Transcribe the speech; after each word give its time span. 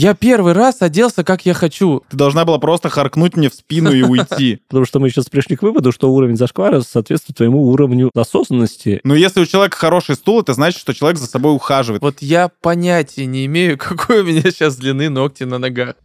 Я 0.00 0.14
первый 0.14 0.52
раз 0.52 0.76
оделся, 0.80 1.24
как 1.24 1.44
я 1.44 1.54
хочу. 1.54 2.04
Ты 2.08 2.16
должна 2.16 2.44
была 2.44 2.60
просто 2.60 2.88
харкнуть 2.88 3.36
мне 3.36 3.50
в 3.50 3.54
спину 3.54 3.90
и 3.90 4.02
уйти. 4.02 4.60
Потому 4.68 4.86
что 4.86 5.00
мы 5.00 5.10
сейчас 5.10 5.26
пришли 5.26 5.56
к 5.56 5.62
выводу, 5.62 5.90
что 5.90 6.12
уровень 6.12 6.36
зашквара 6.36 6.82
соответствует 6.82 7.38
твоему 7.38 7.64
уровню 7.64 8.12
осознанности. 8.14 9.00
Но 9.02 9.16
если 9.16 9.40
у 9.40 9.44
человека 9.44 9.76
хороший 9.76 10.14
стул, 10.14 10.40
это 10.40 10.54
значит, 10.54 10.78
что 10.78 10.94
человек 10.94 11.18
за 11.18 11.26
собой 11.26 11.52
ухаживает. 11.52 12.00
Вот 12.00 12.18
я 12.20 12.48
понятия 12.48 13.26
не 13.26 13.44
имею, 13.46 13.76
какой 13.78 14.20
у 14.20 14.24
меня 14.24 14.42
сейчас 14.42 14.76
длины 14.76 15.08
ногти 15.08 15.42
на 15.42 15.58
ногах. 15.58 15.96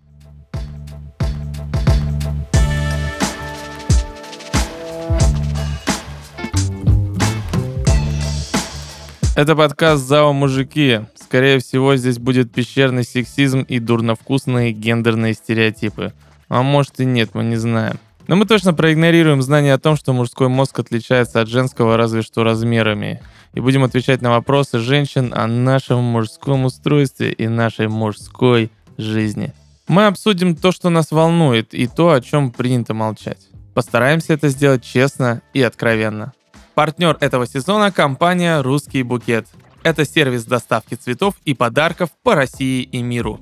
Это 9.36 9.56
подкаст 9.56 10.06
«Зао 10.06 10.32
мужики». 10.32 11.02
Скорее 11.16 11.58
всего, 11.58 11.96
здесь 11.96 12.20
будет 12.20 12.52
пещерный 12.52 13.04
сексизм 13.04 13.62
и 13.62 13.80
дурновкусные 13.80 14.74
гендерные 14.74 15.34
стереотипы. 15.34 16.14
А 16.50 16.62
может 16.62 17.00
и 17.00 17.06
нет, 17.06 17.32
мы 17.34 17.44
не 17.44 17.56
знаем. 17.56 17.98
Но 18.28 18.36
мы 18.36 18.46
точно 18.46 18.76
проигнорируем 18.76 19.42
знание 19.42 19.74
о 19.74 19.80
том, 19.80 19.96
что 19.96 20.14
мужской 20.14 20.50
мозг 20.50 20.78
отличается 20.78 21.42
от 21.42 21.50
женского 21.50 21.98
разве 21.98 22.22
что 22.22 22.44
размерами. 22.44 23.24
И 23.56 23.60
будем 23.60 23.84
отвечать 23.84 24.22
на 24.22 24.30
вопросы 24.30 24.78
женщин 24.78 25.34
о 25.36 25.48
нашем 25.48 26.04
мужском 26.04 26.66
устройстве 26.66 27.32
и 27.32 27.48
нашей 27.48 27.88
мужской 27.88 28.70
жизни. 29.00 29.52
Мы 29.88 30.06
обсудим 30.06 30.56
то, 30.56 30.72
что 30.72 30.92
нас 30.92 31.10
волнует, 31.10 31.74
и 31.74 31.88
то, 31.88 32.12
о 32.12 32.22
чем 32.22 32.52
принято 32.52 32.94
молчать. 32.94 33.48
Постараемся 33.74 34.34
это 34.34 34.50
сделать 34.50 34.84
честно 34.84 35.42
и 35.56 35.64
откровенно. 35.64 36.34
Партнер 36.76 37.18
этого 37.20 37.46
сезона– 37.46 37.92
компания 37.94 38.60
«Русский 38.62 39.04
букет». 39.04 39.46
Это 39.84 40.06
сервис 40.06 40.46
доставки 40.46 40.96
цветов 40.96 41.36
и 41.46 41.54
подарков 41.54 42.10
по 42.24 42.34
России 42.34 42.82
и 42.82 43.04
миру. 43.04 43.40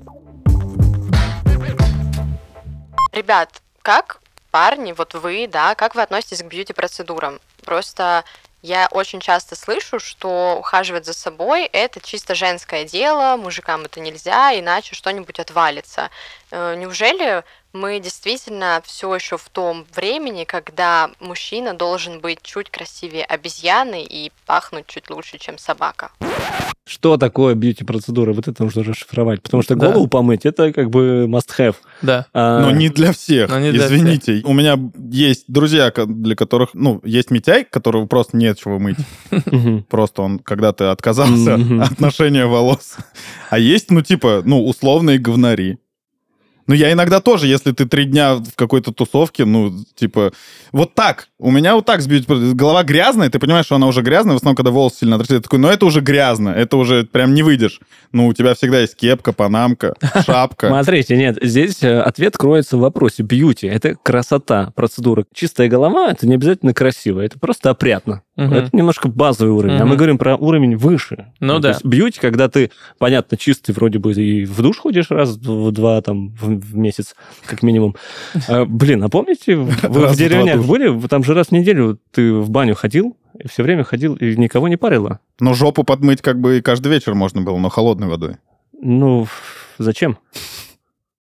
Ребят, 3.10 3.62
как 3.80 4.20
парни, 4.50 4.92
вот 4.92 5.14
вы, 5.14 5.48
да, 5.50 5.74
как 5.74 5.94
вы 5.94 6.02
относитесь 6.02 6.42
к 6.42 6.46
бьюти-процедурам? 6.46 7.40
Просто 7.64 8.24
я 8.60 8.86
очень 8.90 9.20
часто 9.20 9.56
слышу, 9.56 9.98
что 9.98 10.56
ухаживать 10.58 11.06
за 11.06 11.14
собой– 11.14 11.64
это 11.72 12.00
чисто 12.00 12.34
женское 12.34 12.84
дело, 12.84 13.36
мужикам 13.38 13.82
это 13.82 14.00
нельзя, 14.00 14.58
иначе 14.58 14.94
что-нибудь 14.94 15.40
отвалится. 15.40 16.10
Э, 16.52 16.76
неужели 16.76 17.42
мы 17.72 17.98
действительно 17.98 18.82
все 18.84 19.14
еще 19.14 19.38
в 19.38 19.48
том 19.48 19.86
времени, 19.96 20.44
когда 20.44 21.10
мужчина 21.18 21.72
должен 21.72 22.20
быть 22.20 22.40
чуть 22.42 22.68
красивее 22.68 23.24
обезьяны 23.24 24.04
и 24.04 24.30
пахнуть 24.44 24.86
чуть 24.86 25.08
лучше, 25.08 25.38
чем 25.38 25.56
собака. 25.56 26.10
Что 26.84 27.16
такое 27.16 27.54
бьюти-процедура? 27.54 28.34
Вот 28.34 28.48
это 28.48 28.64
нужно 28.64 28.82
расшифровать. 28.82 29.40
Потому 29.40 29.62
что 29.62 29.76
голову 29.76 30.04
да. 30.04 30.10
помыть 30.10 30.44
это 30.44 30.74
как 30.74 30.90
бы 30.90 31.26
must-have. 31.26 31.76
Да. 32.02 32.26
А... 32.34 32.60
Но 32.60 32.70
не 32.72 32.90
для 32.90 33.12
всех. 33.12 33.48
Но 33.48 33.58
не 33.58 33.70
для 33.70 33.86
Извините. 33.86 34.34
Всех. 34.34 34.46
У 34.46 34.52
меня 34.52 34.78
есть 35.10 35.44
друзья, 35.48 35.90
для 35.90 36.36
которых, 36.36 36.70
ну, 36.74 37.00
есть 37.04 37.30
Митяй, 37.30 37.64
которого 37.64 38.06
просто 38.06 38.36
нет 38.36 38.58
чего 38.58 38.78
мыть. 38.78 38.98
Просто 39.88 40.20
он 40.20 40.38
когда-то 40.40 40.90
отказался 40.90 41.54
от 41.54 41.98
ношения 42.00 42.44
волос. 42.44 42.96
А 43.48 43.58
есть, 43.58 43.90
ну, 43.90 44.02
типа, 44.02 44.42
ну, 44.44 44.66
условные 44.66 45.18
говнари. 45.18 45.78
Ну, 46.66 46.74
я 46.74 46.92
иногда 46.92 47.20
тоже, 47.20 47.46
если 47.46 47.72
ты 47.72 47.86
три 47.86 48.04
дня 48.04 48.36
в 48.36 48.54
какой-то 48.54 48.92
тусовке, 48.92 49.44
ну, 49.44 49.72
типа, 49.94 50.32
вот 50.70 50.94
так. 50.94 51.28
У 51.38 51.50
меня 51.50 51.74
вот 51.74 51.86
так 51.86 52.00
сбить. 52.02 52.26
Голова 52.26 52.84
грязная, 52.84 53.28
ты 53.30 53.38
понимаешь, 53.38 53.66
что 53.66 53.76
она 53.76 53.86
уже 53.86 54.02
грязная, 54.02 54.34
в 54.34 54.36
основном, 54.36 54.56
когда 54.56 54.70
волосы 54.70 54.98
сильно 55.00 55.16
отрастают. 55.16 55.44
такой, 55.44 55.58
ну, 55.58 55.68
это 55.68 55.86
уже 55.86 56.00
грязно, 56.00 56.50
это 56.50 56.76
уже 56.76 57.04
прям 57.04 57.34
не 57.34 57.42
выйдешь. 57.42 57.80
Ну, 58.12 58.26
у 58.26 58.32
тебя 58.32 58.54
всегда 58.54 58.80
есть 58.80 58.96
кепка, 58.96 59.32
панамка, 59.32 59.94
шапка. 60.26 60.68
Смотрите, 60.68 61.16
нет, 61.16 61.38
здесь 61.42 61.82
э, 61.82 62.00
ответ 62.00 62.36
кроется 62.36 62.76
в 62.76 62.80
вопросе. 62.80 63.22
Бьюти— 63.22 63.66
это 63.68 63.96
красота, 64.02 64.72
процедура. 64.76 65.24
Чистая 65.34 65.68
голова— 65.68 66.10
это 66.12 66.26
не 66.26 66.34
обязательно 66.34 66.74
красиво, 66.74 67.20
это 67.20 67.38
просто 67.38 67.70
опрятно. 67.70 68.22
Угу. 68.36 68.54
Это 68.54 68.70
немножко 68.72 69.08
базовый 69.08 69.52
уровень, 69.52 69.74
угу. 69.74 69.82
а 69.82 69.86
мы 69.86 69.96
говорим 69.96 70.16
про 70.16 70.36
уровень 70.36 70.76
выше. 70.76 71.32
Ну, 71.38 71.54
ну 71.54 71.58
да. 71.58 71.78
бьюти, 71.84 72.18
когда 72.18 72.48
ты, 72.48 72.70
понятно, 72.98 73.36
чистый 73.36 73.72
вроде 73.72 73.98
бы 73.98 74.12
и 74.12 74.46
в 74.46 74.62
душ 74.62 74.78
ходишь 74.78 75.10
раз 75.10 75.36
в 75.36 75.70
два 75.70 76.00
там 76.00 76.30
в, 76.30 76.48
в 76.48 76.76
месяц, 76.76 77.14
как 77.46 77.62
минимум. 77.62 77.94
А, 78.48 78.64
блин, 78.64 79.02
а 79.04 79.10
помните, 79.10 79.56
вы 79.56 80.06
в 80.06 80.16
деревнях 80.16 80.64
были? 80.64 80.98
Там 81.08 81.24
же 81.24 81.34
раз 81.34 81.48
в 81.48 81.52
неделю 81.52 81.98
ты 82.10 82.32
в 82.32 82.48
баню 82.48 82.74
ходил, 82.74 83.16
и 83.38 83.48
все 83.48 83.62
время 83.62 83.84
ходил, 83.84 84.14
и 84.14 84.36
никого 84.36 84.68
не 84.68 84.76
парило. 84.76 85.20
Но 85.38 85.52
жопу 85.52 85.84
подмыть 85.84 86.22
как 86.22 86.40
бы 86.40 86.62
каждый 86.62 86.88
вечер 86.88 87.14
можно 87.14 87.42
было, 87.42 87.58
но 87.58 87.68
холодной 87.68 88.08
водой. 88.08 88.36
Ну, 88.80 89.26
зачем? 89.78 90.18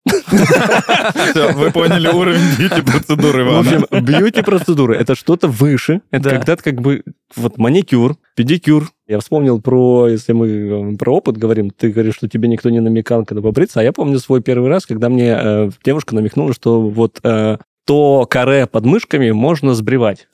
Все, 0.07 1.53
вы 1.53 1.71
поняли 1.71 2.07
уровень 2.07 2.55
бьюти-процедуры, 2.57 3.43
В 3.43 3.59
общем, 3.59 3.85
бьюти-процедуры— 3.91 4.95
это 4.97 5.15
что-то 5.15 5.47
выше. 5.47 6.01
Это 6.11 6.29
когда-то 6.31 6.63
как 6.63 6.81
бы 6.81 7.03
вот 7.35 7.57
маникюр, 7.57 8.17
педикюр. 8.35 8.89
Я 9.07 9.19
вспомнил 9.19 9.61
про, 9.61 10.07
если 10.07 10.33
мы 10.33 10.47
э, 10.47 10.97
про 10.97 11.15
опыт 11.15 11.37
говорим, 11.37 11.71
ты 11.71 11.91
говоришь, 11.91 12.15
что 12.15 12.27
тебе 12.27 12.47
никто 12.47 12.69
не 12.69 12.79
намекал, 12.79 13.25
когда 13.25 13.41
побриться, 13.41 13.79
а 13.79 13.83
я 13.83 13.91
помню 13.91 14.19
свой 14.19 14.41
первый 14.41 14.69
раз, 14.69 14.85
когда 14.85 15.09
мне 15.09 15.35
э, 15.35 15.69
девушка 15.83 16.15
намекнула, 16.15 16.53
что 16.53 16.81
вот 16.81 17.19
э, 17.23 17.57
то 17.85 18.27
каре 18.29 18.67
под 18.67 18.85
мышками 18.85 19.31
можно 19.31 19.73
сбривать. 19.73 20.27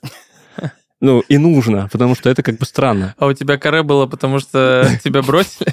Ну, 1.00 1.22
и 1.28 1.36
нужно, 1.36 1.88
потому 1.92 2.14
что 2.14 2.30
это 2.30 2.42
как 2.42 2.58
бы 2.58 2.64
странно. 2.64 3.14
А 3.18 3.26
у 3.26 3.32
тебя 3.34 3.58
каре 3.58 3.82
было, 3.82 4.06
потому 4.06 4.38
что 4.38 4.88
тебя 5.04 5.20
бросили? 5.22 5.66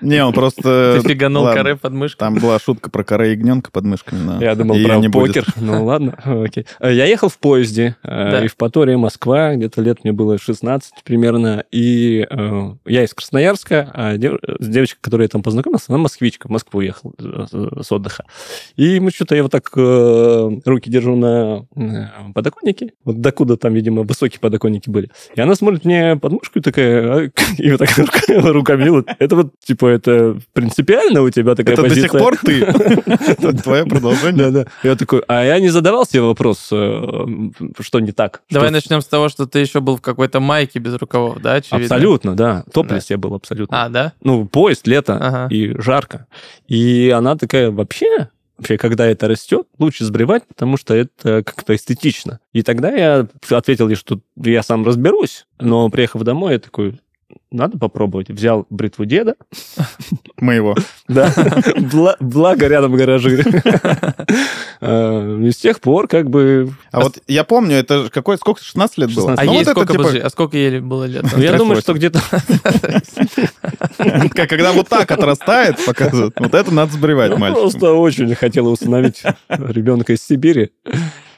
Не, 0.00 0.24
он 0.24 0.32
просто... 0.32 1.00
Ты 1.02 1.08
фиганул 1.08 1.44
каре 1.44 1.76
под 1.76 1.92
мышкой. 1.92 2.18
Там 2.18 2.36
была 2.36 2.58
шутка 2.58 2.90
про 2.90 3.04
каре 3.04 3.32
ягненка 3.32 3.70
под 3.70 3.84
мышками. 3.84 4.42
Я 4.42 4.54
думал 4.54 4.76
про 4.82 5.10
покер. 5.10 5.46
Ну, 5.60 5.84
ладно, 5.84 6.18
окей. 6.24 6.66
Я 6.80 7.04
ехал 7.04 7.28
в 7.28 7.38
поезде, 7.38 7.96
э, 8.02 8.40
Евпатория, 8.44 8.96
Москва, 8.96 9.54
где-то 9.54 9.82
лет 9.82 10.02
мне 10.04 10.12
было 10.12 10.38
16 10.38 10.94
примерно, 11.04 11.64
и 11.70 12.26
э, 12.28 12.74
я 12.86 13.04
из 13.04 13.12
Красноярска, 13.12 13.90
а 13.92 14.16
девочка, 14.16 14.98
которая 15.00 15.26
я 15.26 15.28
там 15.28 15.42
познакомился, 15.42 15.86
она 15.88 15.98
москвичка, 15.98 16.48
в 16.48 16.50
Москву 16.50 16.80
ехала 16.80 17.12
э, 17.18 17.82
с 17.82 17.92
отдыха. 17.92 18.24
И 18.76 18.98
мы 19.00 19.10
что-то, 19.10 19.36
я 19.36 19.42
вот 19.42 19.52
так 19.52 19.70
руки 19.76 20.90
держу 20.90 21.16
на 21.16 21.66
подоконнике, 22.34 22.92
вот 23.04 23.20
докуда 23.20 23.58
там, 23.58 23.74
видимо, 23.74 24.02
высокий 24.02 24.38
подоконник 24.38 24.69
подоконники 24.70 24.90
были. 24.90 25.10
И 25.34 25.40
она 25.40 25.54
смотрит 25.54 25.84
мне 25.84 26.16
под 26.16 26.32
мышку 26.32 26.58
и 26.58 26.62
такая, 26.62 27.26
а, 27.26 27.30
и 27.58 27.70
вот 27.70 27.78
так 27.78 27.90
руками. 28.28 29.04
Это 29.18 29.36
вот, 29.36 29.52
типа, 29.64 29.86
это 29.86 30.36
принципиально 30.52 31.22
у 31.22 31.30
тебя 31.30 31.54
такая 31.54 31.74
это 31.74 31.82
позиция? 31.82 32.06
Это 32.06 32.12
до 32.12 32.18
сих 32.18 32.22
пор 32.22 32.36
ты? 32.38 33.62
Твое 33.62 33.84
продолжение? 33.84 34.50
Да, 34.50 34.64
да. 34.64 34.70
Я 34.82 34.96
такой, 34.96 35.22
а 35.28 35.44
я 35.44 35.58
не 35.60 35.68
задавал 35.68 36.06
себе 36.06 36.22
вопрос, 36.22 36.68
э, 36.72 37.26
что 37.80 38.00
не 38.00 38.12
так. 38.12 38.42
Давай 38.50 38.70
начнем 38.70 39.00
с 39.00 39.06
того, 39.06 39.28
что 39.28 39.46
ты 39.46 39.58
еще 39.58 39.80
был 39.80 39.96
в 39.96 40.00
какой-то 40.00 40.40
майке 40.40 40.78
без 40.78 40.94
рукавов, 40.94 41.40
да, 41.40 41.54
очевидно? 41.54 41.84
Абсолютно, 41.84 42.36
да. 42.36 42.64
Топлес 42.72 43.10
я 43.10 43.18
был 43.18 43.34
абсолютно. 43.34 43.84
А, 43.84 43.88
да? 43.88 44.12
Ну, 44.22 44.46
поезд, 44.46 44.86
лето 44.86 45.48
и 45.50 45.74
жарко. 45.80 46.26
И 46.68 47.10
она 47.10 47.36
такая, 47.36 47.70
вообще, 47.70 48.28
вообще, 48.60 48.76
когда 48.76 49.06
это 49.06 49.26
растет, 49.26 49.66
лучше 49.78 50.04
сбривать, 50.04 50.46
потому 50.46 50.76
что 50.76 50.94
это 50.94 51.42
как-то 51.42 51.74
эстетично. 51.74 52.40
И 52.52 52.62
тогда 52.62 52.90
я 52.90 53.26
ответил 53.50 53.88
ей, 53.88 53.94
что 53.94 54.20
я 54.36 54.62
сам 54.62 54.84
разберусь, 54.84 55.46
но 55.58 55.88
приехав 55.88 56.22
домой, 56.22 56.52
я 56.52 56.58
такой, 56.58 57.00
надо 57.50 57.78
попробовать. 57.78 58.30
Взял 58.30 58.66
бритву 58.70 59.04
деда. 59.04 59.34
Моего. 60.38 60.76
Да. 61.08 61.32
Благо 62.20 62.68
рядом 62.68 62.94
гаражи. 62.94 63.44
А, 64.80 65.38
и 65.42 65.50
с 65.50 65.56
тех 65.56 65.80
пор 65.80 66.08
как 66.08 66.30
бы... 66.30 66.72
А 66.92 67.00
вот 67.00 67.18
я 67.26 67.44
помню, 67.44 67.76
это 67.76 68.08
какой, 68.10 68.38
сколько, 68.38 68.62
16 68.62 68.98
лет 68.98 69.14
было? 69.14 69.34
А 69.36 69.44
ну, 69.44 69.52
ей 69.52 69.64
сколько, 69.64 69.92
типа 69.92 70.10
А 70.22 70.30
сколько 70.30 70.56
ей 70.56 70.80
было 70.80 71.04
лет? 71.04 71.24
Ну, 71.32 71.42
я 71.42 71.56
думаю, 71.56 71.80
что 71.80 71.94
где-то... 71.94 72.20
Когда 74.34 74.72
вот 74.72 74.88
так 74.88 75.10
отрастает, 75.10 75.84
показывают, 75.84 76.34
вот 76.38 76.54
это 76.54 76.72
надо 76.72 76.92
сбривать 76.92 77.36
мальчикам. 77.36 77.62
Просто 77.62 77.92
очень 77.92 78.34
хотела 78.34 78.68
установить 78.68 79.22
ребенка 79.48 80.12
из 80.12 80.24
Сибири. 80.24 80.70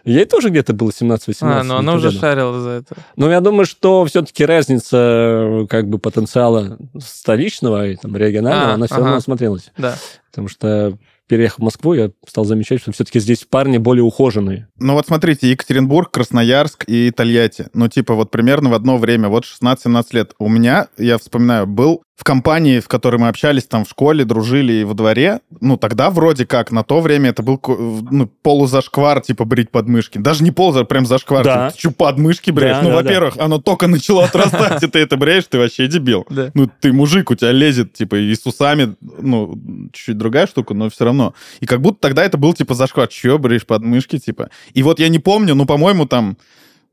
Ей 0.05 0.25
тоже 0.25 0.51
где-то 0.51 0.73
было 0.73 0.91
17-18. 0.91 1.37
А, 1.43 1.63
ну 1.63 1.77
она 1.77 1.95
уже 1.95 2.11
шарила 2.11 2.61
за 2.61 2.71
это. 2.71 2.97
Но 3.17 3.31
я 3.31 3.41
думаю, 3.41 3.67
что 3.67 4.05
все-таки 4.05 4.45
разница 4.45 5.67
как 5.69 5.89
бы 5.89 5.99
потенциала 5.99 6.79
столичного 6.99 7.89
и 7.89 7.97
там, 7.97 8.17
регионального, 8.17 8.73
а, 8.73 8.75
она 8.75 8.87
все 8.87 8.97
ага. 8.97 9.05
равно 9.05 9.21
смотрелась. 9.21 9.71
Да. 9.79 9.97
Потому 10.31 10.49
что 10.49 10.99
переехав 11.29 11.61
в 11.61 11.63
Москву, 11.63 11.95
я 11.95 12.11
стал 12.27 12.45
замечать, 12.45 12.81
что 12.81 12.93
все-таки 12.93 13.21
здесь 13.21 13.45
парни 13.49 13.79
более 13.79 14.03
ухоженные. 14.03 14.69
Ну 14.79 14.95
вот 14.95 15.07
смотрите, 15.07 15.51
Екатеринбург, 15.51 16.11
Красноярск 16.11 16.85
и 16.87 17.11
Тольятти. 17.11 17.69
Ну 17.73 17.89
типа 17.89 18.15
вот 18.15 18.31
примерно 18.31 18.71
в 18.71 18.75
одно 18.75 18.99
время, 18.99 19.29
вот 19.29 19.45
16-17 19.45 20.05
лет. 20.13 20.33
У 20.39 20.49
меня, 20.49 20.89
я 20.99 21.17
вспоминаю, 21.17 21.67
был 21.67 22.03
в 22.15 22.25
компании, 22.25 22.79
в 22.79 22.89
которой 22.89 23.17
мы 23.17 23.29
общались 23.29 23.65
там 23.65 23.85
в 23.85 23.89
школе, 23.89 24.25
дружили 24.25 24.73
и 24.75 24.85
во 24.85 24.95
дворе, 24.95 25.41
ну, 25.61 25.77
тогда 25.77 26.11
вроде 26.11 26.47
как 26.47 26.71
на 26.71 26.85
то 26.85 27.01
время 27.01 27.31
это 27.31 27.43
был 27.43 27.61
ну, 27.67 28.27
полузашквар, 28.43 29.21
типа, 29.23 29.45
брить 29.45 29.71
подмышки. 29.71 30.19
Даже 30.19 30.45
не 30.45 30.51
полузашквар, 30.51 30.87
прям 30.87 31.07
зашквар. 31.07 31.45
Да. 31.45 31.71
Ты, 31.71 31.75
ты 31.75 31.81
что, 31.81 31.91
подмышки 31.91 32.51
бреешь? 32.51 32.77
Да, 32.77 32.83
ну, 32.83 32.91
да, 32.91 32.97
во-первых, 32.97 33.37
да. 33.37 33.45
оно 33.45 33.59
только 33.59 33.87
начало 33.87 34.25
отрастать, 34.25 34.83
и 34.83 34.87
ты 34.87 34.99
это 34.99 35.17
бреешь, 35.17 35.47
ты 35.47 35.59
вообще 35.59 35.87
дебил. 35.87 36.27
Да. 36.29 36.51
Ну, 36.55 36.71
ты 36.81 36.93
мужик, 36.93 37.31
у 37.31 37.35
тебя 37.35 37.51
лезет, 37.51 37.95
типа, 37.95 38.17
и 38.17 38.35
с 38.35 38.47
усами, 38.47 38.95
ну, 39.01 39.59
чуть-чуть 39.93 40.19
другая 40.19 40.47
штука, 40.47 40.75
но 40.75 40.91
все 40.91 41.07
равно. 41.07 41.35
И 41.61 41.67
как 41.67 41.81
будто 41.81 42.01
тогда 42.01 42.25
это 42.25 42.37
был, 42.37 42.53
типа, 42.53 42.75
зашквар. 42.75 43.09
Че, 43.09 43.39
бреешь 43.39 43.67
подмышки, 43.67 44.19
типа? 44.19 44.51
И 44.75 44.83
вот 44.83 45.01
я 45.01 45.09
не 45.09 45.19
помню, 45.19 45.55
ну, 45.55 45.65
по-моему, 45.65 46.07
там, 46.07 46.37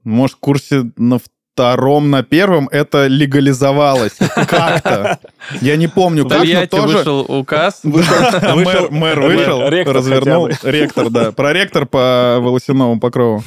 может, 0.03 0.37
в 0.37 0.39
курсе 0.39 0.91
на 0.95 1.19
втором, 1.59 2.09
на 2.09 2.23
первом 2.23 2.69
это 2.71 3.07
легализовалось 3.07 4.17
как-то. 4.47 5.19
Я 5.59 5.75
не 5.75 5.87
помню, 5.87 6.25
как, 6.25 6.45
но 6.47 6.65
тоже... 6.67 6.97
вышел 6.97 7.19
указ. 7.27 7.81
Мэр 7.83 9.19
вышел, 9.19 9.69
развернул. 9.69 10.49
Ректор, 10.63 11.09
да. 11.09 11.33
Проректор 11.33 11.85
по 11.85 12.37
волосяному 12.39 12.97
покрову. 13.01 13.43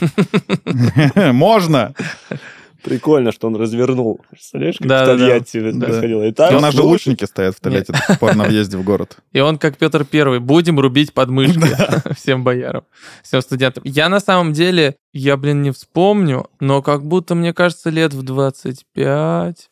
Можно. 1.15 1.95
Прикольно, 2.83 3.33
что 3.33 3.47
он 3.47 3.57
развернул. 3.57 4.21
Представляешь, 4.31 4.79
как 4.79 4.87
да, 4.87 5.05
в 5.05 5.07
Тольятти 5.07 5.61
да, 5.61 5.73
да. 5.73 5.87
происходило. 5.87 6.23
И, 6.25 6.33
там 6.33 6.57
у 6.57 6.61
нас 6.61 6.75
же 6.75 6.83
лучники 6.83 7.25
стоят 7.25 7.57
в 7.57 7.61
Тольятти 7.61 7.93
до 7.93 7.99
сих 7.99 8.19
пор 8.19 8.35
на 8.35 8.45
въезде 8.45 8.77
в 8.77 8.85
город. 8.85 9.19
И 9.33 9.41
он, 9.41 9.59
как 9.59 9.79
Петр 9.79 10.05
Первый, 10.05 10.41
будем 10.41 10.81
рубить 10.81 11.13
подмышки 11.13 11.61
всем 12.15 12.45
боярам, 12.45 12.85
всем 13.23 13.41
студентам. 13.41 13.83
Я 13.87 14.09
на 14.09 14.21
самом 14.21 14.53
деле, 14.53 14.97
я, 15.13 15.37
блин, 15.37 15.63
не 15.63 15.71
вспомню, 15.71 16.49
но 16.61 16.83
как 16.83 17.05
будто, 17.05 17.35
мне 17.35 17.53
кажется, 17.53 17.91
лет 17.91 18.15
в 18.15 18.23
25 18.23 19.71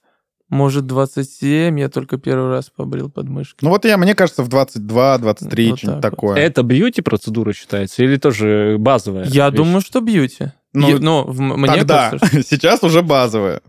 может, 0.50 0.86
27, 0.86 1.78
я 1.78 1.88
только 1.88 2.18
первый 2.18 2.50
раз 2.50 2.70
побрил 2.70 3.08
подмышки. 3.08 3.58
Ну 3.62 3.70
вот 3.70 3.84
я, 3.84 3.96
мне 3.96 4.16
кажется, 4.16 4.42
в 4.42 4.48
22, 4.48 5.18
23, 5.18 5.70
вот 5.70 5.78
что-нибудь 5.78 6.02
так 6.02 6.10
такое. 6.10 6.36
Это 6.36 6.64
бьюти-процедура 6.64 7.52
считается 7.52 8.02
или 8.02 8.16
тоже 8.16 8.76
базовая? 8.78 9.26
Я 9.26 9.48
вещь? 9.48 9.56
думаю, 9.56 9.80
что 9.80 10.00
бьюти. 10.00 10.52
Ну, 10.72 10.98
ну 10.98 11.24
в, 11.24 11.40
мне 11.40 11.66
тогда. 11.68 12.10
Кажется, 12.10 12.26
что... 12.26 12.42
Сейчас 12.50 12.82
уже 12.82 13.02
базовая. 13.02 13.62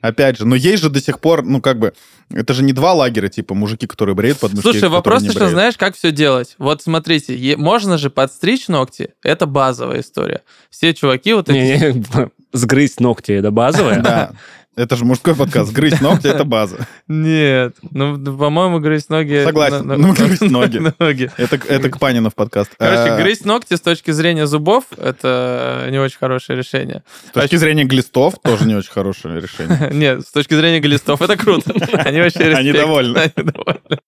Опять 0.00 0.38
же, 0.38 0.46
но 0.46 0.54
есть 0.54 0.82
же 0.82 0.88
до 0.88 1.00
сих 1.00 1.20
пор, 1.20 1.42
ну, 1.42 1.60
как 1.60 1.78
бы, 1.78 1.92
это 2.30 2.54
же 2.54 2.62
не 2.62 2.72
два 2.72 2.92
лагеря, 2.92 3.28
типа, 3.28 3.54
мужики, 3.54 3.86
которые 3.86 4.14
бреют 4.14 4.38
подмышки. 4.38 4.62
Слушай, 4.62 4.88
вопрос 4.88 5.22
еще, 5.22 5.48
знаешь, 5.48 5.76
как 5.76 5.96
все 5.96 6.12
делать? 6.12 6.54
Вот 6.58 6.80
смотрите, 6.80 7.56
можно 7.56 7.98
же 7.98 8.08
подстричь 8.08 8.68
ногти, 8.68 9.14
это 9.22 9.46
базовая 9.46 10.00
история. 10.00 10.42
Все 10.70 10.94
чуваки 10.94 11.32
вот 11.32 11.48
эти... 11.48 11.56
Не, 11.56 11.92
не, 11.92 12.30
сгрызть 12.52 13.00
ногти, 13.00 13.32
это 13.32 13.50
базовая? 13.50 14.00
Да. 14.00 14.32
Это 14.76 14.94
же 14.94 15.06
мужской 15.06 15.34
подкаст. 15.34 15.72
Грызть 15.72 16.02
ногти— 16.02 16.26
это 16.28 16.44
база. 16.44 16.86
Нет. 17.08 17.76
Ну, 17.90 18.18
по-моему, 18.36 18.78
грызть 18.78 19.08
ноги... 19.08 19.42
Согласен. 19.42 19.86
Ну, 19.86 20.12
грызть 20.12 20.42
ноги. 20.50 21.30
Это, 21.38 21.56
это 21.66 21.88
к 21.88 21.98
Панинов 21.98 22.34
подкаст. 22.34 22.72
Короче, 22.78 23.12
а... 23.12 23.16
грызть 23.16 23.46
ногти 23.46 23.74
с 23.74 23.80
точки 23.80 24.10
зрения 24.10 24.46
зубов— 24.46 24.84
это 24.98 25.88
не 25.90 25.98
очень 25.98 26.18
хорошее 26.18 26.58
решение. 26.58 27.02
С 27.28 27.30
точки 27.30 27.54
а... 27.54 27.58
зрения 27.58 27.84
глистов 27.84 28.34
тоже 28.42 28.66
не 28.66 28.74
очень 28.74 28.92
хорошее 28.92 29.40
решение. 29.40 29.88
Нет, 29.92 30.26
с 30.26 30.30
точки 30.30 30.52
зрения 30.52 30.80
глистов 30.80 31.22
это 31.22 31.38
круто. 31.38 31.72
Они 32.04 32.20
вообще 32.20 32.52
Они 32.52 32.72
довольны. 32.72 33.32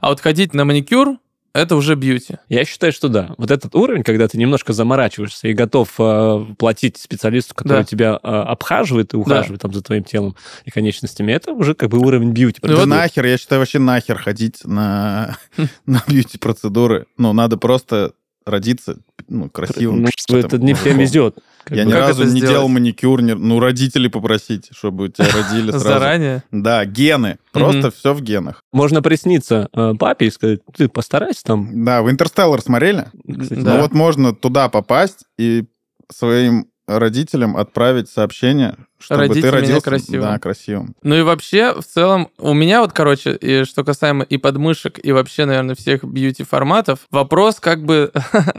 А 0.00 0.10
вот 0.10 0.20
ходить 0.20 0.52
на 0.52 0.66
маникюр 0.66 1.16
это 1.52 1.76
уже 1.76 1.94
бьюти. 1.94 2.36
Я 2.48 2.64
считаю, 2.64 2.92
что 2.92 3.08
да. 3.08 3.34
Вот 3.38 3.50
этот 3.50 3.74
уровень, 3.74 4.02
когда 4.02 4.28
ты 4.28 4.38
немножко 4.38 4.72
заморачиваешься 4.72 5.48
и 5.48 5.52
готов 5.52 5.94
э, 5.98 6.46
платить 6.58 6.98
специалисту, 6.98 7.54
который 7.54 7.80
да. 7.80 7.84
тебя 7.84 8.18
э, 8.22 8.28
обхаживает 8.28 9.14
и 9.14 9.16
ухаживает 9.16 9.60
да. 9.60 9.68
там 9.68 9.74
за 9.74 9.82
твоим 9.82 10.04
телом 10.04 10.36
и 10.64 10.70
конечностями, 10.70 11.32
это 11.32 11.52
уже 11.52 11.74
как 11.74 11.90
бы 11.90 11.98
уровень 11.98 12.32
бьюти. 12.32 12.60
Да 12.62 12.86
нахер, 12.86 13.24
я 13.26 13.38
считаю, 13.38 13.60
вообще 13.60 13.78
нахер 13.78 14.18
ходить 14.18 14.64
на, 14.64 15.36
на 15.86 16.02
бьюти-процедуры. 16.06 17.06
Ну, 17.16 17.32
надо 17.32 17.56
просто 17.56 18.12
родиться 18.48 18.98
ну, 19.28 19.48
красивым. 19.50 20.02
Ну, 20.02 20.36
это 20.36 20.58
не 20.58 20.74
всем 20.74 20.98
везет. 20.98 21.38
Я 21.70 21.84
ни 21.84 21.92
разу 21.92 22.24
не 22.24 22.40
делал 22.40 22.68
маникюр, 22.68 23.20
ну, 23.22 23.60
родителей 23.60 24.08
попросить, 24.08 24.68
чтобы 24.72 25.10
тебя 25.10 25.28
родили 25.32 25.70
сразу. 25.70 25.88
Заранее? 25.88 26.42
Да, 26.50 26.84
гены. 26.84 27.38
Просто 27.52 27.90
все 27.90 28.14
в 28.14 28.22
генах. 28.22 28.64
Можно 28.72 29.02
присниться 29.02 29.68
э, 29.72 29.94
папе 29.98 30.26
и 30.26 30.30
сказать, 30.30 30.60
ты 30.74 30.88
постарайся 30.88 31.44
там. 31.44 31.84
Да, 31.84 32.02
в 32.02 32.10
«Интерстеллар» 32.10 32.60
смотрели? 32.60 33.06
Ну 33.24 33.80
вот 33.80 33.92
можно 33.92 34.34
туда 34.34 34.68
попасть 34.68 35.24
и 35.38 35.64
своим 36.10 36.68
родителям 36.88 37.56
отправить 37.56 38.08
сообщение, 38.08 38.74
чтобы 38.98 39.22
Родите 39.22 39.42
ты 39.42 39.50
родился 39.50 39.80
красивым. 39.82 40.22
Да, 40.22 40.38
красивым. 40.38 40.94
Ну 41.02 41.14
и 41.14 41.22
вообще, 41.22 41.72
в 41.74 41.84
целом, 41.84 42.28
у 42.38 42.52
меня 42.54 42.80
вот, 42.80 42.92
короче, 42.92 43.36
и 43.36 43.64
что 43.64 43.84
касаемо 43.84 44.24
и 44.24 44.38
подмышек, 44.38 44.98
и 45.02 45.12
вообще, 45.12 45.44
наверное, 45.44 45.74
всех 45.76 46.02
бьюти-форматов, 46.02 47.00
вопрос 47.10 47.60
как 47.60 47.84
бы 47.84 48.10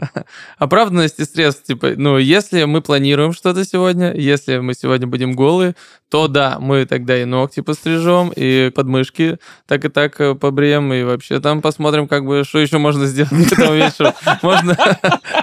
оправданности 0.58 1.22
средств. 1.22 1.64
Типа, 1.64 1.92
ну, 1.96 2.16
если 2.16 2.64
мы 2.64 2.80
планируем 2.80 3.32
что-то 3.32 3.64
сегодня, 3.64 4.14
если 4.14 4.58
мы 4.58 4.74
сегодня 4.74 5.06
будем 5.06 5.32
голые, 5.32 5.74
то 6.08 6.26
да, 6.26 6.58
мы 6.58 6.86
тогда 6.86 7.20
и 7.20 7.24
ногти 7.24 7.60
пострижем, 7.60 8.32
и 8.34 8.70
подмышки 8.74 9.38
так 9.66 9.84
и 9.84 9.88
так 9.88 10.20
э, 10.20 10.34
побреем, 10.34 10.92
и 10.92 11.04
вообще 11.04 11.38
там 11.40 11.62
посмотрим, 11.62 12.08
как 12.08 12.24
бы, 12.24 12.42
что 12.44 12.58
еще 12.58 12.78
можно 12.78 13.06
сделать 13.06 13.30
к 13.30 13.52
этому 13.52 13.74
вечеру. 13.74 14.12
Можно 14.42 14.76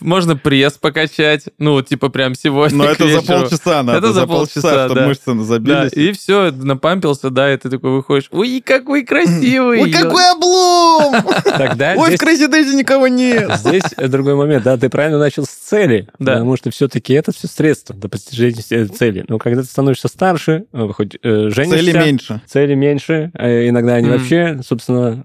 можно 0.00 0.36
пресс 0.36 0.74
покачать, 0.74 1.46
ну, 1.58 1.80
типа 1.82 2.08
прям 2.08 2.34
сегодня. 2.34 2.78
Но 2.78 2.84
это 2.84 3.08
за 3.08 3.22
полчаса 3.22 3.82
надо. 3.82 3.98
Это 3.98 4.12
за 4.12 4.26
полчаса, 4.26 4.86
чтобы 4.86 5.06
мышцы 5.06 5.38
забились. 5.42 5.92
Да, 5.92 6.00
и 6.00 6.12
все, 6.12 6.50
напампился, 6.50 7.30
да, 7.30 7.52
и 7.52 7.56
ты 7.56 7.70
такой 7.70 7.90
выходишь, 7.90 8.28
ой, 8.30 8.62
какой 8.64 9.04
красивый. 9.04 9.82
Ой, 9.82 9.90
какой 9.90 10.30
облом! 10.30 11.14
Ой, 11.98 12.16
в 12.16 12.20
Crazy 12.20 12.48
Daisy 12.50 12.74
никого 12.74 13.08
нет. 13.08 13.50
Здесь 13.58 13.82
другой 14.08 14.34
момент, 14.34 14.64
да, 14.64 14.76
ты 14.76 14.88
правильно 14.88 15.18
начал 15.18 15.44
с 15.44 15.50
цели, 15.50 16.08
да. 16.18 16.34
потому 16.34 16.56
что 16.56 16.70
все-таки 16.70 17.12
это 17.12 17.32
все 17.32 17.46
средство 17.46 17.94
до 17.94 18.08
достижения 18.08 18.86
цели. 18.86 19.24
Но 19.28 19.38
когда 19.38 19.62
ты 19.62 19.68
становишься 19.68 20.08
старше, 20.08 20.64
э, 20.72 20.88
хоть 20.94 21.16
э, 21.22 21.50
женишься... 21.50 21.78
Цели 21.78 21.98
меньше. 21.98 22.42
Цели 22.46 22.74
меньше, 22.74 23.30
э, 23.34 23.68
иногда 23.68 23.94
они 23.94 24.08
вообще, 24.10 24.60
собственно, 24.66 25.20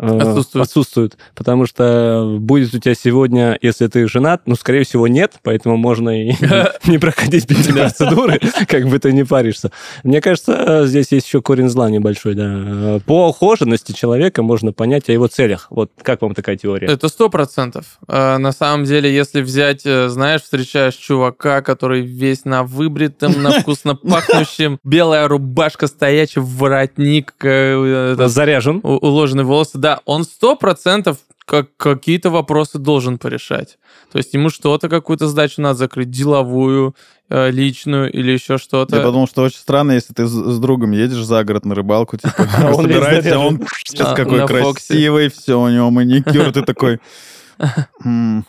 отсутствуют. 0.54 1.18
Потому 1.36 1.66
что 1.66 2.38
будет 2.40 2.74
у 2.74 2.80
тебя 2.80 2.96
сегодня, 2.96 3.58
если 3.62 3.88
ты 3.88 4.08
женат, 4.14 4.44
ну, 4.46 4.56
скорее 4.56 4.84
всего, 4.84 5.08
нет, 5.08 5.34
поэтому 5.42 5.76
можно 5.76 6.10
и 6.10 6.34
не 6.86 7.00
проходить 7.00 7.48
процедуры, 7.48 8.40
как 8.68 8.88
бы 8.88 9.00
ты 9.00 9.12
не 9.12 9.26
паришься. 9.26 9.72
Мне 10.04 10.22
кажется, 10.22 10.86
здесь 10.86 11.12
есть 11.12 11.28
еще 11.28 11.42
корень 11.42 11.70
зла 11.70 11.90
небольшой, 11.90 12.36
да. 12.36 13.00
По 13.06 13.30
ухоженности 13.30 13.92
человека 13.92 14.44
можно 14.44 14.72
понять 14.72 15.10
о 15.10 15.12
его 15.12 15.28
целях. 15.28 15.68
Вот 15.70 15.92
как 16.02 16.22
вам 16.22 16.36
такая 16.36 16.56
теория? 16.56 16.88
Это 16.88 17.10
сто 17.10 17.30
процентов. 17.30 17.98
А, 18.08 18.38
на 18.38 18.52
самом 18.52 18.86
деле, 18.86 19.14
если 19.14 19.42
взять, 19.42 19.82
э, 19.86 20.10
знаешь, 20.10 20.42
встречаешь 20.42 20.96
чувака, 20.96 21.62
который 21.62 22.02
весь 22.02 22.46
на 22.46 22.64
выбритом, 22.64 23.42
на 23.42 23.52
вкусно 23.60 23.96
пахнущем, 23.96 24.80
белая 24.84 25.28
рубашка, 25.28 25.88
стоячий 25.88 26.42
воротник, 26.42 27.34
э, 27.44 28.16
заряжен, 28.28 28.80
уложенные 28.84 29.46
волосы, 29.46 29.78
да, 29.78 30.02
он 30.06 30.24
сто 30.24 30.56
процентов 30.56 31.18
как 31.46 31.76
какие-то 31.78 32.30
вопросы 32.30 32.80
должен 32.80 33.18
порешать. 33.18 33.78
То 34.12 34.18
есть 34.18 34.34
ему 34.34 34.50
что-то, 34.50 34.90
какую-то 34.90 35.28
задачу 35.28 35.62
надо 35.62 35.80
закрыть, 35.80 36.10
деловую, 36.10 36.96
э, 37.30 37.52
личную 37.52 38.12
или 38.12 38.32
еще 38.32 38.58
что-то. 38.58 38.96
Я 38.98 39.02
подумал, 39.02 39.28
что 39.28 39.44
очень 39.44 39.58
странно, 39.58 39.94
если 39.94 40.14
ты 40.14 40.26
с 40.26 40.60
другом 40.60 40.92
едешь 40.92 41.24
за 41.24 41.44
город 41.44 41.66
на 41.66 41.76
рыбалку, 41.76 42.18
типа, 42.18 42.34
собираешься, 42.76 43.36
а 43.36 43.40
он 43.40 43.62
сейчас 43.86 44.16
какой 44.16 44.46
красивый, 44.48 45.30
все, 45.30 45.60
у 45.60 45.70
него 45.70 45.90
маникюр, 45.90 46.52
ты 46.52 46.62
такой... 46.62 47.00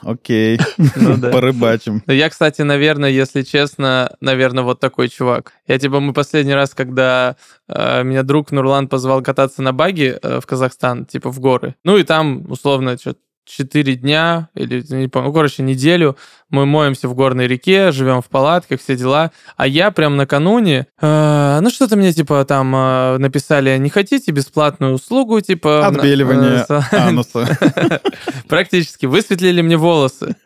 Окей, 0.03 0.59
ну, 0.97 1.31
порыбачим. 1.31 2.03
Я, 2.07 2.29
кстати, 2.29 2.63
наверное, 2.63 3.11
если 3.11 3.43
честно, 3.43 4.15
наверное, 4.21 4.65
вот 4.65 4.81
такой 4.81 5.09
чувак. 5.09 5.53
Я 5.67 5.79
типа, 5.79 6.01
мы 6.01 6.13
последний 6.13 6.55
раз, 6.55 6.75
когда 6.75 7.37
э, 7.69 8.03
меня 8.03 8.23
друг 8.23 8.53
Нурлан 8.53 8.89
позвал 8.89 9.23
кататься 9.23 9.63
на 9.63 9.73
баге 9.73 10.19
э, 10.23 10.41
в 10.41 10.47
Казахстан, 10.47 11.07
типа 11.07 11.31
в 11.31 11.41
горы. 11.41 11.75
Ну 11.85 11.97
и 11.97 12.03
там, 12.03 12.51
условно, 12.51 12.99
что-то 12.99 13.21
4 13.45 13.97
дня 13.97 14.49
или, 14.55 14.85
не 14.95 15.09
помню, 15.09 15.29
ну, 15.29 15.35
короче, 15.35 15.63
неделю 15.63 16.17
мы 16.55 16.67
моемся 16.67 17.09
в 17.09 17.15
горной 17.15 17.49
реке, 17.49 17.91
живем 17.91 18.23
в 18.23 18.27
палатках, 18.27 18.81
все 18.81 18.97
дела. 18.97 19.33
А 19.57 19.67
я 19.67 19.91
прям 19.91 20.17
накануне, 20.17 20.87
э, 21.01 21.59
ну 21.61 21.71
что-то 21.71 21.97
мне 21.97 22.13
типа 22.13 22.45
там 22.45 22.75
э, 22.75 23.19
написали, 23.19 23.77
не 23.79 23.91
хотите 23.91 24.31
бесплатную 24.31 24.95
услугу, 24.95 25.41
типа... 25.41 25.87
Отбеливание 25.87 26.65
э, 26.69 26.81
ануса. 26.97 27.59
Практически. 28.49 29.07
Высветлили 29.07 29.63
мне 29.63 29.77
волосы. 29.77 30.37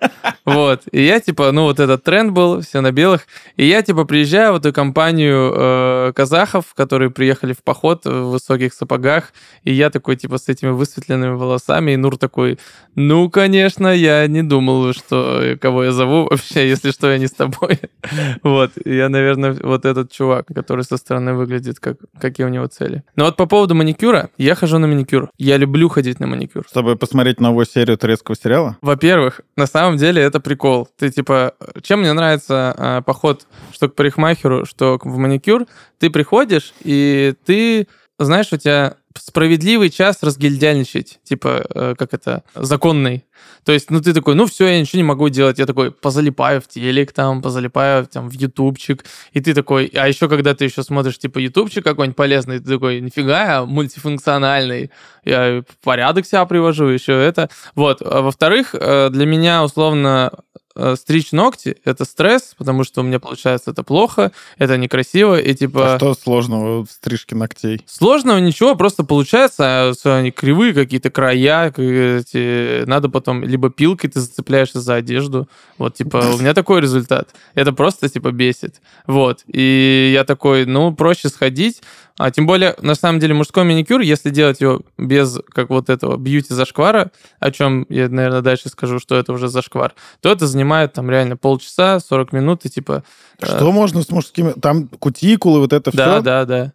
Вот. 0.47 0.83
И 0.93 1.05
я 1.05 1.21
типа, 1.21 1.53
ну 1.53 1.65
вот 1.65 1.79
этот 1.79 2.03
тренд 2.05 2.33
был, 2.33 2.63
все 2.63 2.81
на 2.81 2.91
белых. 2.91 3.27
И 3.57 3.67
я 3.67 3.83
типа 3.83 4.05
приезжаю 4.05 4.55
в 4.55 4.57
эту 4.57 4.73
компанию 4.73 5.53
э, 5.55 6.13
казахов, 6.15 6.73
которые 6.75 7.11
приехали 7.11 7.53
в 7.53 7.63
поход 7.63 8.07
в 8.07 8.31
высоких 8.31 8.73
сапогах. 8.73 9.35
И 9.63 9.75
я 9.75 9.91
такой 9.91 10.17
типа 10.17 10.39
с 10.39 10.49
этими 10.49 10.71
высветленными 10.71 11.35
волосами. 11.35 11.93
И 11.93 11.97
Нур 11.97 12.17
такой, 12.17 12.59
Ну, 13.01 13.31
конечно, 13.31 13.87
я 13.87 14.27
не 14.27 14.43
думал, 14.43 14.93
что 14.93 15.57
кого 15.61 15.85
я 15.85 15.93
зову 15.93 16.25
вообще, 16.29 16.69
если 16.69 16.91
что, 16.91 17.09
я 17.13 17.19
не 17.19 17.29
с 17.29 17.33
тобой. 17.33 17.79
Вот, 18.43 18.73
я, 18.85 19.09
наверное, 19.09 19.53
вот 19.53 19.85
этот 19.85 20.11
чувак, 20.11 20.47
который 20.47 20.85
со 20.85 20.97
стороны 20.97 21.35
выглядит, 21.35 21.79
как, 21.79 21.99
какие 22.21 22.47
у 22.47 22.49
него 22.49 22.67
цели. 22.67 23.05
Но 23.17 23.25
вот 23.27 23.37
по 23.37 23.47
поводу 23.47 23.75
маникюра, 23.75 24.31
я 24.39 24.55
хожу 24.55 24.79
на 24.79 24.87
маникюр. 24.87 25.31
Я 25.39 25.59
люблю 25.59 25.89
ходить 25.89 26.19
на 26.19 26.27
маникюр. 26.27 26.65
Чтобы 26.69 26.97
посмотреть 26.97 27.41
новую 27.41 27.67
серию 27.67 27.99
турецкого 27.99 28.37
сериала? 28.37 28.77
Во-первых, 28.81 29.43
на 29.57 29.67
самом 29.67 29.97
деле 29.97 30.23
это 30.23 30.41
прикол. 30.41 30.89
Ты 30.99 31.11
типа, 31.11 31.55
чем 31.83 32.01
мне 32.01 32.13
нравится 32.13 32.75
э, 32.77 33.03
поход 33.05 33.47
что 33.73 33.89
к 33.89 33.95
парикмахеру, 33.95 34.65
что 34.65 34.99
в 35.03 35.19
маникюр, 35.19 35.67
ты 35.99 36.11
приходишь, 36.11 36.73
и 36.83 37.35
ты 37.45 37.87
знаешь, 38.25 38.53
у 38.53 38.57
тебя 38.57 38.97
справедливый 39.15 39.91
час 39.91 40.19
разгильдяльничать, 40.23 41.19
типа, 41.25 41.67
э, 41.75 41.95
как 41.99 42.15
это, 42.15 42.43
законный. 42.55 43.25
То 43.65 43.73
есть, 43.73 43.91
ну, 43.91 44.01
ты 44.01 44.15
такой, 44.15 44.35
ну, 44.35 44.47
все, 44.47 44.67
я 44.67 44.81
ничего 44.81 44.99
не 44.99 45.05
могу 45.05 45.29
делать. 45.29 45.59
Я 45.59 45.67
такой, 45.67 45.91
позалипаю 45.91 46.61
в 46.61 46.69
телек 46.69 47.13
там, 47.13 47.43
позалипаю 47.43 48.07
там 48.07 48.29
в 48.29 48.33
ютубчик. 48.33 49.05
И 49.33 49.41
ты 49.41 49.55
такой, 49.55 49.87
а 49.95 50.09
еще 50.09 50.29
когда 50.29 50.55
ты 50.55 50.65
еще 50.65 50.83
смотришь, 50.83 51.19
типа, 51.19 51.39
ютубчик 51.39 51.85
какой-нибудь 51.85 52.17
полезный, 52.17 52.61
ты 52.61 52.69
такой, 52.69 53.01
нифига, 53.01 53.65
мультифункциональный. 53.67 54.91
Я 55.25 55.63
порядок 55.83 56.27
себя 56.27 56.45
привожу, 56.47 56.87
еще 56.87 57.13
это. 57.13 57.51
Вот. 57.75 58.01
А 58.03 58.23
во-вторых, 58.23 58.75
э, 58.75 59.11
для 59.11 59.27
меня, 59.27 59.65
условно, 59.65 60.33
стричь 60.97 61.33
ногти— 61.33 61.77
это 61.85 62.05
стресс, 62.05 62.55
потому 62.57 62.85
что 62.85 63.01
у 63.01 63.05
меня 63.05 63.19
получается 63.19 63.71
это 63.71 63.83
плохо, 63.83 64.33
это 64.59 64.77
некрасиво, 64.77 65.39
и 65.39 65.55
типа... 65.55 65.95
А 65.95 65.99
что 65.99 66.15
сложного 66.15 66.85
в 66.85 66.91
стрижке 66.91 67.35
ногтей? 67.35 67.83
Сложного 67.87 68.39
ничего, 68.39 68.75
просто 68.75 69.05
получается, 69.05 69.93
а, 70.05 70.17
они 70.17 70.31
кривые 70.31 70.75
какие-то 70.75 71.11
края, 71.11 71.73
эти, 71.77 72.85
надо 72.87 73.09
потом 73.09 73.45
либо 73.45 73.71
пилкой 73.71 74.11
ты 74.11 74.21
зацепляешься 74.21 74.81
за 74.81 74.95
одежду, 74.95 75.49
вот, 75.79 75.95
типа, 75.95 76.19
у 76.35 76.39
меня 76.39 76.55
такой 76.55 76.81
результат. 76.81 77.29
Это 77.55 77.73
просто, 77.73 78.09
типа, 78.09 78.31
бесит. 78.33 78.81
Вот, 79.07 79.45
и 79.47 80.11
я 80.13 80.25
такой, 80.25 80.65
ну, 80.67 80.95
проще 80.95 81.29
сходить, 81.29 81.83
а 82.19 82.33
тем 82.33 82.47
более, 82.47 82.75
на 82.81 82.97
самом 82.97 83.21
деле, 83.21 83.33
мужской 83.33 83.63
маникюр, 83.65 84.01
если 84.01 84.31
делать 84.31 84.61
его 84.61 84.83
без 84.99 85.39
как 85.51 85.71
вот 85.71 85.89
этого 85.89 86.17
бьюти-зашквара, 86.17 87.13
о 87.39 87.51
чем 87.53 87.87
я, 87.89 88.09
наверное, 88.09 88.43
дальше 88.43 88.69
скажу, 88.69 88.99
что 88.99 89.15
это 89.15 89.33
уже 89.33 89.49
зашквар, 89.49 89.95
то 90.21 90.31
это 90.31 90.49
занимает 90.49 90.93
там 90.93 91.09
реально 91.11 91.37
полчаса, 91.37 92.01
40 92.01 92.33
минут, 92.33 92.65
и 92.65 92.71
типа... 92.71 93.05
Э, 93.41 93.47
что 93.47 93.69
э... 93.69 93.73
можно 93.73 94.03
с 94.03 94.11
мужскими... 94.11 94.53
Там 94.61 94.89
кутикулы, 94.89 95.61
вот 95.61 95.73
это 95.73 95.93
да, 95.93 96.03
все? 96.03 96.23
Да, 96.23 96.45
да, 96.45 96.45
да. 96.45 96.73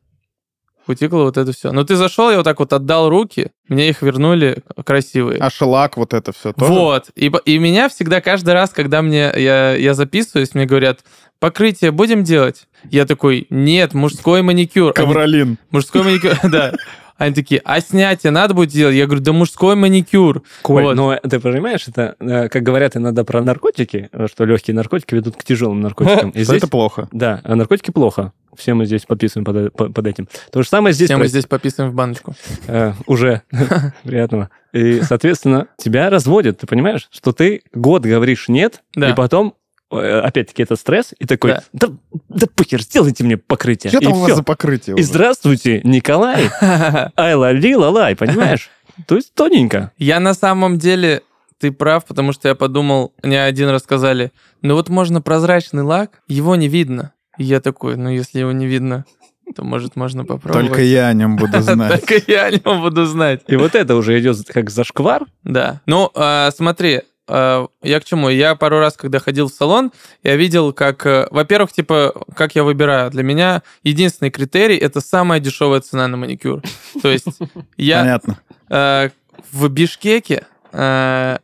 Кутикулы, 0.85 1.23
вот 1.25 1.37
это 1.37 1.51
все. 1.53 1.71
Но 1.71 1.83
ты 1.83 1.95
зашел, 1.95 2.29
я 2.29 2.37
вот 2.37 2.43
так 2.43 2.59
вот 2.59 2.73
отдал 2.73 3.09
руки, 3.09 3.51
мне 3.67 3.89
их 3.89 4.01
вернули 4.01 4.63
красивые. 4.85 5.39
А 5.39 5.49
шелак, 5.49 5.97
вот 5.97 6.13
это 6.13 6.33
все 6.33 6.51
тоже? 6.51 6.71
Вот. 6.71 7.09
И, 7.15 7.31
и 7.45 7.57
меня 7.57 7.87
всегда 7.87 8.19
каждый 8.19 8.53
раз, 8.53 8.71
когда 8.71 9.01
мне 9.01 9.31
я, 9.35 9.75
я 9.75 9.93
записываюсь, 9.93 10.53
мне 10.53 10.65
говорят, 10.65 10.99
покрытие 11.39 11.91
будем 11.91 12.23
делать? 12.23 12.67
Я 12.89 13.05
такой, 13.05 13.47
нет, 13.49 13.93
мужской 13.93 14.41
маникюр. 14.41 14.93
Ковролин. 14.93 15.57
Мужской 15.71 16.03
маникюр, 16.03 16.37
да. 16.51 16.73
Они 17.17 17.33
такие, 17.33 17.61
а 17.63 17.79
снятие 17.79 18.31
надо 18.31 18.53
будет 18.53 18.69
делать? 18.69 18.95
Я 18.95 19.05
говорю, 19.05 19.21
да 19.21 19.31
мужской 19.31 19.75
маникюр. 19.75 20.43
Коль, 20.61 20.83
вот. 20.83 20.95
но 20.95 21.15
ты 21.15 21.39
понимаешь, 21.39 21.87
это, 21.87 22.15
э, 22.19 22.49
как 22.49 22.63
говорят 22.63 22.97
иногда 22.97 23.23
про 23.23 23.41
наркотики, 23.41 24.09
что 24.31 24.45
легкие 24.45 24.75
наркотики 24.75 25.15
ведут 25.15 25.37
к 25.37 25.43
тяжелым 25.43 25.81
наркотикам. 25.81 26.29
И 26.35 26.43
здесь, 26.43 26.57
это 26.57 26.67
плохо. 26.67 27.07
Да, 27.11 27.39
а 27.43 27.55
наркотики 27.55 27.91
плохо. 27.91 28.33
Все 28.57 28.73
мы 28.73 28.85
здесь 28.85 29.05
подписываем 29.05 29.45
под, 29.45 29.73
под, 29.73 29.93
под 29.93 30.07
этим. 30.07 30.27
То 30.51 30.61
же 30.61 30.67
самое 30.67 30.93
здесь... 30.93 31.09
Все 31.09 31.17
мы 31.17 31.27
здесь 31.27 31.45
подписываем 31.45 31.91
в 31.91 31.95
баночку. 31.95 32.35
Э, 32.67 32.93
уже. 33.05 33.41
Приятного. 34.03 34.49
И, 34.71 35.01
соответственно, 35.01 35.67
тебя 35.77 36.09
разводят. 36.09 36.59
Ты 36.59 36.67
понимаешь, 36.67 37.07
что 37.11 37.31
ты 37.31 37.63
год 37.73 38.03
говоришь 38.03 38.47
нет, 38.47 38.83
и 38.95 39.13
потом 39.15 39.55
Э, 39.93 40.21
опять-таки, 40.21 40.63
это 40.63 40.75
стресс, 40.75 41.13
и 41.19 41.25
такой, 41.25 41.51
да, 41.51 41.63
да, 41.73 41.87
да 42.29 42.47
похер, 42.53 42.81
сделайте 42.81 43.23
мне 43.23 43.37
покрытие. 43.37 43.91
Что 43.91 43.99
там 43.99 44.13
у 44.13 44.19
вас 44.21 44.35
за 44.35 44.43
покрытие? 44.43 44.95
И 44.97 45.03
здравствуйте, 45.03 45.81
Николай, 45.83 46.49
ай 46.61 47.35
лали 47.35 47.75
лалай, 47.75 48.15
понимаешь? 48.15 48.69
То 49.07 49.15
есть 49.15 49.33
тоненько. 49.33 49.91
Я 49.97 50.19
на 50.19 50.33
самом 50.33 50.79
деле, 50.79 51.21
ты 51.59 51.71
прав, 51.71 52.05
потому 52.05 52.33
что 52.33 52.47
я 52.47 52.55
подумал, 52.55 53.13
мне 53.21 53.43
один 53.43 53.69
раз 53.69 53.83
сказали, 53.83 54.31
ну 54.61 54.73
вот 54.73 54.89
можно 54.89 55.21
прозрачный 55.21 55.83
лак, 55.83 56.21
его 56.27 56.55
не 56.55 56.67
видно. 56.67 57.13
И 57.37 57.43
я 57.43 57.59
такой, 57.59 57.95
ну 57.97 58.09
если 58.09 58.39
его 58.39 58.51
не 58.51 58.67
видно, 58.67 59.05
то, 59.55 59.63
может, 59.63 59.95
можно 59.95 60.25
попробовать. 60.25 60.67
Только 60.67 60.81
я 60.83 61.07
о 61.07 61.13
нем 61.13 61.35
буду 61.35 61.59
знать. 61.61 61.99
Только 61.99 62.31
я 62.31 62.45
о 62.45 62.51
нем 62.51 62.81
буду 62.81 63.05
знать. 63.05 63.41
И 63.47 63.55
вот 63.55 63.75
это 63.75 63.95
уже 63.95 64.19
идет 64.19 64.37
как 64.47 64.69
зашквар. 64.69 65.25
Да. 65.43 65.81
Ну, 65.85 66.09
а, 66.15 66.49
смотри, 66.51 67.01
Э, 67.27 67.67
я 67.81 67.99
к 67.99 68.05
чему? 68.05 68.29
Я 68.29 68.55
пару 68.55 68.79
раз, 68.79 68.97
когда 68.97 69.19
ходил 69.19 69.47
в 69.47 69.53
салон, 69.53 69.91
я 70.23 70.35
видел, 70.35 70.73
как, 70.73 71.05
э, 71.05 71.27
во-первых, 71.31 71.71
типа, 71.71 72.13
как 72.35 72.55
я 72.55 72.63
выбираю. 72.63 73.09
Для 73.11 73.23
меня 73.23 73.63
единственный 73.83 74.29
критерий 74.29 74.77
это 74.77 75.01
самая 75.01 75.39
дешевая 75.39 75.81
цена 75.81 76.07
на 76.07 76.17
маникюр. 76.17 76.61
То 77.01 77.09
есть 77.09 77.27
я 77.77 77.99
Понятно. 78.01 78.39
Э, 78.69 79.09
в 79.51 79.67
Бишкеке 79.69 80.45
я 80.75 81.39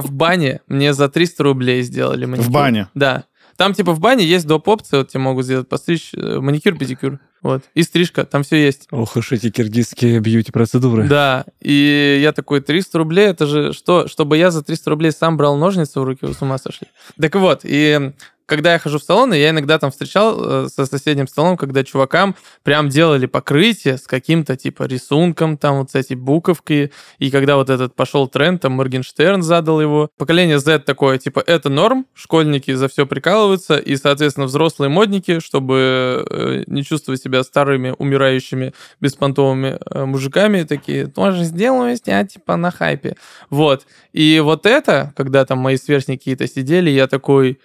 в 0.00 0.12
бане, 0.12 0.60
мне 0.68 0.94
за 0.94 1.08
300 1.08 1.42
рублей 1.42 1.82
сделали 1.82 2.24
маникюр. 2.24 2.48
В 2.48 2.52
бане? 2.52 2.88
Да. 2.94 3.24
Там 3.60 3.74
типа 3.74 3.92
в 3.92 4.00
бане 4.00 4.24
есть 4.24 4.46
доп. 4.46 4.68
опции, 4.68 4.96
вот 4.96 5.08
тебе 5.08 5.20
могут 5.20 5.44
сделать 5.44 5.68
постричь 5.68 6.12
маникюр, 6.14 6.78
педикюр. 6.78 7.18
Вот. 7.42 7.62
И 7.74 7.82
стрижка, 7.82 8.24
там 8.24 8.42
все 8.42 8.56
есть. 8.56 8.88
Ох 8.90 9.16
уж 9.16 9.32
эти 9.32 9.50
киргизские 9.50 10.18
бьюти-процедуры. 10.20 11.06
Да. 11.06 11.44
И 11.60 12.20
я 12.22 12.32
такой, 12.32 12.62
300 12.62 12.96
рублей, 12.96 13.26
это 13.26 13.44
же 13.44 13.74
что? 13.74 14.08
Чтобы 14.08 14.38
я 14.38 14.50
за 14.50 14.62
300 14.62 14.88
рублей 14.88 15.12
сам 15.12 15.36
брал 15.36 15.58
ножницы 15.58 16.00
в 16.00 16.04
руки, 16.04 16.24
вы 16.24 16.32
с 16.32 16.40
ума 16.40 16.56
сошли. 16.56 16.86
Так 17.20 17.34
вот, 17.34 17.60
и 17.64 18.12
когда 18.50 18.72
я 18.72 18.80
хожу 18.80 18.98
в 18.98 19.04
салоны, 19.04 19.34
я 19.34 19.50
иногда 19.50 19.78
там 19.78 19.92
встречал 19.92 20.64
э, 20.64 20.68
со 20.68 20.84
соседним 20.84 21.28
столом, 21.28 21.56
когда 21.56 21.84
чувакам 21.84 22.34
прям 22.64 22.88
делали 22.88 23.26
покрытие 23.26 23.96
с 23.96 24.08
каким-то 24.08 24.56
типа 24.56 24.82
рисунком, 24.82 25.56
там 25.56 25.78
вот 25.78 25.92
с 25.92 25.94
этой 25.94 26.16
буковкой, 26.16 26.90
и 27.20 27.30
когда 27.30 27.54
вот 27.54 27.70
этот 27.70 27.94
пошел 27.94 28.26
тренд, 28.26 28.60
там 28.60 28.72
Моргенштерн 28.72 29.44
задал 29.44 29.80
его. 29.80 30.10
Поколение 30.18 30.58
Z 30.58 30.80
такое, 30.80 31.18
типа, 31.18 31.44
это 31.46 31.68
норм, 31.68 32.06
школьники 32.12 32.74
за 32.74 32.88
все 32.88 33.06
прикалываются, 33.06 33.76
и, 33.78 33.94
соответственно, 33.94 34.46
взрослые 34.46 34.88
модники, 34.88 35.38
чтобы 35.38 36.26
э, 36.28 36.64
не 36.66 36.82
чувствовать 36.82 37.22
себя 37.22 37.44
старыми, 37.44 37.94
умирающими, 37.96 38.74
беспонтовыми 39.00 39.78
э, 39.78 40.04
мужиками, 40.06 40.64
такие, 40.64 41.06
тоже 41.06 41.44
сделаю 41.44 41.96
снять, 41.96 42.32
типа, 42.32 42.56
на 42.56 42.72
хайпе. 42.72 43.14
Вот. 43.48 43.86
И 44.12 44.40
вот 44.40 44.66
это, 44.66 45.12
когда 45.16 45.44
там 45.44 45.58
мои 45.58 45.76
сверстники 45.76 46.18
какие-то 46.18 46.48
сидели, 46.48 46.90
я 46.90 47.06
такой, 47.06 47.60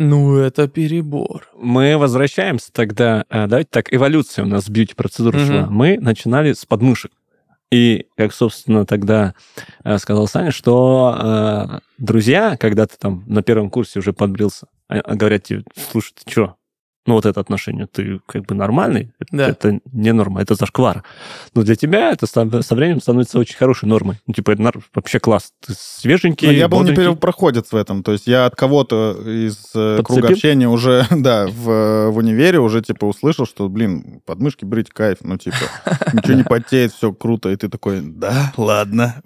ну, 0.00 0.38
это 0.38 0.66
перебор. 0.66 1.46
Мы 1.54 1.98
возвращаемся 1.98 2.72
тогда, 2.72 3.26
э, 3.28 3.46
давайте 3.46 3.68
так, 3.70 3.92
эволюция 3.92 4.46
у 4.46 4.48
нас 4.48 4.66
бьюти-процедура 4.66 5.36
угу. 5.36 5.44
шла. 5.44 5.66
Мы 5.66 5.98
начинали 6.00 6.54
с 6.54 6.64
подмышек. 6.64 7.12
И, 7.70 8.06
как, 8.16 8.32
собственно, 8.32 8.86
тогда 8.86 9.34
э, 9.84 9.98
сказал 9.98 10.26
Саня, 10.26 10.52
что 10.52 11.18
э, 11.20 11.78
друзья, 11.98 12.56
когда 12.56 12.86
ты 12.86 12.96
там 12.98 13.24
на 13.26 13.42
первом 13.42 13.68
курсе 13.68 13.98
уже 13.98 14.14
подбрился, 14.14 14.68
а, 14.88 15.14
говорят 15.14 15.42
тебе, 15.42 15.64
слушай, 15.76 16.14
ты 16.14 16.30
что, 16.30 16.56
ну, 17.06 17.14
вот 17.14 17.24
это 17.24 17.40
отношение, 17.40 17.86
ты 17.86 18.20
как 18.26 18.44
бы 18.44 18.54
нормальный, 18.54 19.10
да. 19.30 19.48
это 19.48 19.80
не 19.90 20.12
норма, 20.12 20.42
это 20.42 20.54
зашквар. 20.54 21.02
Но 21.54 21.62
для 21.62 21.74
тебя 21.74 22.10
это 22.10 22.26
со, 22.26 22.44
временем 22.44 23.00
становится 23.00 23.38
очень 23.38 23.56
хорошей 23.56 23.88
нормой. 23.88 24.18
Ну, 24.26 24.34
типа, 24.34 24.50
это 24.50 24.70
вообще 24.94 25.18
класс. 25.18 25.52
Ты 25.66 25.72
свеженький, 25.76 26.46
Но 26.46 26.52
я 26.52 26.68
был 26.68 26.82
не 26.82 27.16
проходец 27.16 27.72
в 27.72 27.76
этом. 27.76 28.02
То 28.02 28.12
есть 28.12 28.26
я 28.26 28.44
от 28.44 28.54
кого-то 28.54 29.16
из 29.24 29.70
э, 29.74 29.96
Подцепил? 29.96 30.04
круга 30.04 30.28
общения 30.28 30.68
уже, 30.68 31.06
да, 31.10 31.46
в, 31.46 32.10
в 32.10 32.16
универе 32.18 32.60
уже, 32.60 32.82
типа, 32.82 33.06
услышал, 33.06 33.46
что, 33.46 33.68
блин, 33.70 34.20
подмышки 34.26 34.66
брить 34.66 34.90
кайф, 34.90 35.18
ну, 35.22 35.38
типа, 35.38 35.56
ничего 36.12 36.34
не 36.34 36.44
потеет, 36.44 36.92
все 36.92 37.12
круто. 37.14 37.48
И 37.48 37.56
ты 37.56 37.70
такой, 37.70 38.02
да, 38.02 38.52
ладно. 38.58 39.22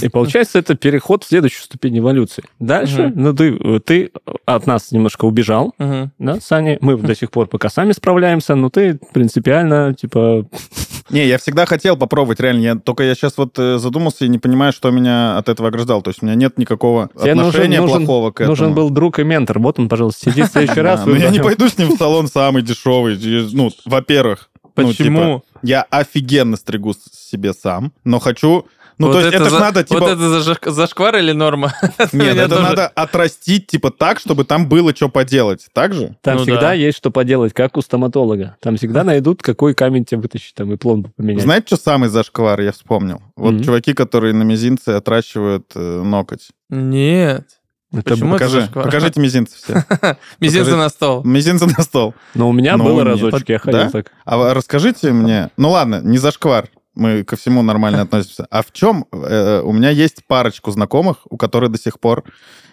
И 0.00 0.08
получается, 0.08 0.60
это 0.60 0.76
переход 0.76 1.24
в 1.24 1.28
следующую 1.28 1.64
ступень 1.64 1.98
эволюции. 1.98 2.44
Дальше, 2.60 3.12
ну, 3.14 3.34
ты, 3.34 3.80
ты 3.80 4.12
от 4.44 4.66
нас 4.68 4.92
немножко 4.92 5.24
убежал, 5.24 5.74
да, 5.78 6.40
Саня, 6.40 6.78
мы 6.80 6.96
до 6.96 7.15
сих 7.16 7.30
пор 7.30 7.46
пока 7.48 7.68
сами 7.68 7.92
справляемся, 7.92 8.54
но 8.54 8.70
ты 8.70 8.98
принципиально, 9.12 9.94
типа... 9.94 10.46
Не, 11.10 11.26
я 11.26 11.38
всегда 11.38 11.66
хотел 11.66 11.96
попробовать, 11.96 12.40
реально. 12.40 12.60
Я, 12.60 12.74
только 12.74 13.04
я 13.04 13.14
сейчас 13.14 13.36
вот 13.36 13.56
э, 13.58 13.78
задумался 13.78 14.24
и 14.24 14.28
не 14.28 14.38
понимаю, 14.38 14.72
что 14.72 14.90
меня 14.90 15.38
от 15.38 15.48
этого 15.48 15.68
ограждал. 15.68 16.02
То 16.02 16.10
есть 16.10 16.20
у 16.20 16.26
меня 16.26 16.34
нет 16.34 16.58
никакого 16.58 17.10
Тебе 17.16 17.32
отношения 17.32 17.80
нужен, 17.80 17.98
плохого 17.98 18.32
к 18.32 18.40
этому. 18.40 18.50
Нужен 18.50 18.74
был 18.74 18.90
друг 18.90 19.20
и 19.20 19.24
ментор. 19.24 19.60
Вот 19.60 19.78
он, 19.78 19.88
пожалуйста, 19.88 20.30
сидит 20.30 20.48
в 20.48 20.52
следующий 20.52 20.80
раз. 20.82 21.06
Но 21.06 21.14
я 21.14 21.30
не 21.30 21.38
пойду 21.38 21.68
с 21.68 21.78
ним 21.78 21.90
в 21.90 21.96
салон 21.96 22.26
самый 22.26 22.62
дешевый. 22.62 23.16
Ну, 23.52 23.70
во-первых. 23.84 24.50
Почему? 24.74 25.42
Я 25.62 25.82
офигенно 25.82 26.56
стригу 26.56 26.94
себе 27.10 27.52
сам, 27.54 27.92
но 28.04 28.18
хочу 28.18 28.66
Ну, 28.98 29.08
вот 29.08 29.12
то 29.12 29.20
есть 29.20 29.34
это, 29.34 29.44
это 29.44 29.50
за, 29.50 29.58
надо, 29.58 29.84
типа... 29.84 30.00
Вот 30.00 30.10
это 30.10 30.40
за, 30.40 30.72
зашквар 30.72 31.16
или 31.16 31.32
норма? 31.32 31.74
Нет, 32.12 32.36
это 32.36 32.48
тоже... 32.48 32.62
надо 32.62 32.86
отрастить, 32.88 33.66
типа, 33.66 33.90
так, 33.90 34.18
чтобы 34.18 34.44
там 34.44 34.68
было 34.68 34.94
что 34.94 35.10
поделать. 35.10 35.66
Так 35.74 35.92
же? 35.92 36.16
Там 36.22 36.36
ну, 36.36 36.42
всегда 36.42 36.60
да. 36.60 36.72
есть 36.72 36.96
что 36.96 37.10
поделать, 37.10 37.52
как 37.52 37.76
у 37.76 37.82
стоматолога. 37.82 38.56
Там 38.60 38.76
всегда 38.76 39.04
найдут, 39.04 39.42
какой 39.42 39.74
камень 39.74 40.04
тебе 40.04 40.22
вытащить, 40.22 40.54
там, 40.54 40.72
и 40.72 40.76
пломбу 40.76 41.10
поменять. 41.16 41.42
Знаете, 41.42 41.66
что 41.66 41.76
самый 41.76 42.08
зашквар, 42.08 42.60
я 42.60 42.72
вспомнил? 42.72 43.20
Вот 43.36 43.54
mm-hmm. 43.54 43.64
чуваки, 43.64 43.92
которые 43.92 44.32
на 44.32 44.44
мизинце 44.44 44.90
отращивают 44.90 45.72
э, 45.74 46.02
ноготь. 46.02 46.48
Нет. 46.70 47.44
Это 47.92 48.10
Почему 48.10 48.32
покажи, 48.32 48.60
это 48.62 48.72
покажите 48.72 49.20
мизинцы 49.20 49.56
все. 49.56 49.84
Мизинцы 50.40 50.74
на 50.74 50.88
стол. 50.88 51.22
Мизинцы 51.24 51.66
на 51.66 51.82
стол. 51.82 52.14
Но 52.34 52.48
у 52.48 52.52
меня 52.52 52.76
было 52.76 53.04
разочек, 53.04 53.48
я 53.48 53.58
ходил 53.58 53.90
так. 53.90 54.12
А 54.24 54.54
расскажите 54.54 55.12
мне, 55.12 55.50
ну 55.56 55.70
ладно, 55.70 56.00
не 56.02 56.18
зашквар, 56.18 56.68
мы 56.96 57.22
ко 57.22 57.36
всему 57.36 57.62
нормально 57.62 58.02
относимся. 58.06 58.46
А 58.50 58.62
в 58.62 58.72
чем 58.72 59.06
э, 59.12 59.60
у 59.62 59.72
меня 59.72 59.90
есть 59.90 60.24
парочку 60.26 60.70
знакомых, 60.70 61.18
у 61.30 61.36
которых 61.36 61.70
до 61.70 61.78
сих 61.78 62.00
пор 62.00 62.24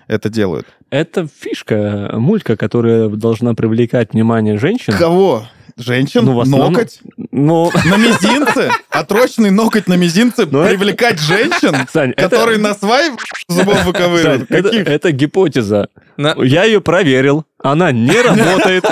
это 0.07 0.29
делают? 0.29 0.67
Это 0.89 1.27
фишка, 1.27 2.11
мулька, 2.13 2.57
которая 2.57 3.09
должна 3.09 3.53
привлекать 3.53 4.13
внимание 4.13 4.57
женщин. 4.57 4.93
Кого? 4.97 5.43
Женщин? 5.77 6.25
Ну, 6.25 6.39
основном, 6.39 6.73
ноготь? 6.73 6.99
Ну... 7.31 7.71
На 7.85 7.97
мизинце? 7.97 8.71
Отрочный 8.89 9.49
ноготь 9.49 9.87
на 9.87 9.95
мизинце 9.95 10.45
Но 10.45 10.61
ну, 10.61 10.67
привлекать 10.67 11.15
это... 11.15 11.23
женщин, 11.23 11.87
Сань, 11.91 12.13
которые 12.13 12.57
это... 12.57 12.67
на 12.67 12.73
свай 12.75 13.11
зубов 13.47 13.83
выковыривают? 13.85 14.47
Сань, 14.49 14.59
это, 14.59 14.77
это 14.77 15.11
гипотеза. 15.11 15.89
На... 16.17 16.35
Я 16.43 16.63
ее 16.65 16.81
проверил. 16.81 17.45
Она 17.59 17.91
не 17.91 18.21
работает. 18.21 18.85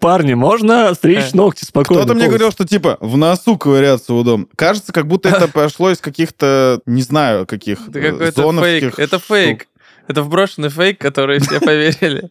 Парни, 0.00 0.34
можно 0.34 0.92
стричь 0.94 1.32
э. 1.32 1.36
ногти 1.36 1.64
спокойно. 1.64 2.02
Кто-то 2.02 2.14
мне 2.14 2.26
говорил, 2.26 2.50
что 2.50 2.66
типа 2.66 2.96
в 3.00 3.16
носу 3.16 3.56
ковыряться 3.56 4.14
удобно. 4.14 4.46
Кажется, 4.56 4.92
как 4.92 5.06
будто 5.06 5.28
это 5.28 5.46
пошло 5.52 5.90
из 5.90 5.98
каких-то, 5.98 6.80
не 6.86 7.02
знаю, 7.02 7.46
каких 7.46 7.88
Это 7.88 8.52
фейк. 8.52 8.98
Это 8.98 9.18
фейк. 9.18 9.68
Это 10.06 10.22
вброшенный 10.22 10.68
фейк, 10.68 10.98
который 10.98 11.38
все 11.40 11.60
поверили. 11.60 12.30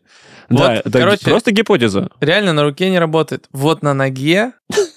Да, 0.49 0.69
вот, 0.69 0.85
это 0.85 0.99
короче, 0.99 1.25
просто 1.25 1.51
гипотеза. 1.51 2.09
Реально 2.19 2.53
на 2.53 2.63
руке 2.63 2.89
не 2.89 2.99
работает. 2.99 3.47
Вот 3.51 3.81
на 3.81 3.93
ноге... 3.93 4.53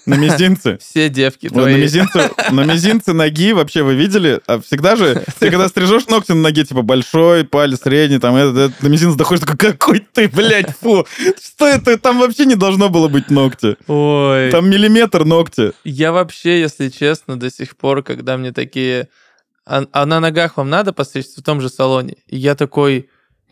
На 0.07 0.15
мизинце. 0.15 0.79
Все 0.81 1.09
девки 1.09 1.49
твои. 1.49 1.75
На 1.75 1.79
мизинце, 1.79 2.31
на 2.50 2.65
мизинце 2.65 3.12
ноги 3.12 3.53
вообще 3.53 3.83
вы 3.83 3.95
видели? 3.95 4.41
А 4.47 4.61
всегда 4.61 4.97
же, 4.97 5.25
ты 5.38 5.50
когда 5.50 5.69
стрижешь 5.69 6.07
ногти 6.07 6.33
на 6.33 6.43
ноге, 6.43 6.65
типа 6.65 6.83
большой, 6.83 7.45
палец 7.45 7.81
средний, 7.83 8.19
там, 8.19 8.37
это, 8.37 8.59
это, 8.59 8.75
на 8.81 8.88
мизинце 8.88 9.19
доходишь, 9.19 9.45
такой, 9.45 9.57
какой 9.57 9.99
ты, 10.00 10.29
блядь, 10.29 10.71
фу. 10.79 11.07
Что 11.43 11.67
это? 11.67 11.99
Там 11.99 12.21
вообще 12.21 12.47
не 12.47 12.55
должно 12.55 12.88
было 12.88 13.09
быть 13.09 13.31
ногти. 13.31 13.76
Ой. 13.88 14.50
Там 14.50 14.71
миллиметр 14.71 15.25
ногти. 15.25 15.73
Я 15.85 16.12
вообще, 16.12 16.61
если 16.61 16.88
честно, 16.88 17.38
до 17.38 17.50
сих 17.50 17.76
пор, 17.76 18.03
когда 18.03 18.37
мне 18.37 18.53
такие... 18.53 19.09
А, 19.69 19.85
а 19.91 20.07
на 20.07 20.21
ногах 20.21 20.57
вам 20.57 20.71
надо 20.71 20.93
постричься 20.93 21.41
в 21.41 21.45
том 21.45 21.61
же 21.61 21.69
салоне? 21.69 22.17
И 22.29 22.37
я 22.37 22.55
такой 22.55 23.09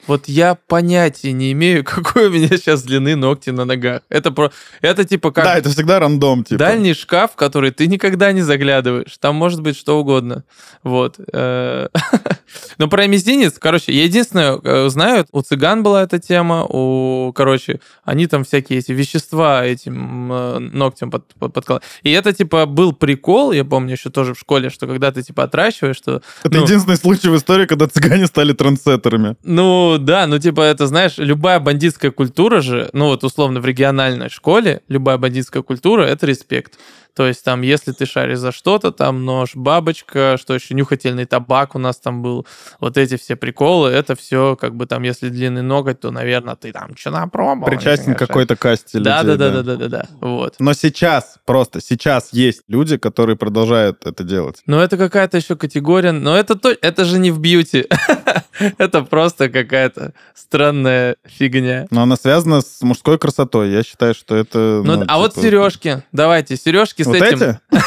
вот 0.07 0.29
я 0.29 0.55
понятия 0.55 1.33
не 1.33 1.53
имею, 1.53 1.85
какой 1.85 2.27
у 2.27 2.31
меня 2.31 2.49
сейчас 2.49 2.83
длины 2.83 3.17
ногти 3.17 3.51
на 3.51 3.65
ногах. 3.65 4.03
Это 4.09 4.31
про... 4.31 4.51
Это 4.81 5.05
типа 5.05 5.31
как... 5.31 5.45
Да, 5.45 5.59
это 5.59 5.71
всегда 5.71 5.99
рандом, 5.99 6.45
типа. 6.45 6.59
Дальний 6.59 6.95
шкаф, 6.95 7.33
в 7.33 7.37
который 7.37 7.71
ты 7.71 7.87
никогда 7.87 8.33
не 8.33 8.43
заглядываешь. 8.43 9.17
Там 9.19 9.37
может 9.37 9.63
быть 9.63 9.77
что 9.77 9.99
угодно. 9.99 10.45
Вот. 10.83 11.19
Э, 11.33 11.89
Но 12.79 12.89
про 12.89 13.07
мизинец, 13.07 13.59
короче, 13.59 13.93
я 13.93 14.05
единственное 14.05 14.59
э, 14.63 14.89
знаю, 14.89 15.27
у 15.33 15.41
цыган 15.41 15.83
была 15.83 16.03
эта 16.03 16.19
тема, 16.19 16.65
у, 16.65 17.33
короче, 17.35 17.81
они 18.05 18.27
там 18.27 18.45
всякие 18.45 18.81
эти 18.81 18.93
вещества 18.93 19.65
этим 19.65 20.33
э, 20.33 20.59
ногтем 20.59 21.11
под, 21.11 21.27
под, 21.35 21.53
подкладывают. 21.53 21.85
И 22.03 22.11
это, 22.11 22.33
типа, 22.33 22.67
был 22.67 22.93
прикол, 22.93 23.53
я 23.53 23.65
помню 23.65 23.93
еще 23.93 24.11
тоже 24.11 24.35
в 24.35 24.39
школе, 24.39 24.71
что 24.71 24.87
когда 24.87 25.11
ты, 25.13 25.23
типа, 25.23 25.45
отращиваешь, 25.45 25.97
что... 25.97 26.23
Это 26.43 26.57
ну, 26.57 26.65
единственный 26.65 26.97
случай 26.97 27.29
в 27.29 27.37
истории, 27.37 27.67
когда 27.67 27.87
цыгане 27.87 28.27
стали 28.27 28.53
трансеттерами. 28.53 29.37
Ну, 29.43 29.84
да, 29.99 30.27
ну, 30.27 30.39
типа, 30.39 30.61
это, 30.63 30.87
знаешь, 30.87 31.15
любая 31.19 31.61
бандитская 31.61 32.11
культура 32.11 32.61
же, 32.61 32.91
ну, 32.93 33.07
вот, 33.07 33.25
условно, 33.25 33.61
в 33.61 33.67
региональной 33.67 34.29
школе, 34.29 34.83
любая 34.89 35.19
бандитская 35.19 35.63
культура— 35.63 36.03
это 36.05 36.27
респект. 36.27 36.75
То 37.15 37.29
есть 37.29 37.45
там, 37.45 37.63
если 37.63 37.93
ты 37.93 38.07
шаришь 38.07 38.39
за 38.39 38.51
что-то, 38.51 38.91
там 38.91 39.25
нож, 39.25 39.55
бабочка, 39.55 40.37
что 40.41 40.55
еще, 40.55 40.75
нюхательный 40.75 41.27
табак 41.27 41.77
у 41.77 41.79
нас 41.79 41.97
там 41.99 42.23
был, 42.23 42.45
вот 42.81 42.99
эти 42.99 43.17
все 43.17 43.37
приколы, 43.37 43.91
это 43.91 44.17
все 44.17 44.57
как 44.57 44.75
бы 44.75 44.87
там, 44.87 45.05
если 45.05 45.29
длинный 45.29 45.63
ноготь, 45.63 46.01
то, 46.01 46.11
наверное, 46.11 46.57
ты 46.57 46.73
там 46.73 46.97
что 46.97 47.11
напробовал. 47.13 47.71
Причастен 47.71 48.15
к 48.15 48.19
какой-то 48.19 48.57
касте 48.57 48.99
да, 48.99 49.23
людей. 49.23 49.37
Да, 49.37 49.51
да, 49.51 49.63
да, 49.63 49.63
да, 49.63 49.77
да, 49.77 49.89
да, 49.89 50.07
вот. 50.21 50.57
Но 50.59 50.73
сейчас, 50.73 51.37
просто 51.47 51.81
сейчас 51.81 52.31
есть 52.33 52.63
люди, 52.67 52.97
которые 52.97 53.37
продолжают 53.37 54.05
это 54.07 54.25
делать. 54.25 54.63
Ну, 54.67 54.81
это 54.81 54.97
какая-то 54.97 55.37
еще 55.37 55.55
категория, 55.55 56.11
но 56.11 56.37
это, 56.37 56.57
то, 56.57 56.71
это 56.71 57.05
же 57.05 57.19
не 57.21 57.31
в 57.31 57.39
бьюти. 57.39 57.87
это 58.79 59.03
просто 59.03 59.49
какая-то 59.49 60.13
странная 60.35 61.17
фигня. 61.25 61.87
Но 61.91 62.03
она 62.03 62.17
связана 62.17 62.61
с 62.61 62.83
мужской 62.83 63.19
красотой. 63.19 63.71
Я 63.71 63.83
считаю, 63.83 64.15
что 64.15 64.37
это... 64.37 64.83
Ну, 64.85 64.97
ну 64.97 65.05
а 65.07 65.19
вот 65.19 65.35
типа, 65.35 65.47
сережки. 65.47 66.03
Давайте, 66.13 66.57
сережки 66.57 67.03
с 67.03 67.07
вот 67.07 67.17
этим... 67.17 67.37
Эти? 67.37 67.61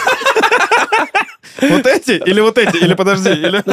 Вот 1.60 1.88
эти? 1.88 2.12
Или 2.12 2.40
вот 2.40 2.56
эти? 2.60 2.78
Или 2.78 2.94
подожди, 2.94 3.32
или... 3.32 3.64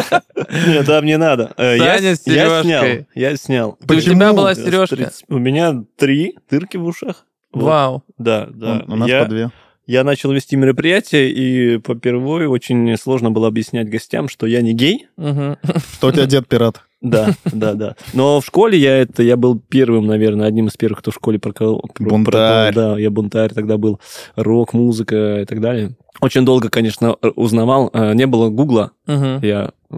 Нет, 0.69 0.87
там 0.87 1.05
не 1.05 1.19
надо. 1.19 1.53
Э, 1.59 1.77
Саня 1.77 2.17
с 2.17 2.27
Я 2.27 2.63
снял. 2.63 2.85
Я 3.15 3.37
снял. 3.37 3.79
У 3.79 3.95
тебя 3.95 4.33
была 4.33 4.55
сережка? 4.55 5.13
У 5.29 5.39
меня 5.39 5.85
три 5.99 6.35
дырки 6.49 6.78
в 6.78 6.87
ушах. 6.87 7.26
Вау. 7.52 8.02
Да, 8.17 8.49
да. 8.50 8.85
У 8.87 8.97
нас 8.97 9.11
по 9.11 9.26
две. 9.26 9.50
Я 9.86 10.02
начал 10.02 10.32
вести 10.32 10.56
мероприятие, 10.56 11.30
и 11.30 11.78
по 11.78 11.94
первой 11.94 12.47
очень 12.47 12.97
сложно 12.97 13.30
было 13.30 13.49
объяснять 13.49 13.88
гостям, 13.88 14.28
что 14.28 14.47
я 14.47 14.62
не 14.62 14.73
гей. 14.73 15.08
Что 15.16 16.08
у 16.08 16.12
тебя 16.12 16.26
дед 16.26 16.49
пират. 16.49 16.82
Да, 17.02 17.34
да, 17.44 17.75
да. 17.75 17.97
Но 18.14 18.40
в 18.40 18.47
школе 18.47 18.78
я 18.78 18.97
это, 18.97 19.23
я 19.23 19.36
был 19.36 19.60
первым, 19.60 20.06
наверное, 20.06 20.47
одним 20.47 20.68
из 20.68 20.76
первых, 20.76 21.00
кто 21.00 21.10
в 21.10 21.14
школе 21.14 21.38
прокол. 21.38 21.84
Бунтарь. 21.99 22.75
да, 22.75 22.99
я 22.99 23.10
бунтарь 23.10 23.52
тогда 23.52 23.76
был. 23.76 24.00
Рок, 24.36 24.73
музыка 24.73 25.42
и 25.42 25.44
так 25.44 25.60
далее. 25.60 25.97
Очень 26.20 26.47
долго, 26.47 26.70
конечно, 26.70 27.14
узнавал. 27.36 27.90
Э, 27.92 28.14
не 28.14 28.26
было 28.26 28.49
Гугла. 28.49 28.92
Я 29.06 29.73
э, 29.90 29.97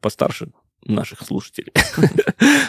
постарше 0.00 0.48
наших 0.84 1.22
слушателей. 1.22 1.72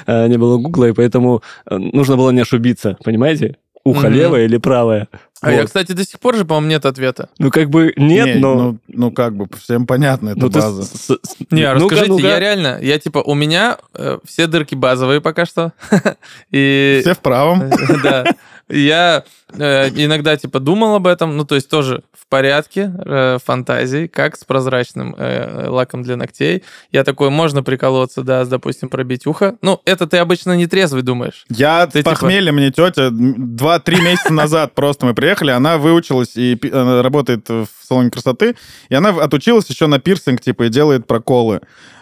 Э, 0.08 0.27
не 0.27 0.38
было 0.38 0.58
Гугла, 0.58 0.89
и 0.89 0.93
поэтому 0.93 1.43
нужно 1.69 2.17
было 2.17 2.32
не 2.32 2.41
ошибиться, 2.41 2.97
понимаете? 3.03 3.58
Ухо 3.84 4.08
левое 4.08 4.45
или 4.45 4.58
правое. 4.58 5.08
А 5.41 5.52
вот. 5.52 5.56
я, 5.56 5.65
кстати, 5.65 5.93
до 5.93 6.06
сих 6.06 6.19
пор 6.19 6.36
же, 6.36 6.43
по-моему, 6.43 6.67
нет 6.67 6.86
ответа. 6.86 7.30
Ну, 7.38 7.49
как 7.49 7.69
бы 7.69 7.93
нет, 7.95 8.36
не, 8.36 8.36
но... 8.36 8.56
Ну, 8.56 8.78
ну, 8.88 9.12
как 9.12 9.36
бы, 9.36 9.47
всем 9.58 9.88
понятно, 9.88 10.30
это 10.30 10.39
ну, 10.41 10.49
база. 10.49 10.84
С, 10.84 11.10
с, 11.10 11.17
не, 11.49 11.73
ну 11.73 11.88
расскажите, 11.88 12.10
ну 12.10 12.17
я 12.19 12.39
реально, 12.39 12.80
я 12.82 12.99
типа, 12.99 13.19
у 13.19 13.36
меня 13.36 13.78
э, 13.93 14.19
все 14.25 14.47
дырки 14.47 14.75
базовые 14.75 15.21
пока 15.21 15.45
что. 15.45 15.71
И... 16.52 16.99
Все 17.02 17.13
в 17.13 17.19
правом. 17.19 17.71
Да. 18.04 18.25
Я 18.69 19.23
э, 19.51 19.89
иногда 19.89 20.38
типа 20.38 20.60
думал 20.60 20.95
об 20.95 21.08
этом, 21.08 21.36
ну 21.36 21.43
то 21.43 21.55
есть 21.55 21.69
тоже 21.69 22.03
в 22.13 22.27
порядке 22.27 22.93
э, 23.03 23.38
фантазии, 23.43 24.05
как 24.08 24.36
с 24.36 24.43
прозрачным 24.43 25.15
э, 25.17 25.67
лаком 25.69 26.03
для 26.03 26.15
ногтей. 26.15 26.63
Я 26.91 27.03
такой, 27.03 27.32
можно 27.32 27.63
приколоться, 27.63 28.21
да, 28.21 28.45
с, 28.45 28.47
допустим, 28.47 28.89
пробить 28.89 29.25
ухо. 29.25 29.55
Ну 29.63 29.82
это 29.86 30.05
ты 30.05 30.17
обычно 30.17 30.55
не 30.55 30.67
трезвый 30.67 31.01
думаешь. 31.01 31.45
Я 31.49 31.88
ты, 31.88 31.99
типа 31.99 32.12
похмелье, 32.12 32.51
типа... 32.51 32.53
мне 32.53 32.71
тетя 32.71 33.10
два-три 33.12 34.01
месяца 34.01 34.34
назад 34.34 34.75
просто 34.75 35.05
мы 35.08 35.15
приехали, 35.15 35.49
она 35.49 35.77
выучилась 35.77 36.36
и 36.36 36.58
работает 36.62 37.49
в 37.49 37.67
салоне 37.82 38.12
красоты, 38.12 38.55
и 38.89 38.95
она 38.95 39.10
отучилась 39.10 39.67
еще 39.67 39.88
на 39.88 39.99
пирсинг, 39.99 40.41
типа, 40.41 40.63
и 40.63 40.69
делает 40.69 41.08
проколы. 41.08 41.62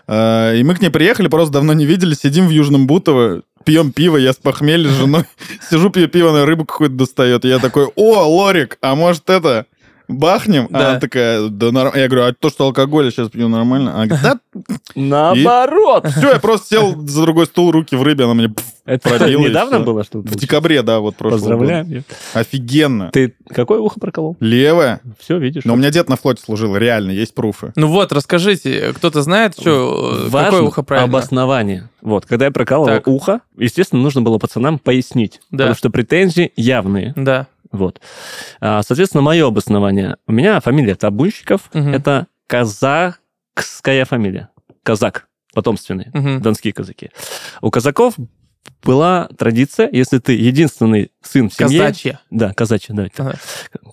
И 0.10 0.62
мы 0.63 0.75
к 0.75 0.82
ней 0.82 0.89
приехали, 0.89 1.27
просто 1.27 1.53
давно 1.53 1.73
не 1.73 1.86
видели, 1.86 2.13
сидим 2.13 2.47
в 2.47 2.49
Южном 2.49 2.88
Бутово, 2.88 3.43
пьем 3.67 3.91
пиво, 3.91 4.15
я 4.15 4.32
с 4.32 4.38
похмелья 4.38 4.89
с 4.89 4.93
женой, 4.93 5.25
сижу, 5.69 5.89
пью 5.89 6.08
пиво, 6.08 6.32
на 6.32 6.45
рыбу 6.45 6.63
какую-то 6.63 6.95
достает. 6.95 7.43
И 7.43 7.49
я 7.49 7.60
такой, 7.60 7.91
о, 7.95 8.23
Лорик, 8.25 8.77
а 8.82 8.95
может 8.95 9.30
это 9.30 9.65
бахнем? 10.08 10.67
Да. 10.70 10.91
Она 10.91 11.00
такая, 11.00 11.48
да 11.50 11.72
нормально. 11.72 12.00
Я 12.00 12.08
говорю, 12.08 12.26
а 12.26 12.34
то, 12.34 12.50
что 12.50 12.65
алкоголь, 12.65 13.06
я 13.06 13.12
сейчас 13.12 13.30
пью 13.30 13.48
нормально? 13.48 13.93
Она 13.96 14.06
говорит, 14.08 14.24
да... 14.24 14.39
Наоборот. 14.96 16.08
Все, 16.08 16.34
я 16.34 16.39
просто 16.39 16.67
сел 16.67 17.08
за 17.08 17.22
другой 17.22 17.46
стул, 17.46 17.72
руки 17.72 17.96
в 17.96 18.04
рыбе, 18.04 18.26
она 18.26 18.34
мне 18.34 18.54
Это 18.86 19.30
недавно 19.30 19.80
было 19.82 20.04
что 20.04 20.20
В 20.20 20.36
декабре, 20.36 20.82
да, 20.82 21.00
вот 21.00 21.15
прошлого 21.15 21.39
Поздравляю. 21.39 22.04
Офигенно. 22.34 23.10
Ты 23.12 23.36
какое 23.50 23.80
ухо 23.80 24.00
проколол? 24.00 24.38
Левое. 24.39 25.02
Все, 25.20 25.38
видишь. 25.38 25.65
Но 25.65 25.74
у 25.74 25.78
меня 25.78 25.91
дед 25.91 26.10
на 26.10 26.15
флоте 26.15 26.41
служил, 26.43 26.76
реально, 26.76 27.12
есть 27.12 27.34
пруфы. 27.34 27.74
Ну 27.76 27.88
вот, 27.88 28.12
расскажите, 28.12 28.93
кто-то 28.93 29.22
знает, 29.22 29.54
что, 29.60 30.28
какое 30.32 30.62
ухо 30.62 30.84
правильно? 30.84 31.10
обоснование. 31.10 31.89
Вот, 32.02 32.26
когда 32.26 32.46
я 32.46 32.52
прокалывал 32.52 33.02
ухо, 33.06 33.41
естественно, 33.58 34.02
нужно 34.02 34.22
было 34.22 34.38
пацанам 34.38 34.80
пояснить, 34.80 35.41
да. 35.52 35.58
потому 35.58 35.76
что 35.76 35.89
претензии 35.89 36.54
явные. 36.56 37.13
Да. 37.15 37.48
Вот. 37.71 38.01
А, 38.60 38.82
соответственно, 38.84 39.21
мое 39.21 39.47
обоснование. 39.47 40.17
У 40.27 40.32
меня 40.32 40.60
фамилия 40.60 40.95
Табунщиков. 40.95 41.69
Угу. 41.73 41.89
Это 41.89 42.27
казахская 42.47 44.06
фамилия. 44.06 44.49
Казак 44.84 45.27
потомственный, 45.58 46.10
угу. 46.13 46.39
донские 46.39 46.71
казаки. 46.71 47.10
У 47.62 47.71
казаков 47.71 48.13
была 48.84 49.27
традиция, 49.38 49.89
если 49.91 50.19
ты 50.19 50.34
единственный 50.34 51.12
сын 51.23 51.49
в 51.49 51.53
семье... 51.56 51.80
Казачья. 51.80 52.19
Да, 52.30 52.53
казачья, 52.53 52.93
да. 52.93 53.08
Ага. 53.17 53.36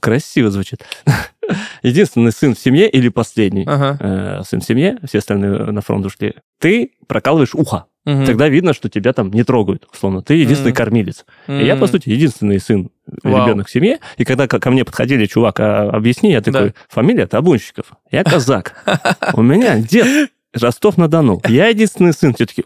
Красиво 0.00 0.50
звучит. 0.50 0.84
единственный 1.82 2.32
сын 2.32 2.54
в 2.54 2.58
семье 2.58 2.88
или 2.90 3.08
последний 3.08 3.64
ага. 3.66 3.96
э, 3.98 4.42
сын 4.46 4.60
в 4.60 4.64
семье, 4.64 4.98
все 5.08 5.18
остальные 5.18 5.72
на 5.72 5.80
фронт 5.80 6.04
ушли, 6.04 6.34
ты 6.58 6.92
прокалываешь 7.06 7.54
ухо. 7.54 7.86
Угу. 8.06 8.26
Тогда 8.26 8.48
видно, 8.48 8.74
что 8.74 8.88
тебя 8.88 9.12
там 9.12 9.30
не 9.30 9.44
трогают, 9.44 9.86
условно. 9.92 10.22
Ты 10.22 10.34
единственный 10.34 10.72
угу. 10.72 10.76
кормилец. 10.76 11.24
Угу. 11.48 11.56
И 11.56 11.64
я, 11.64 11.76
по 11.76 11.86
сути, 11.86 12.10
единственный 12.10 12.60
сын, 12.60 12.90
Вау. 13.22 13.46
ребенок 13.46 13.68
в 13.68 13.70
семье. 13.70 13.98
И 14.18 14.24
когда 14.24 14.46
ко 14.46 14.70
мне 14.70 14.84
подходили, 14.84 15.26
чувак, 15.26 15.60
а, 15.60 15.90
объясни, 15.90 16.32
я 16.32 16.42
такой, 16.42 16.68
да. 16.68 16.74
фамилия 16.88 17.26
Табунщиков. 17.26 17.86
Я 18.10 18.24
казак. 18.24 18.74
У 19.32 19.42
меня 19.42 19.78
дед 19.78 20.30
Ростов-на-Дону. 20.52 21.40
Я 21.48 21.68
единственный 21.68 22.12
сын. 22.12 22.34
Все 22.34 22.46
таки 22.46 22.64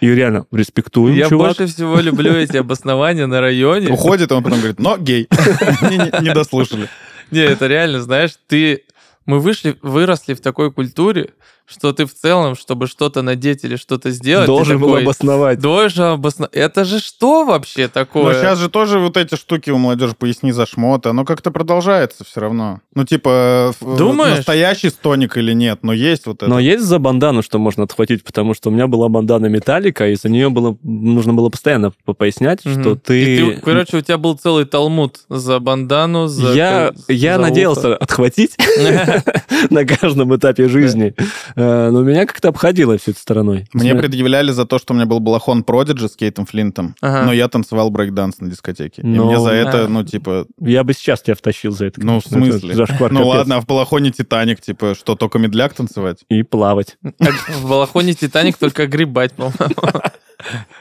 и 0.00 0.08
реально 0.08 0.46
респектую, 0.52 1.14
Я 1.14 1.28
чувак. 1.28 1.56
больше 1.56 1.72
всего 1.72 1.98
люблю 1.98 2.32
эти 2.32 2.56
обоснования 2.56 3.26
на 3.26 3.40
районе. 3.40 3.88
Уходит, 3.88 4.30
он 4.32 4.42
потом 4.42 4.58
говорит, 4.58 4.78
но 4.78 4.96
гей. 4.96 5.28
Не 6.20 6.32
дослушали. 6.32 6.88
Не, 7.30 7.40
это 7.40 7.66
реально, 7.66 8.00
знаешь, 8.00 8.32
ты... 8.46 8.82
Мы 9.26 9.40
вышли, 9.40 9.76
выросли 9.80 10.34
в 10.34 10.40
такой 10.40 10.70
культуре, 10.70 11.30
что 11.66 11.92
ты 11.92 12.04
в 12.04 12.14
целом, 12.14 12.56
чтобы 12.56 12.86
что-то 12.86 13.22
надеть 13.22 13.64
или 13.64 13.76
что-то 13.76 14.10
сделать... 14.10 14.46
Должен 14.46 14.78
был 14.78 14.88
такой, 14.88 15.02
обосновать. 15.02 15.58
Должен 15.60 16.04
обосновать. 16.04 16.54
Это 16.54 16.84
же 16.84 17.00
что 17.00 17.44
вообще 17.44 17.88
такое? 17.88 18.24
Но 18.24 18.32
сейчас 18.34 18.58
же 18.58 18.68
тоже 18.68 18.98
вот 18.98 19.16
эти 19.16 19.34
штуки 19.34 19.70
у 19.70 19.78
молодежи 19.78 20.14
поясни 20.18 20.52
за 20.52 20.66
шмот, 20.66 21.06
оно 21.06 21.24
как-то 21.24 21.50
продолжается 21.50 22.24
все 22.24 22.40
равно. 22.40 22.80
Ну, 22.94 23.04
типа, 23.04 23.72
Думаешь? 23.80 24.36
настоящий 24.36 24.90
стоник 24.90 25.36
или 25.36 25.52
нет, 25.52 25.80
но 25.82 25.92
есть 25.92 26.26
вот 26.26 26.42
это. 26.42 26.48
Но 26.48 26.58
есть 26.58 26.84
за 26.84 26.98
бандану, 26.98 27.42
что 27.42 27.58
можно 27.58 27.84
отхватить, 27.84 28.24
потому 28.24 28.52
что 28.54 28.68
у 28.68 28.72
меня 28.72 28.86
была 28.86 29.08
бандана 29.08 29.46
Металлика, 29.46 30.08
и 30.08 30.16
за 30.16 30.28
нее 30.28 30.50
было, 30.50 30.76
нужно 30.82 31.32
было 31.32 31.48
постоянно 31.48 31.92
пояснять, 32.18 32.64
угу. 32.66 32.80
что 32.80 32.94
ты... 32.94 33.54
ты... 33.54 33.60
Короче, 33.64 33.96
у 33.96 34.00
тебя 34.02 34.18
был 34.18 34.36
целый 34.36 34.66
талмуд 34.66 35.20
за 35.30 35.58
бандану, 35.60 36.26
за... 36.26 36.52
Я, 36.52 36.92
я 37.08 37.38
надеялся 37.38 37.96
отхватить 37.96 38.56
на 39.70 39.84
каждом 39.86 40.36
этапе 40.36 40.68
жизни. 40.68 41.14
Э, 41.56 41.90
но 41.90 42.02
меня 42.02 42.26
как-то 42.26 42.48
обходило 42.48 42.96
все 42.98 43.12
это 43.12 43.20
стороной. 43.20 43.66
Мне 43.72 43.94
предъявляли 43.94 44.50
за 44.50 44.66
то, 44.66 44.78
что 44.78 44.92
у 44.92 44.96
меня 44.96 45.06
был 45.06 45.20
балахон 45.20 45.62
Продиджи 45.64 46.08
с 46.08 46.16
Кейтом 46.16 46.46
Флинтом, 46.46 46.94
но 47.00 47.32
я 47.32 47.48
танцевал 47.48 47.90
брейкданс 47.90 48.40
на 48.40 48.50
дискотеке. 48.50 49.02
И 49.02 49.06
мне 49.06 49.38
за 49.38 49.50
это, 49.50 49.88
ну, 49.88 50.04
типа... 50.04 50.46
Я 50.60 50.84
бы 50.84 50.92
сейчас 50.92 51.22
тебя 51.22 51.34
втащил 51.34 51.72
за 51.72 51.86
это. 51.86 52.04
Ну, 52.04 52.20
в 52.20 52.24
смысле? 52.24 52.86
Ну, 53.10 53.26
ладно, 53.26 53.56
а 53.56 53.60
в 53.60 53.66
балахоне 53.66 54.10
Титаник, 54.10 54.60
типа, 54.60 54.94
что, 54.94 55.14
только 55.14 55.38
медляк 55.38 55.74
танцевать? 55.74 56.24
И 56.28 56.42
плавать. 56.42 56.96
В 57.02 57.68
балахоне 57.68 58.14
Титаник 58.14 58.56
только 58.56 58.86
грибать, 58.86 59.32
по-моему. 59.32 59.54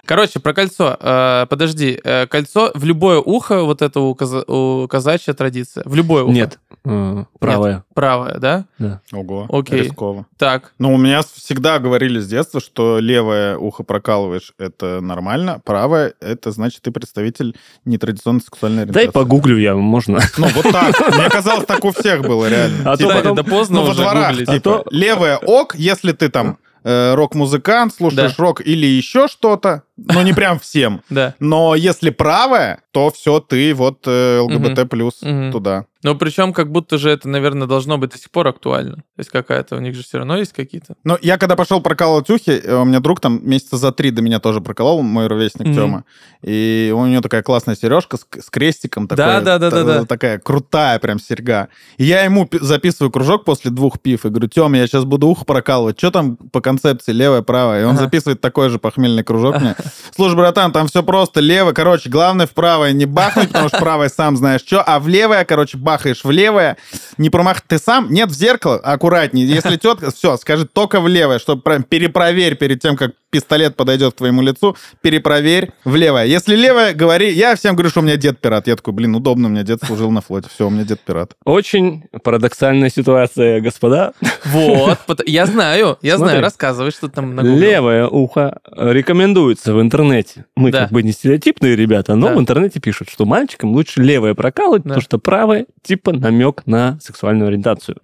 Короче, 0.05 0.41
про 0.41 0.53
кольцо. 0.53 0.97
Э, 0.99 1.45
подожди, 1.49 1.97
э, 2.03 2.27
кольцо 2.27 2.71
в 2.75 2.83
любое 2.83 3.19
ухо, 3.19 3.63
вот 3.63 3.81
это 3.81 4.01
у, 4.01 4.13
каза- 4.13 4.43
у 4.45 4.85
казачья 4.89 5.33
традиция. 5.33 5.83
В 5.85 5.95
любое 5.95 6.23
ухо. 6.23 6.33
Нет, 6.33 6.59
э, 6.83 7.23
правое. 7.39 7.75
Нет, 7.75 7.83
правое, 7.93 8.37
да? 8.37 8.65
Да. 8.79 8.99
Ого, 9.13 9.45
Окей. 9.47 9.83
рисково. 9.83 10.25
Так. 10.37 10.73
Ну, 10.77 10.93
у 10.93 10.97
меня 10.97 11.21
всегда 11.21 11.79
говорили 11.79 12.19
с 12.19 12.27
детства, 12.27 12.59
что 12.59 12.99
левое 12.99 13.57
ухо 13.57 13.83
прокалываешь, 13.83 14.51
это 14.57 14.99
нормально, 14.99 15.61
правое, 15.63 16.15
это 16.19 16.51
значит, 16.51 16.81
ты 16.81 16.91
представитель 16.91 17.55
нетрадиционной 17.85 18.41
сексуальной 18.41 18.83
ориентации. 18.83 19.05
Дай 19.05 19.13
погуглю 19.13 19.57
я, 19.57 19.73
можно. 19.73 20.19
Ну, 20.37 20.47
вот 20.53 20.69
так. 20.69 20.99
Мне 21.15 21.29
казалось, 21.29 21.65
так 21.65 21.85
у 21.85 21.91
всех 21.91 22.23
было 22.23 22.49
реально. 22.49 22.91
А 22.91 22.97
то 22.97 23.03
типа, 23.03 23.13
потом... 23.13 23.35
Да 23.37 23.43
поздно 23.43 23.83
ну, 23.83 23.91
уже 23.91 24.03
гуглить. 24.03 24.49
Типа, 24.49 24.83
левое 24.91 25.37
ок, 25.37 25.75
если 25.75 26.11
ты 26.11 26.27
там 26.27 26.57
рок-музыкант, 26.83 27.93
слушаешь 27.95 28.35
да. 28.35 28.43
рок 28.43 28.59
или 28.59 28.85
еще 28.85 29.29
что-то, 29.29 29.83
но 29.97 30.21
не 30.23 30.33
прям 30.33 30.59
всем. 30.59 31.01
Да. 31.09 31.35
Но 31.39 31.75
если 31.75 32.09
правое, 32.09 32.81
то 32.91 33.11
все, 33.11 33.39
ты 33.39 33.75
вот 33.75 34.07
э, 34.07 34.39
ЛГБТ 34.39 34.89
плюс 34.89 35.15
туда. 35.51 35.85
Ну, 36.03 36.15
причем 36.15 36.51
как 36.51 36.69
будто 36.69 36.97
же 36.97 37.09
это, 37.09 37.29
наверное, 37.29 37.65
должно 37.65 37.97
быть 37.97 38.11
до 38.11 38.17
сих 38.17 38.29
пор 38.29 38.47
актуально. 38.47 38.97
То 38.97 39.19
есть 39.19 39.29
какая-то, 39.29 39.77
у 39.77 39.79
них 39.79 39.95
же 39.95 40.03
все 40.03 40.17
равно 40.17 40.37
есть 40.37 40.51
какие-то. 40.51 40.95
Ну, 41.05 41.17
я 41.21 41.37
когда 41.37 41.55
пошел 41.55 41.81
прокалывать 41.81 42.29
ухи, 42.29 42.51
э, 42.51 42.75
у 42.75 42.83
меня 42.83 42.99
друг 42.99 43.21
там 43.21 43.39
месяца 43.47 43.77
за 43.77 43.91
три 43.93 44.11
до 44.11 44.21
меня 44.21 44.39
тоже 44.39 44.59
проколол, 44.59 45.01
мой 45.01 45.27
ровесник 45.27 45.67
mm-hmm. 45.67 45.75
Тёма. 45.75 46.03
И 46.41 46.93
у 46.93 47.05
него 47.05 47.21
такая 47.21 47.41
классная 47.41 47.75
сережка 47.75 48.17
с, 48.17 48.25
с 48.37 48.49
крестиком. 48.49 49.07
Такая, 49.07 49.41
да, 49.41 49.57
да, 49.57 49.69
да, 49.69 49.83
да, 49.83 49.99
да. 49.99 50.05
Такая 50.05 50.39
крутая 50.39 50.99
прям 50.99 51.19
серьга. 51.19 51.69
И 51.97 52.03
я 52.03 52.23
ему 52.23 52.49
записываю 52.51 53.09
кружок 53.09 53.45
после 53.45 53.71
двух 53.71 54.01
пив 54.01 54.25
и 54.25 54.29
говорю, 54.29 54.49
Тёма, 54.49 54.77
я 54.77 54.87
сейчас 54.87 55.05
буду 55.05 55.27
ухо 55.27 55.45
прокалывать. 55.45 55.97
Что 55.97 56.11
там 56.11 56.35
по 56.35 56.59
концепции 56.59 57.13
левое, 57.13 57.43
правое? 57.43 57.81
И 57.81 57.85
он 57.85 57.95
ага. 57.95 58.03
записывает 58.03 58.41
такой 58.41 58.69
же 58.69 58.77
похмельный 58.77 59.23
кружок 59.23 59.61
мне. 59.61 59.75
Слушай, 60.15 60.35
братан, 60.35 60.71
там 60.71 60.87
все 60.87 61.03
просто. 61.03 61.39
Лево, 61.39 61.71
короче, 61.71 62.09
главное 62.09 62.47
в 62.47 62.51
правое 62.51 62.91
не 62.91 63.05
бахнуть, 63.05 63.47
потому 63.49 63.69
что 63.69 63.79
правое 63.79 64.09
сам 64.09 64.37
знаешь 64.37 64.61
что, 64.61 64.81
а 64.81 64.99
в 64.99 65.07
левое, 65.07 65.45
короче, 65.45 65.77
бахаешь 65.77 66.23
в 66.23 66.31
левое, 66.31 66.77
не 67.17 67.29
промах... 67.29 67.61
Ты 67.61 67.77
сам? 67.77 68.11
Нет, 68.11 68.29
в 68.29 68.33
зеркало, 68.33 68.77
аккуратнее. 68.77 69.47
Если 69.47 69.77
тетка, 69.77 70.11
все, 70.11 70.37
скажи 70.37 70.65
только 70.65 70.99
в 71.01 71.07
левое, 71.07 71.39
чтобы 71.39 71.61
прям 71.61 71.83
перепроверь 71.83 72.55
перед 72.55 72.81
тем, 72.81 72.95
как 72.95 73.11
пистолет 73.33 73.75
подойдет 73.75 74.13
к 74.13 74.17
твоему 74.17 74.43
лицу, 74.43 74.77
перепроверь 75.01 75.71
в 75.83 75.95
левое. 75.95 76.25
Если 76.25 76.55
левое, 76.55 76.93
говори. 76.93 77.33
Я 77.33 77.55
всем 77.55 77.73
говорю, 77.73 77.89
что 77.89 78.01
у 78.01 78.03
меня 78.03 78.15
дед 78.15 78.39
пират. 78.39 78.67
Я 78.67 78.75
такой, 78.75 78.93
блин, 78.93 79.15
удобно, 79.15 79.47
у 79.47 79.51
меня 79.51 79.63
дед 79.63 79.79
служил 79.83 80.11
на 80.11 80.21
флоте. 80.21 80.49
Все, 80.53 80.67
у 80.67 80.69
меня 80.69 80.83
дед 80.83 80.99
пират. 80.99 81.31
Очень 81.45 82.03
парадоксальная 82.23 82.89
ситуация, 82.89 83.59
господа. 83.59 84.13
Вот, 84.45 84.99
я 85.25 85.47
знаю, 85.47 85.97
я 86.03 86.19
знаю, 86.19 86.41
рассказывай, 86.41 86.91
что 86.91 87.09
там 87.09 87.33
на 87.33 87.41
Левое 87.41 88.07
ухо 88.07 88.59
рекомендуется 88.71 89.73
в 89.73 89.81
интернете. 89.81 90.45
Мы 90.55 90.71
как 90.71 90.91
бы 90.91 91.01
не 91.01 91.11
стереотипные 91.11 91.75
ребята, 91.75 92.15
но 92.15 92.35
в 92.35 92.39
интернете 92.39 92.79
пишут, 92.79 93.09
что 93.09 93.25
мальчикам 93.25 93.71
лучше 93.71 94.01
левое 94.01 94.35
прокалывать, 94.35 94.83
потому 94.83 95.01
что 95.01 95.17
правое 95.17 95.65
типа 95.81 96.13
намек 96.13 96.63
на 96.67 96.99
сексуальную 97.01 97.47
ориентацию. 97.47 97.97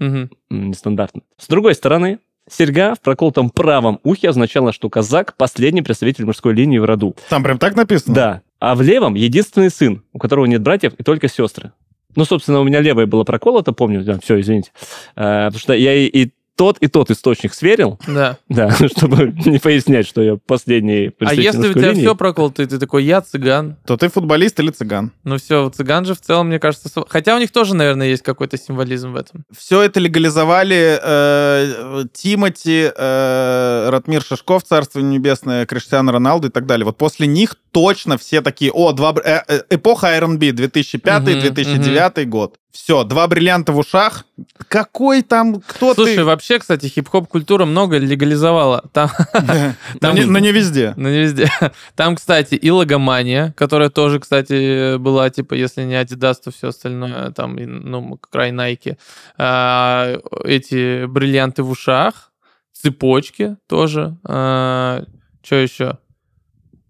Нестандартно. 0.49 1.21
С 1.37 1.47
другой 1.47 1.75
стороны, 1.75 2.17
Серьга 2.49 2.95
в 2.95 3.01
проколотом 3.01 3.49
правом 3.49 3.99
ухе 4.03 4.29
означала, 4.29 4.73
что 4.73 4.89
казак– 4.89 5.35
последний 5.37 5.81
представитель 5.81 6.25
мужской 6.25 6.53
линии 6.53 6.77
в 6.77 6.85
роду. 6.85 7.15
Там 7.29 7.43
прям 7.43 7.57
так 7.57 7.75
написано? 7.75 8.15
Да. 8.15 8.41
А 8.59 8.75
в 8.75 8.81
левом– 8.81 9.13
единственный 9.15 9.69
сын, 9.69 10.03
у 10.13 10.19
которого 10.19 10.45
нет 10.45 10.61
братьев 10.61 10.93
и 10.97 11.03
только 11.03 11.27
сестры. 11.27 11.71
Ну, 12.15 12.25
собственно, 12.25 12.59
у 12.59 12.63
меня 12.63 12.81
левое 12.81 13.05
было 13.05 13.23
проколото, 13.23 13.71
помню, 13.71 14.03
да, 14.03 14.19
все, 14.19 14.39
извините. 14.39 14.71
А, 15.15 15.47
потому 15.47 15.59
что 15.59 15.73
я 15.73 15.93
и, 15.93 16.05
и 16.05 16.31
тот 16.59 16.77
и 16.79 16.87
тот 16.87 17.09
источник 17.09 17.53
сверил. 17.53 17.97
Да. 18.05 18.37
Да, 18.49 18.71
чтобы 18.87 19.33
не 19.45 19.59
пояснять, 19.59 20.05
что 20.07 20.21
я 20.21 20.35
последний 20.35 21.11
А 21.19 21.33
если 21.33 21.69
у 21.69 21.73
тебя 21.73 21.91
линии. 21.91 22.01
все 22.01 22.15
проколото, 22.15 22.63
и 22.63 22.65
ты 22.65 22.77
такой, 22.77 23.05
я 23.05 23.21
цыган. 23.21 23.77
То 23.85 23.95
ты 23.95 24.09
футболист 24.09 24.59
или 24.59 24.71
цыган? 24.71 25.11
Ну 25.23 25.37
все, 25.37 25.69
цыган 25.69 26.03
же 26.03 26.15
в 26.15 26.19
целом, 26.19 26.47
мне 26.47 26.59
кажется... 26.59 26.89
Хотя 27.07 27.35
у 27.35 27.39
них 27.39 27.51
тоже, 27.51 27.75
наверное, 27.75 28.07
есть 28.07 28.23
какой-то 28.23 28.57
символизм 28.57 29.13
в 29.13 29.15
этом. 29.15 29.45
Все 29.55 29.81
это 29.81 30.01
легализовали 30.01 30.99
э, 31.01 32.05
Тимати, 32.11 32.91
э, 32.93 33.89
Ратмир 33.89 34.21
Шашков, 34.21 34.63
Царство 34.63 34.99
Небесное, 34.99 35.65
Криштиану 35.65 36.11
Роналду 36.11 36.47
и 36.47 36.51
так 36.51 36.65
далее. 36.65 36.85
Вот 36.85 36.97
после 36.97 37.27
них 37.27 37.55
точно 37.71 38.17
все 38.17 38.41
такие... 38.41 38.71
О, 38.71 38.91
два, 38.91 39.15
э, 39.23 39.41
э, 39.47 39.61
эпоха 39.69 40.07
R&B, 40.07 40.49
2005-2009 40.49 42.23
угу, 42.23 42.29
год. 42.29 42.55
Все, 42.71 43.03
два 43.03 43.27
бриллианта 43.27 43.71
в 43.71 43.79
ушах. 43.79 44.25
Какой 44.67 45.23
там, 45.23 45.59
кто 45.59 45.95
Слушай, 45.95 46.17
ты? 46.17 46.23
вообще, 46.23 46.59
кстати, 46.59 46.85
хип-хоп-культура 46.85 47.65
много 47.65 47.97
легализовала. 47.97 48.83
Там, 48.93 49.09
там, 49.99 50.15
но, 50.15 50.37
не, 50.37 50.51
везде. 50.51 50.93
Но 50.95 51.09
не 51.09 51.21
везде. 51.21 51.49
Там, 51.95 52.15
кстати, 52.15 52.53
и 52.53 52.69
логомания, 52.69 53.53
которая 53.57 53.89
тоже, 53.89 54.19
кстати, 54.19 54.97
была, 54.97 55.31
типа, 55.31 55.55
если 55.55 55.81
не 55.83 55.95
Adidas, 55.95 56.35
то 56.43 56.51
все 56.51 56.67
остальное, 56.67 57.31
там, 57.31 57.55
ну, 57.55 58.19
край 58.29 58.51
Nike. 58.51 58.97
А, 59.37 60.17
эти 60.43 61.05
бриллианты 61.05 61.63
в 61.63 61.71
ушах, 61.71 62.31
цепочки 62.71 63.57
тоже. 63.67 64.15
А, 64.23 65.03
что 65.41 65.55
еще? 65.55 65.97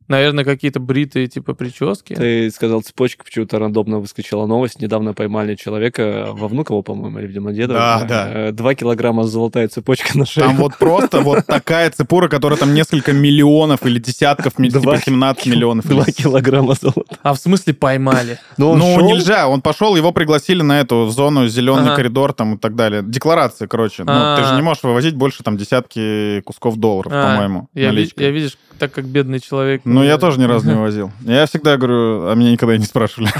Наверное, 0.09 0.43
какие-то 0.43 0.79
бритые 0.79 1.27
типа 1.27 1.53
прически. 1.53 2.15
Ты 2.15 2.49
сказал 2.49 2.81
цепочка, 2.81 3.23
почему-то 3.23 3.59
рандомно 3.59 3.99
выскочила 3.99 4.47
новость. 4.47 4.81
Недавно 4.81 5.13
поймали 5.13 5.53
человека 5.53 6.29
во 6.31 6.47
Внуково, 6.47 6.81
по-моему, 6.81 7.19
или 7.19 7.27
в 7.27 7.33
Домодедово. 7.33 7.79
Да, 7.79 8.05
да. 8.05 8.29
Э, 8.33 8.51
два 8.51 8.73
килограмма 8.73 9.25
золотая 9.25 9.67
цепочка 9.67 10.17
на 10.17 10.25
шее. 10.25 10.47
Там 10.47 10.57
вот 10.57 10.77
просто 10.77 11.21
вот 11.21 11.45
такая 11.45 11.91
цепура, 11.91 12.27
которая 12.27 12.57
там 12.57 12.73
несколько 12.73 13.13
миллионов 13.13 13.85
или 13.85 13.99
десятков, 13.99 14.55
типа 14.55 14.97
17 14.97 15.45
миллионов. 15.45 15.87
Два 15.87 16.05
килограмма 16.05 16.73
золота. 16.73 17.17
А 17.21 17.35
в 17.35 17.37
смысле 17.37 17.75
поймали? 17.75 18.39
Ну, 18.57 18.75
ну 18.75 18.99
нельзя. 19.01 19.47
Он 19.47 19.61
пошел, 19.61 19.95
его 19.95 20.11
пригласили 20.11 20.63
на 20.63 20.79
эту 20.79 21.07
зону, 21.09 21.47
зеленый 21.47 21.95
коридор 21.95 22.33
там 22.33 22.55
и 22.55 22.57
так 22.57 22.75
далее. 22.75 23.03
Декларация, 23.05 23.67
короче. 23.67 24.03
Ну, 24.05 24.35
ты 24.37 24.43
же 24.43 24.55
не 24.55 24.63
можешь 24.63 24.81
вывозить 24.81 25.15
больше 25.15 25.43
там 25.43 25.55
десятки 25.55 26.41
кусков 26.45 26.77
долларов, 26.77 27.11
а, 27.13 27.35
по-моему. 27.35 27.69
Я, 27.75 27.91
я 27.91 28.31
видишь, 28.31 28.57
так 28.79 28.91
как 28.91 29.05
бедный 29.05 29.39
человек. 29.39 29.81
Ну, 29.99 30.05
я 30.05 30.17
тоже 30.17 30.39
ни 30.39 30.45
разу 30.45 30.67
не 30.67 30.75
возил. 30.79 31.11
Я 31.25 31.45
всегда 31.45 31.77
говорю, 31.77 32.27
а 32.29 32.35
меня 32.35 32.51
никогда 32.51 32.77
не 32.77 32.85
спрашивали. 32.85 33.29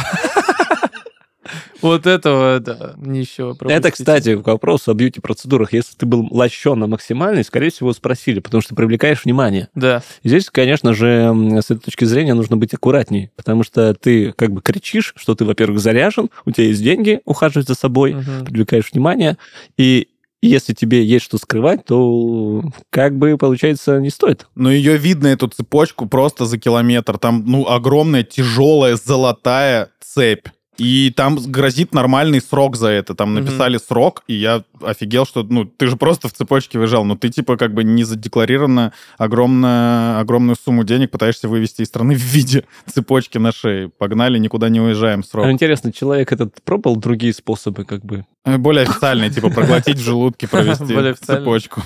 Вот 1.82 2.06
этого, 2.06 2.60
да, 2.60 2.94
нищего 2.98 3.56
Это, 3.70 3.92
кстати, 3.92 4.36
к 4.36 4.46
вопросу 4.46 4.92
о 4.92 4.94
бьюти-процедурах. 4.94 5.72
Если 5.72 5.96
ты 5.96 6.06
был 6.06 6.28
лощен 6.30 6.78
на 6.78 6.88
максимальной, 6.88 7.44
скорее 7.46 7.72
всего, 7.72 7.94
спросили, 7.94 8.42
потому 8.42 8.62
что 8.62 8.76
привлекаешь 8.76 9.24
внимание. 9.24 9.70
Да. 9.76 10.04
Здесь, 10.24 10.50
конечно 10.50 10.94
же, 10.94 11.34
с 11.62 11.72
этой 11.72 11.80
точки 11.80 12.04
зрения 12.04 12.34
нужно 12.34 12.58
быть 12.58 12.74
аккуратней, 12.74 13.32
потому 13.38 13.64
что 13.64 13.94
ты 13.94 14.34
как 14.34 14.52
бы 14.52 14.62
кричишь, 14.62 15.14
что 15.16 15.36
ты, 15.36 15.46
во-первых, 15.46 15.80
заряжен, 15.80 16.30
у 16.46 16.52
тебя 16.52 16.68
есть 16.68 16.84
деньги, 16.84 17.22
ухаживать 17.24 17.68
за 17.68 17.76
собой, 17.76 18.14
угу. 18.14 18.46
привлекаешь 18.46 18.92
внимание, 18.92 19.38
и 19.78 20.10
если 20.42 20.74
тебе 20.74 21.04
есть 21.04 21.26
что 21.26 21.38
скрывать, 21.38 21.86
то 21.86 22.64
как 22.90 23.18
бы, 23.18 23.38
получается, 23.38 24.00
не 24.00 24.10
стоит. 24.10 24.48
Но 24.56 24.72
ее 24.72 24.98
видно, 24.98 25.28
эту 25.28 25.48
цепочку, 25.48 26.06
просто 26.06 26.46
за 26.46 26.58
километр. 26.58 27.18
Там, 27.18 27.44
ну, 27.46 27.68
огромная, 27.68 28.24
тяжелая, 28.24 28.96
золотая 28.96 29.90
цепь. 30.00 30.48
И 30.80 31.12
там 31.16 31.38
грозит 31.38 31.94
нормальный 31.94 32.42
срок 32.42 32.76
за 32.76 32.88
это. 32.88 33.14
Там 33.16 33.34
написали 33.34 33.78
mm-hmm. 33.78 33.88
срок, 33.88 34.24
и 34.28 34.34
я 34.34 34.64
офигел, 34.82 35.26
что, 35.26 35.44
ну, 35.44 35.66
ты 35.66 35.88
же 35.88 35.98
просто 35.98 36.28
в 36.28 36.34
цепочке 36.34 36.80
выезжал, 36.80 37.04
но 37.06 37.16
ты, 37.16 37.30
типа, 37.30 37.58
как 37.58 37.74
бы 37.74 37.84
не 37.84 38.04
задекларированно 38.04 38.94
огромную, 39.18 40.20
огромную 40.20 40.56
сумму 40.56 40.84
денег 40.84 41.12
пытаешься 41.12 41.50
вывести 41.50 41.82
из 41.82 41.88
страны 41.88 42.16
в 42.16 42.20
виде 42.20 42.64
цепочки 42.88 43.38
на 43.38 43.52
шее. 43.52 43.90
Погнали, 43.90 44.40
никуда 44.40 44.70
не 44.70 44.80
уезжаем, 44.80 45.24
срок. 45.24 45.46
А 45.46 45.52
интересно, 45.52 45.92
человек 45.92 46.32
этот 46.32 46.62
пробовал 46.64 46.96
другие 46.96 47.34
способы, 47.34 47.86
как 47.86 48.06
бы? 48.06 48.26
Э, 48.46 48.58
более 48.58 48.84
официальные, 48.84 49.30
типа, 49.30 49.50
проглотить 49.50 49.98
в 49.98 50.04
желудке, 50.04 50.48
провести 50.50 51.14
цепочку. 51.26 51.84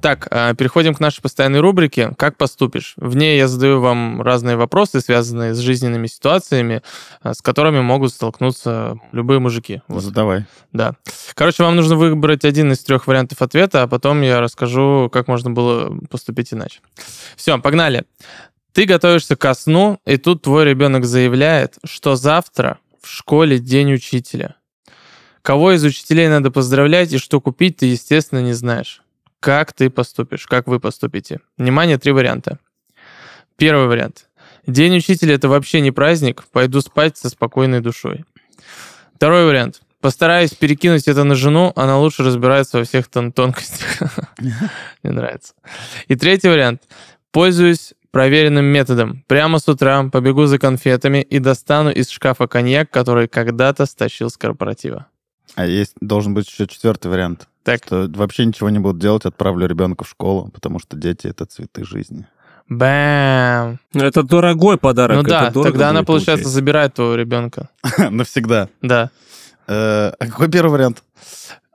Так, 0.00 0.28
а, 0.30 0.54
переходим 0.54 0.94
к 0.94 1.00
нашей 1.00 1.20
постоянной 1.20 1.60
рубрике 1.60 2.12
«Как 2.16 2.36
поступишь?». 2.36 2.94
В 2.96 3.16
ней 3.16 3.36
я 3.36 3.48
задаю 3.48 3.80
вам 3.80 4.22
разные 4.22 4.56
вопросы, 4.56 5.00
связанные 5.00 5.54
с 5.54 5.58
жизненными 5.58 6.06
ситуациями, 6.06 6.82
а, 7.20 7.34
с 7.34 7.42
которыми 7.42 7.80
могут 7.80 8.12
столкнуться 8.12 8.98
любые 9.10 9.40
мужики. 9.40 9.82
Вот. 9.88 10.02
Задавай. 10.02 10.44
Да. 10.72 10.94
Короче, 11.34 11.64
вам 11.64 11.74
нужно 11.74 11.96
выбрать 11.96 12.44
один 12.44 12.72
из 12.72 12.78
трех 12.80 13.08
вариантов 13.08 13.42
ответа, 13.42 13.82
а 13.82 13.88
потом 13.88 14.22
я 14.22 14.40
расскажу, 14.40 15.10
как 15.12 15.26
можно 15.26 15.50
было 15.50 15.92
поступить 16.08 16.52
иначе. 16.52 16.80
Все, 17.36 17.58
погнали. 17.58 18.04
Ты 18.72 18.84
готовишься 18.84 19.34
ко 19.34 19.54
сну, 19.54 19.98
и 20.06 20.16
тут 20.16 20.42
твой 20.42 20.64
ребенок 20.64 21.04
заявляет, 21.04 21.78
что 21.84 22.14
завтра 22.14 22.78
в 23.02 23.08
школе 23.08 23.58
день 23.58 23.94
учителя. 23.94 24.54
Кого 25.42 25.72
из 25.72 25.82
учителей 25.82 26.28
надо 26.28 26.50
поздравлять 26.52 27.12
и 27.12 27.18
что 27.18 27.40
купить, 27.40 27.78
ты, 27.78 27.86
естественно, 27.86 28.40
не 28.40 28.52
знаешь. 28.52 29.02
Как 29.40 29.72
ты 29.72 29.90
поступишь? 29.90 30.46
Как 30.46 30.66
вы 30.66 30.80
поступите? 30.80 31.40
Внимание, 31.56 31.98
три 31.98 32.12
варианта. 32.12 32.58
Первый 33.56 33.86
вариант. 33.86 34.28
День 34.66 34.96
учителя 34.96 35.34
это 35.34 35.48
вообще 35.48 35.80
не 35.80 35.90
праздник, 35.90 36.44
пойду 36.52 36.80
спать 36.80 37.16
со 37.16 37.28
спокойной 37.28 37.80
душой. 37.80 38.24
Второй 39.14 39.46
вариант. 39.46 39.80
Постараюсь 40.00 40.54
перекинуть 40.54 41.08
это 41.08 41.24
на 41.24 41.34
жену, 41.34 41.72
она 41.74 41.98
лучше 41.98 42.22
разбирается 42.22 42.78
во 42.78 42.84
всех 42.84 43.08
тон 43.08 43.32
тонкостях. 43.32 43.98
Мне 44.38 45.12
нравится. 45.12 45.54
И 46.06 46.14
третий 46.14 46.48
вариант. 46.48 46.82
Пользуюсь 47.32 47.94
проверенным 48.10 48.64
методом. 48.64 49.24
Прямо 49.26 49.58
с 49.58 49.68
утра 49.68 50.04
побегу 50.04 50.46
за 50.46 50.58
конфетами 50.58 51.22
и 51.22 51.38
достану 51.40 51.90
из 51.90 52.10
шкафа 52.10 52.46
коньяк, 52.46 52.90
который 52.90 53.26
когда-то 53.26 53.86
стащил 53.86 54.30
с 54.30 54.36
корпоратива. 54.36 55.06
А 55.54 55.66
есть 55.66 55.94
должен 56.00 56.34
быть 56.34 56.48
еще 56.48 56.66
четвертый 56.66 57.10
вариант. 57.10 57.48
Так. 57.68 57.84
Что 57.84 58.08
вообще 58.14 58.46
ничего 58.46 58.70
не 58.70 58.78
буду 58.78 58.98
делать, 58.98 59.24
отправлю 59.24 59.66
ребенка 59.66 60.04
в 60.04 60.08
школу, 60.08 60.50
потому 60.52 60.78
что 60.78 60.96
дети— 60.96 61.26
это 61.28 61.44
цветы 61.44 61.84
жизни. 61.84 62.26
Бэм. 62.68 63.78
Ну, 63.94 64.04
это 64.04 64.22
дорогой 64.22 64.78
подарок. 64.78 65.16
Ну 65.16 65.22
да, 65.22 65.50
тогда 65.50 65.90
она, 65.90 66.02
получается, 66.02 66.44
получать. 66.44 66.52
забирает 66.52 66.94
твоего 66.94 67.14
ребенка. 67.14 67.70
Навсегда. 68.10 68.68
Да. 68.82 69.10
Э, 69.66 70.12
а 70.18 70.26
какой 70.26 70.50
первый 70.50 70.72
вариант? 70.72 71.02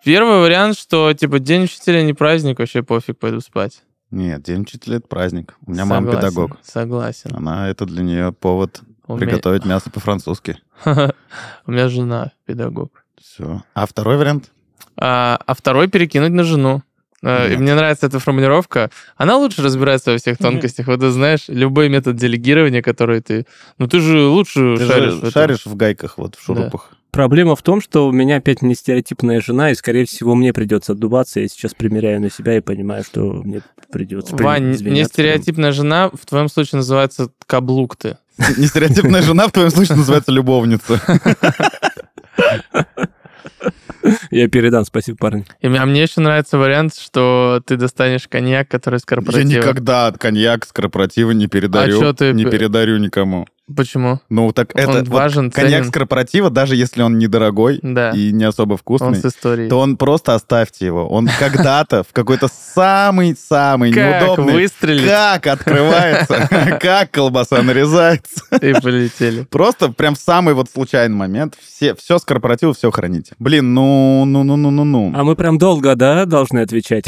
Первый 0.03 0.41
вариант, 0.41 0.77
что, 0.77 1.13
типа, 1.13 1.39
день 1.39 1.63
учителя 1.63 2.03
не 2.03 2.13
праздник, 2.13 2.59
вообще 2.59 2.83
пофиг, 2.83 3.17
пойду 3.17 3.39
спать. 3.39 3.83
Нет, 4.11 4.43
день 4.43 4.61
учителя— 4.61 4.97
это 4.97 5.07
праздник. 5.07 5.55
У 5.65 5.71
меня 5.71 5.85
мама 5.85 6.11
педагог. 6.11 6.57
Согласен. 6.63 7.35
Она, 7.35 7.69
это 7.69 7.85
для 7.85 8.03
нее 8.03 8.31
повод 8.31 8.81
приготовить 9.07 9.65
мясо 9.65 9.89
по-французски. 9.89 10.57
У 10.85 11.71
меня 11.71 11.87
жена 11.89 12.31
педагог. 12.45 13.03
Все. 13.19 13.63
А 13.73 13.85
второй 13.85 14.17
вариант? 14.17 14.51
А, 14.97 15.39
а 15.45 15.53
второй 15.53 15.87
перекинуть 15.87 16.31
на 16.31 16.43
жену. 16.43 16.83
Нет. 17.23 17.53
И 17.53 17.57
мне 17.57 17.73
нравится 17.73 18.07
эта 18.07 18.19
формулировка. 18.19 18.91
Она 19.15 19.37
лучше 19.37 19.61
разбирается 19.61 20.11
во 20.11 20.17
всех 20.17 20.37
тонкостях. 20.37 20.87
Вот 20.87 20.99
ты 20.99 21.09
знаешь, 21.09 21.45
любой 21.47 21.87
метод 21.87 22.17
делегирования, 22.17 22.81
который 22.81 23.21
ты... 23.21 23.45
Ну 23.77 23.87
ты 23.87 24.01
же 24.01 24.25
лучше 24.25 24.75
ты 24.77 24.85
шаришь. 24.85 25.13
Же 25.13 25.31
шаришь 25.31 25.65
в 25.65 25.73
гайках, 25.75 26.17
вот 26.17 26.35
в 26.35 26.43
шурупах. 26.43 26.89
Да. 26.91 26.97
Проблема 27.11 27.55
в 27.55 27.61
том, 27.61 27.79
что 27.79 28.07
у 28.07 28.11
меня 28.11 28.37
опять 28.37 28.61
не 28.61 28.75
стереотипная 28.75 29.39
жена, 29.39 29.71
и, 29.71 29.75
скорее 29.75 30.05
всего, 30.05 30.35
мне 30.35 30.51
придется 30.51 30.93
отдуваться. 30.93 31.39
Я 31.39 31.47
сейчас 31.47 31.73
примеряю 31.75 32.19
на 32.19 32.29
себя 32.29 32.57
и 32.57 32.59
понимаю, 32.59 33.03
что 33.05 33.21
мне 33.21 33.61
придется 33.91 34.35
Вань, 34.35 34.71
не 34.71 35.05
стереотипная 35.05 35.71
жена 35.71 36.09
в 36.09 36.25
твоем 36.25 36.49
случае 36.49 36.77
называется 36.77 37.29
каблук 37.45 37.95
ты. 37.95 38.17
Нестереотипная 38.57 39.21
жена 39.21 39.47
в 39.47 39.51
твоем 39.51 39.69
случае 39.69 39.97
называется 39.97 40.31
любовница. 40.31 40.99
Я 44.31 44.47
передам, 44.49 44.83
спасибо, 44.85 45.17
парень. 45.17 45.45
И, 45.61 45.67
а 45.67 45.85
мне 45.85 46.03
еще 46.03 46.19
нравится 46.21 46.57
вариант, 46.57 46.95
что 46.95 47.61
ты 47.65 47.77
достанешь 47.77 48.27
коньяк, 48.27 48.67
который 48.67 48.99
с 48.99 49.05
корпоратива. 49.05 49.49
Я 49.49 49.59
никогда 49.59 50.11
коньяк 50.11 50.65
с 50.65 50.71
корпоратива 50.71 51.31
не 51.31 51.47
передарю. 51.47 52.01
А 52.05 52.13
ты... 52.13 52.33
Не 52.33 52.45
передарю 52.45 52.97
никому. 52.97 53.47
Почему? 53.73 54.19
Ну, 54.29 54.51
так 54.51 54.71
он 54.75 54.97
это... 54.97 55.09
важен, 55.09 55.45
вот, 55.45 55.53
коньяк 55.53 55.85
с 55.85 55.89
корпоратива, 55.89 56.49
даже 56.49 56.75
если 56.75 57.01
он 57.01 57.17
недорогой 57.17 57.79
да. 57.81 58.11
и 58.11 58.33
не 58.33 58.43
особо 58.43 58.75
вкусный, 58.75 59.07
он 59.07 59.15
с 59.15 59.23
историей. 59.23 59.69
то 59.69 59.79
он 59.79 59.95
просто 59.95 60.35
оставьте 60.35 60.85
его. 60.85 61.07
Он 61.07 61.29
когда-то 61.39 62.03
в 62.03 62.11
какой-то 62.11 62.49
самый-самый 62.49 63.91
неудобный... 63.91 64.53
выстрелит. 64.53 65.09
Как 65.09 65.47
открывается, 65.47 66.77
как 66.81 67.11
колбаса 67.11 67.61
нарезается. 67.61 68.43
И 68.61 68.73
полетели. 68.73 69.43
Просто 69.43 69.89
прям 69.93 70.15
в 70.15 70.19
самый 70.19 70.55
вот 70.55 70.69
случайный 70.69 71.15
момент. 71.15 71.55
Все, 71.65 71.95
все 71.95 72.19
с 72.19 72.25
корпоратива, 72.25 72.73
все 72.73 72.91
храните. 72.91 73.33
Блин, 73.39 73.73
ну, 73.73 74.25
ну, 74.25 74.43
ну, 74.43 74.57
ну, 74.57 74.71
ну, 74.71 74.83
ну. 74.83 75.13
А 75.15 75.23
мы 75.23 75.37
прям 75.37 75.57
долго, 75.57 75.95
да, 75.95 76.25
должны 76.25 76.59
отвечать? 76.59 77.05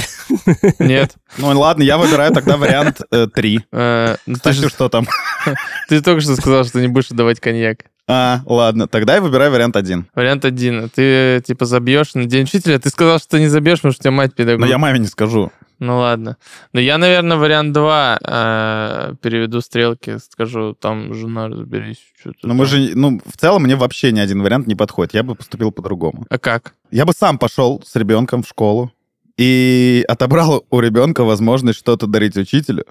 Нет. 0.79 1.15
Ну 1.37 1.59
ладно, 1.59 1.83
я 1.83 1.97
выбираю 1.97 2.33
тогда 2.33 2.55
вариант 2.55 3.01
3. 3.09 3.65
Э, 3.73 4.15
ну, 4.25 4.35
Кстати, 4.35 4.69
что 4.69 4.87
там? 4.87 5.05
Ты 5.89 6.01
только 6.01 6.21
что 6.21 6.35
сказал, 6.45 6.65
что 6.65 6.81
не 6.81 6.87
будешь 6.87 7.09
давать 7.09 7.39
коньяк. 7.39 7.85
А, 8.07 8.41
ладно, 8.45 8.87
тогда 8.87 9.15
я 9.15 9.21
выбираю 9.21 9.51
вариант 9.51 9.75
один. 9.75 10.05
Вариант 10.13 10.45
один. 10.45 10.89
Ты, 10.89 11.41
типа, 11.45 11.65
забьешь 11.65 12.13
на 12.13 12.25
день 12.25 12.43
учителя. 12.43 12.77
Ты 12.77 12.89
сказал, 12.89 13.17
что 13.17 13.29
ты 13.29 13.39
не 13.39 13.47
забьешь, 13.47 13.79
потому 13.79 13.93
что 13.93 14.01
у 14.01 14.03
тебя 14.03 14.11
мать 14.11 14.35
педагог. 14.35 14.61
Но 14.61 14.67
я 14.67 14.77
маме 14.77 14.99
не 14.99 15.07
скажу. 15.07 15.51
Ну 15.79 15.97
ладно. 15.97 16.37
Но 16.71 16.79
я, 16.79 16.97
наверное, 16.97 17.35
вариант 17.35 17.73
два 17.73 18.17
э, 18.21 19.13
переведу 19.21 19.59
стрелки, 19.59 20.19
скажу, 20.19 20.73
там, 20.79 21.13
жена, 21.13 21.49
разберись. 21.49 21.97
Ну 22.43 22.53
мы 22.53 22.65
же, 22.65 22.91
ну, 22.95 23.19
в 23.25 23.37
целом 23.37 23.63
мне 23.63 23.75
вообще 23.75 24.13
ни 24.13 24.19
один 24.19 24.41
вариант 24.41 24.67
не 24.67 24.75
подходит. 24.75 25.13
Я 25.13 25.23
бы 25.23 25.35
поступил 25.35 25.71
по-другому. 25.71 26.25
А 26.29 26.37
как? 26.37 26.75
Я 26.91 27.05
бы 27.05 27.11
сам 27.11 27.37
пошел 27.37 27.83
с 27.85 27.93
ребенком 27.95 28.43
в 28.43 28.47
школу 28.47 28.91
и 29.37 30.05
отобрал 30.07 30.65
у 30.69 30.79
ребенка 30.79 31.25
возможность 31.25 31.79
что-то 31.79 32.07
дарить 32.07 32.37
учителю, 32.37 32.85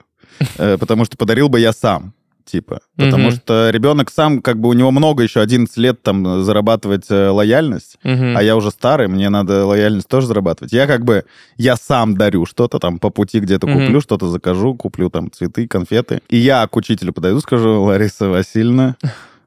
э, 0.59 0.77
потому 0.77 1.07
что 1.07 1.17
подарил 1.17 1.49
бы 1.49 1.61
я 1.61 1.73
сам 1.73 2.13
типа. 2.45 2.81
Потому 2.97 3.29
mm-hmm. 3.29 3.37
что 3.37 3.71
ребенок 3.71 4.11
сам, 4.11 4.41
как 4.41 4.59
бы 4.59 4.69
у 4.69 4.73
него 4.73 4.91
много 4.91 5.23
еще 5.23 5.41
11 5.41 5.77
лет 5.79 6.03
там 6.03 6.43
зарабатывать 6.43 7.07
э, 7.11 7.29
лояльность, 7.29 7.99
mm-hmm. 8.05 8.35
а 8.37 8.43
я 8.43 8.57
уже 8.57 8.71
старый, 8.71 9.09
мне 9.09 9.31
надо 9.31 9.67
лояльность 9.67 10.09
тоже 10.09 10.27
зарабатывать. 10.27 10.73
Я 10.73 10.87
как 10.87 11.05
бы, 11.05 11.25
я 11.57 11.77
сам 11.77 12.17
дарю 12.17 12.47
что-то 12.47 12.79
там 12.79 12.99
по 12.99 13.11
пути 13.11 13.41
где-то 13.41 13.67
mm-hmm. 13.67 13.87
куплю, 13.87 14.01
что-то 14.01 14.29
закажу, 14.29 14.75
куплю 14.75 15.11
там 15.11 15.31
цветы, 15.31 15.67
конфеты. 15.67 16.21
И 16.29 16.37
я 16.37 16.67
к 16.67 16.77
учителю 16.77 17.13
подойду, 17.13 17.41
скажу, 17.41 17.83
Лариса 17.83 18.29
Васильевна, 18.29 18.97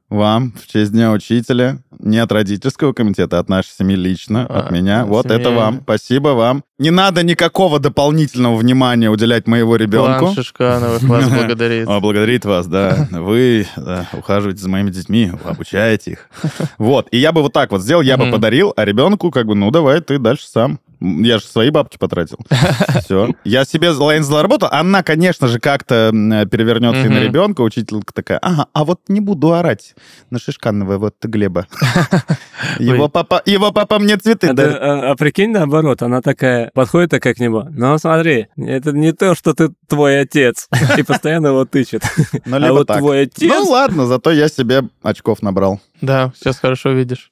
вам 0.09 0.53
в 0.53 0.71
честь 0.71 0.91
Дня 0.91 1.11
Учителя, 1.11 1.79
не 1.99 2.17
от 2.19 2.31
родительского 2.31 2.93
комитета, 2.93 3.37
а 3.37 3.39
от 3.41 3.49
нашей 3.49 3.71
семьи 3.71 3.95
лично, 3.95 4.45
а, 4.47 4.61
от 4.61 4.71
меня. 4.71 5.05
Вот 5.05 5.25
семьи. 5.25 5.39
это 5.39 5.51
вам. 5.51 5.81
Спасибо 5.83 6.29
вам. 6.29 6.63
Не 6.79 6.91
надо 6.91 7.23
никакого 7.23 7.79
дополнительного 7.79 8.55
внимания 8.55 9.09
уделять 9.09 9.47
моему 9.47 9.75
ребенку. 9.75 10.25
План 10.25 10.35
Шишкановых 10.35 11.03
вас 11.03 11.29
благодарит. 11.29 11.87
А, 11.89 11.99
благодарит 11.99 12.45
вас, 12.45 12.67
да. 12.67 13.07
Вы 13.11 13.67
да, 13.75 14.07
ухаживаете 14.13 14.61
за 14.61 14.69
моими 14.69 14.91
детьми, 14.91 15.31
обучаете 15.43 16.11
их. 16.11 16.29
Вот. 16.77 17.07
И 17.11 17.17
я 17.17 17.31
бы 17.31 17.41
вот 17.41 17.53
так 17.53 17.71
вот 17.71 17.81
сделал, 17.81 18.01
я 18.01 18.17
бы 18.17 18.31
подарил, 18.31 18.73
а 18.75 18.85
ребенку 18.85 19.31
как 19.31 19.45
бы, 19.47 19.55
ну 19.55 19.71
давай, 19.71 19.99
ты 20.01 20.19
дальше 20.19 20.47
сам. 20.47 20.79
Я 20.99 21.37
же 21.37 21.45
свои 21.45 21.69
бабки 21.69 21.97
потратил. 21.97 22.37
Все. 23.03 23.29
Я 23.43 23.65
себе 23.65 23.91
лайн 23.91 24.23
заработал. 24.23 24.69
Она, 24.71 25.03
конечно 25.03 25.47
же, 25.47 25.59
как-то 25.59 26.11
перевернется 26.11 27.05
и 27.05 27.09
на 27.09 27.19
ребенка. 27.19 27.61
Учителька 27.61 28.13
такая, 28.13 28.39
ага, 28.39 28.67
а 28.73 28.85
вот 28.85 29.01
не 29.07 29.21
буду 29.21 29.53
орать 29.53 29.95
на 30.29 30.39
Шишканова 30.39 30.97
вот 30.97 31.15
Глеба. 31.21 31.67
Его 32.79 33.09
папа, 33.09 33.41
его 33.45 33.71
папа 33.71 33.99
мне 33.99 34.17
цветы 34.17 34.53
дарит. 34.53 34.75
А, 34.79 35.11
а 35.11 35.15
прикинь, 35.15 35.51
наоборот, 35.51 36.01
она 36.01 36.21
такая, 36.21 36.71
подходит 36.73 37.11
такая 37.11 37.33
к 37.33 37.39
нему, 37.39 37.67
ну 37.69 37.97
смотри, 37.97 38.47
это 38.57 38.91
не 38.91 39.13
то, 39.13 39.35
что 39.35 39.53
ты 39.53 39.69
твой 39.87 40.21
отец. 40.21 40.67
И 40.97 41.03
постоянно 41.03 41.47
его 41.47 41.65
тычет. 41.65 42.03
Ну, 42.45 42.57
а 42.57 42.73
вот 42.73 42.87
твой 42.87 43.23
отец... 43.23 43.49
Ну 43.49 43.63
ладно, 43.69 44.05
зато 44.05 44.31
я 44.31 44.47
себе 44.47 44.83
очков 45.01 45.41
набрал. 45.41 45.79
Да, 46.01 46.31
сейчас 46.35 46.59
хорошо 46.59 46.91
видишь. 46.91 47.31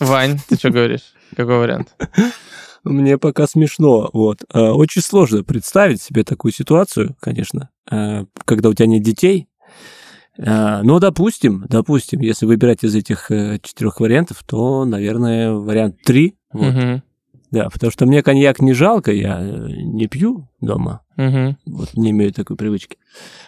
Вань, 0.00 0.38
ты 0.48 0.56
что 0.56 0.70
говоришь? 0.70 1.14
Какой 1.36 1.58
вариант? 1.58 1.88
Мне 2.84 3.18
пока 3.18 3.46
смешно. 3.46 4.10
Вот. 4.12 4.44
А, 4.52 4.72
очень 4.72 5.02
сложно 5.02 5.44
представить 5.44 6.02
себе 6.02 6.24
такую 6.24 6.52
ситуацию, 6.52 7.16
конечно, 7.20 7.70
а, 7.90 8.24
когда 8.44 8.68
у 8.68 8.74
тебя 8.74 8.86
нет 8.86 9.02
детей. 9.02 9.48
А, 10.38 10.82
ну, 10.82 10.98
допустим, 11.00 11.66
допустим, 11.68 12.20
если 12.20 12.46
выбирать 12.46 12.84
из 12.84 12.94
этих 12.94 13.30
э, 13.30 13.58
четырех 13.62 13.98
вариантов, 14.00 14.42
то, 14.46 14.84
наверное, 14.84 15.52
вариант 15.52 15.96
три. 16.04 16.36
Вот. 16.52 16.74
Угу. 16.74 17.02
Да, 17.50 17.70
потому 17.70 17.90
что 17.90 18.06
мне 18.06 18.22
коньяк 18.22 18.60
не 18.60 18.74
жалко, 18.74 19.10
я 19.10 19.40
э, 19.40 19.68
не 19.68 20.06
пью 20.06 20.48
дома. 20.60 21.02
Угу. 21.16 21.56
Вот 21.66 21.94
не 21.94 22.10
имею 22.12 22.32
такой 22.32 22.56
привычки. 22.56 22.96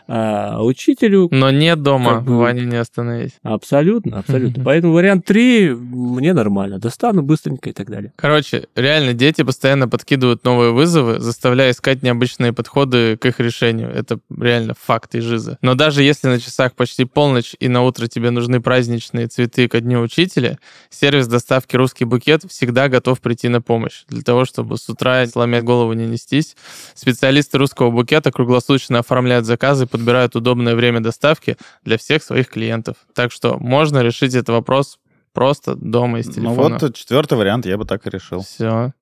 А 0.09 0.61
учителю... 0.61 1.29
Но 1.31 1.53
нет 1.53 1.83
дома, 1.83 2.15
как 2.15 2.25
бы, 2.25 2.37
Ваня 2.37 2.63
не 2.63 2.77
остановись. 2.77 3.35
Абсолютно, 3.45 4.19
абсолютно. 4.19 4.65
Поэтому 4.65 4.93
вариант 4.93 5.25
3 5.27 5.75
мне 5.75 6.33
нормально. 6.33 6.81
Достану 6.81 7.23
быстренько 7.23 7.71
и 7.71 7.73
так 7.73 7.89
далее. 7.89 8.13
Короче, 8.17 8.67
реально 8.75 9.13
дети 9.13 9.43
постоянно 9.43 9.89
подкидывают 9.89 10.43
новые 10.43 10.73
вызовы, 10.73 11.21
заставляя 11.21 11.71
искать 11.71 12.03
необычные 12.03 12.53
подходы 12.53 13.17
к 13.17 13.27
их 13.27 13.39
решению. 13.39 13.91
Это 13.91 14.19
реально 14.37 14.75
факт 14.77 15.15
и 15.15 15.21
жиза. 15.21 15.57
Но 15.63 15.77
даже 15.77 16.03
если 16.03 16.27
на 16.27 16.41
часах 16.41 16.75
почти 16.75 17.05
полночь 17.05 17.55
и 17.61 17.69
на 17.69 17.83
утро 17.83 18.09
тебе 18.09 18.31
нужны 18.31 18.61
праздничные 18.61 19.29
цветы 19.29 19.69
ко 19.69 19.81
дню 19.81 20.01
учителя, 20.01 20.59
сервис 20.89 21.29
доставки 21.29 21.77
«Русский 21.77 22.05
букет» 22.05 22.43
всегда 22.49 22.89
готов 22.89 23.21
прийти 23.21 23.49
на 23.49 23.63
помощь. 23.63 24.03
Для 24.09 24.23
того, 24.23 24.45
чтобы 24.45 24.77
с 24.77 24.89
утра, 24.89 25.25
сломя 25.27 25.63
голову, 25.63 25.93
не 25.93 26.07
нестись, 26.07 26.57
специалисты 27.01 27.59
«Русского 27.59 27.91
букета» 27.91 28.31
круглосуточно 28.31 28.99
оформляют 28.99 29.47
заказы 29.47 29.87
под 29.87 30.01
подбирают 30.01 30.35
удобное 30.35 30.75
время 30.75 31.01
доставки 31.01 31.59
для 31.85 31.99
всех 31.99 32.23
своих 32.23 32.49
клиентов. 32.49 32.97
Так 33.15 33.33
что 33.33 33.59
можно 33.59 34.03
решить 34.03 34.35
этот 34.35 34.49
вопрос 34.49 34.99
просто 35.35 35.75
дома 35.75 36.21
из 36.21 36.27
ну 36.29 36.33
телефона. 36.33 36.79
Ну 36.81 36.87
вот 36.87 36.97
четвертый 36.97 37.37
вариант, 37.37 37.67
я 37.67 37.77
бы 37.77 37.85
так 37.85 38.07
и 38.07 38.11
решил. 38.11 38.41
Все. 38.43 38.95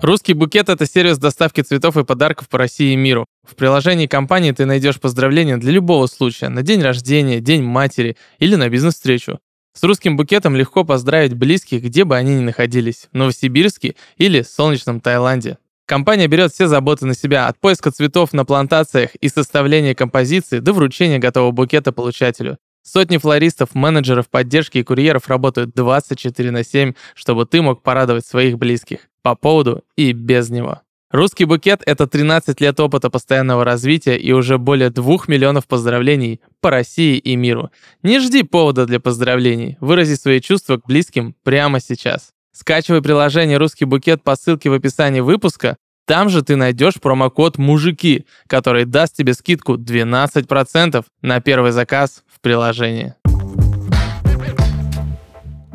Русский 0.00 0.34
букет— 0.34 0.68
это 0.68 0.86
сервис 0.86 1.18
доставки 1.18 1.62
цветов 1.62 1.96
и 1.96 2.04
подарков 2.04 2.48
по 2.48 2.58
России 2.58 2.92
и 2.92 2.96
миру. 2.96 3.26
В 3.42 3.56
приложении 3.56 4.06
компании 4.06 4.52
ты 4.52 4.64
найдешь 4.64 5.00
поздравления 5.00 5.56
для 5.56 5.72
любого 5.72 6.06
случая, 6.06 6.48
на 6.48 6.62
день 6.62 6.82
рождения, 6.82 7.40
день 7.40 7.64
матери 7.64 8.16
или 8.38 8.54
на 8.54 8.68
бизнес-встречу. 8.68 9.40
С 9.76 9.82
русским 9.82 10.16
букетом 10.16 10.56
легко 10.56 10.84
поздравить 10.84 11.34
близких, 11.34 11.82
где 11.82 12.04
бы 12.04 12.16
они 12.16 12.36
ни 12.36 12.40
находились, 12.40 13.08
в 13.12 13.14
Новосибирске 13.14 13.94
или 14.16 14.40
солнечном 14.40 15.00
Таиланде. 15.00 15.58
Компания 15.84 16.28
берет 16.28 16.50
все 16.50 16.66
заботы 16.66 17.04
на 17.04 17.14
себя, 17.14 17.46
от 17.46 17.60
поиска 17.60 17.90
цветов 17.90 18.32
на 18.32 18.46
плантациях 18.46 19.14
и 19.16 19.28
составления 19.28 19.94
композиции 19.94 20.60
до 20.60 20.72
вручения 20.72 21.18
готового 21.18 21.50
букета 21.50 21.92
получателю. 21.92 22.56
Сотни 22.82 23.18
флористов, 23.18 23.74
менеджеров 23.74 24.30
поддержки 24.30 24.78
и 24.78 24.82
курьеров 24.82 25.28
работают 25.28 25.74
24 25.74 26.50
на 26.50 26.64
7, 26.64 26.94
чтобы 27.14 27.44
ты 27.44 27.60
мог 27.60 27.82
порадовать 27.82 28.24
своих 28.24 28.56
близких 28.56 29.00
по 29.20 29.34
поводу 29.34 29.84
и 29.94 30.12
без 30.12 30.48
него. 30.48 30.80
Русский 31.16 31.46
букет— 31.46 31.80
это 31.86 32.06
13 32.06 32.60
лет 32.60 32.78
опыта 32.78 33.08
постоянного 33.08 33.64
развития 33.64 34.18
и 34.18 34.32
уже 34.32 34.58
более 34.58 34.90
2 34.90 35.16
миллионов 35.28 35.66
поздравлений 35.66 36.42
по 36.60 36.68
России 36.68 37.16
и 37.16 37.36
миру. 37.36 37.70
Не 38.02 38.20
жди 38.20 38.42
повода 38.42 38.84
для 38.84 39.00
поздравлений, 39.00 39.78
вырази 39.80 40.12
свои 40.12 40.42
чувства 40.42 40.76
к 40.76 40.84
близким 40.84 41.34
прямо 41.42 41.80
сейчас. 41.80 42.32
Скачивай 42.52 43.00
приложение 43.00 43.56
«Русский 43.56 43.86
букет» 43.86 44.22
по 44.22 44.36
ссылке 44.36 44.68
в 44.68 44.74
описании 44.74 45.20
выпуска. 45.20 45.78
Там 46.06 46.28
же 46.28 46.42
ты 46.42 46.54
найдешь 46.54 47.00
промокод 47.00 47.56
«Мужики», 47.56 48.26
который 48.46 48.84
даст 48.84 49.16
тебе 49.16 49.32
скидку 49.32 49.78
12% 49.78 51.02
на 51.22 51.40
первый 51.40 51.72
заказ 51.72 52.24
в 52.30 52.42
приложении. 52.42 53.14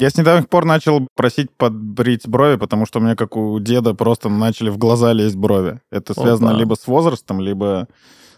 Я 0.02 0.10
с 0.10 0.18
недавних 0.18 0.50
пор 0.50 0.66
начал 0.66 1.08
просить 1.16 1.52
подбрить 1.56 2.28
брови, 2.28 2.56
потому 2.56 2.88
что 2.88 2.98
у 2.98 3.04
меня, 3.04 3.16
как 3.16 3.38
у 3.38 3.60
деда, 3.60 3.94
просто 3.94 4.30
начали 4.30 4.72
в 4.72 4.80
глаза 4.80 5.14
лезть 5.14 5.36
брови. 5.36 5.80
Это 5.92 6.16
связано 6.16 6.50
Опа. 6.50 6.60
либо 6.60 6.74
с 6.74 6.88
возрастом, 6.88 7.40
либо 7.40 7.88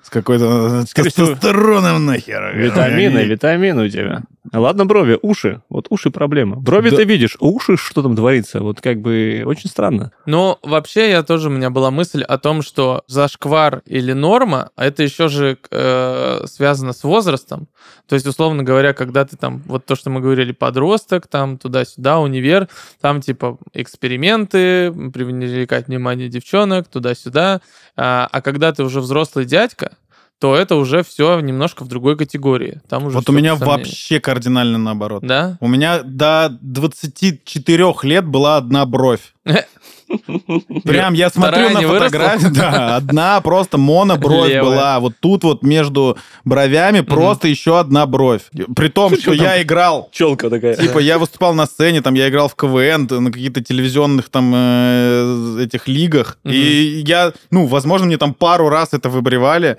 с 0.01 0.09
какой-то 0.09 0.85
тестостероном 0.93 2.05
нахер. 2.05 2.57
Витамины, 2.57 3.19
витамины 3.19 3.85
у 3.85 3.87
тебя. 3.87 4.23
Ладно, 4.53 4.85
брови, 4.85 5.17
уши. 5.21 5.61
Вот 5.69 5.87
уши 5.89 6.11
проблема. 6.11 6.57
Брови 6.57 6.91
да. 6.91 6.97
ты 6.97 7.03
видишь, 7.05 7.37
а 7.41 7.45
уши 7.45 7.75
что 7.75 8.03
там 8.03 8.15
творится? 8.15 8.59
Вот 8.59 8.81
как 8.81 9.01
бы 9.01 9.43
очень 9.45 9.67
странно. 9.69 10.11
Ну, 10.27 10.59
вообще, 10.61 11.09
я 11.09 11.23
тоже, 11.23 11.49
у 11.49 11.51
меня 11.51 11.71
была 11.71 11.89
мысль 11.89 12.21
о 12.21 12.37
том, 12.37 12.61
что 12.61 13.03
зашквар 13.07 13.81
или 13.85 14.13
норма, 14.13 14.69
а 14.75 14.85
это 14.85 15.01
еще 15.01 15.27
же 15.27 15.57
э, 15.71 16.45
связано 16.45 16.93
с 16.93 17.03
возрастом. 17.03 17.67
То 18.07 18.13
есть, 18.13 18.27
условно 18.27 18.63
говоря, 18.63 18.93
когда 18.93 19.25
ты 19.25 19.37
там, 19.37 19.63
вот 19.65 19.85
то, 19.85 19.95
что 19.95 20.11
мы 20.11 20.21
говорили, 20.21 20.51
подросток, 20.51 21.27
там 21.27 21.57
туда-сюда, 21.57 22.19
универ, 22.19 22.69
там 23.01 23.21
типа 23.21 23.57
эксперименты, 23.73 24.91
привлекать 24.91 25.87
внимание 25.87 26.29
девчонок, 26.29 26.87
туда-сюда. 26.87 27.61
А, 27.95 28.27
а 28.31 28.41
когда 28.41 28.71
ты 28.71 28.83
уже 28.83 29.01
взрослый 29.01 29.45
дядька, 29.45 29.97
то 30.39 30.55
это 30.55 30.75
уже 30.75 31.03
все 31.03 31.39
немножко 31.39 31.83
в 31.83 31.87
другой 31.87 32.17
категории. 32.17 32.81
Там 32.89 33.05
уже 33.05 33.17
вот 33.17 33.29
у 33.29 33.31
меня 33.31 33.55
вообще 33.55 34.19
кардинально 34.19 34.77
наоборот. 34.77 35.23
Да? 35.25 35.57
У 35.61 35.67
меня 35.67 36.03
до 36.03 36.57
24 36.61 37.93
лет 38.03 38.25
была 38.25 38.57
одна 38.57 38.85
бровь. 38.85 39.33
Прям 40.83 41.13
я 41.13 41.29
смотрю 41.29 41.69
на 41.69 41.81
фотографию, 41.81 42.51
да, 42.51 42.95
одна 42.97 43.41
просто 43.41 43.77
монобровь 43.77 44.59
была. 44.59 44.99
Вот 44.99 45.13
тут 45.19 45.43
вот 45.43 45.63
между 45.63 46.17
бровями 46.43 47.01
просто 47.01 47.47
еще 47.47 47.79
одна 47.79 48.05
бровь. 48.05 48.43
При 48.75 48.89
том, 48.89 49.15
что 49.15 49.33
я 49.33 49.61
играл... 49.61 50.09
Челка 50.11 50.49
такая. 50.49 50.75
Типа 50.75 50.99
я 50.99 51.17
выступал 51.17 51.53
на 51.53 51.65
сцене, 51.65 52.01
там 52.01 52.13
я 52.13 52.29
играл 52.29 52.47
в 52.47 52.55
КВН, 52.55 53.07
на 53.09 53.31
каких-то 53.31 53.63
телевизионных 53.63 54.29
там 54.29 54.51
э, 54.55 55.57
этих 55.61 55.87
лигах. 55.87 56.37
И 56.43 57.03
я, 57.05 57.33
ну, 57.51 57.65
возможно, 57.65 58.07
мне 58.07 58.17
там 58.17 58.33
пару 58.33 58.69
раз 58.69 58.89
это 58.93 59.09
выбривали. 59.09 59.77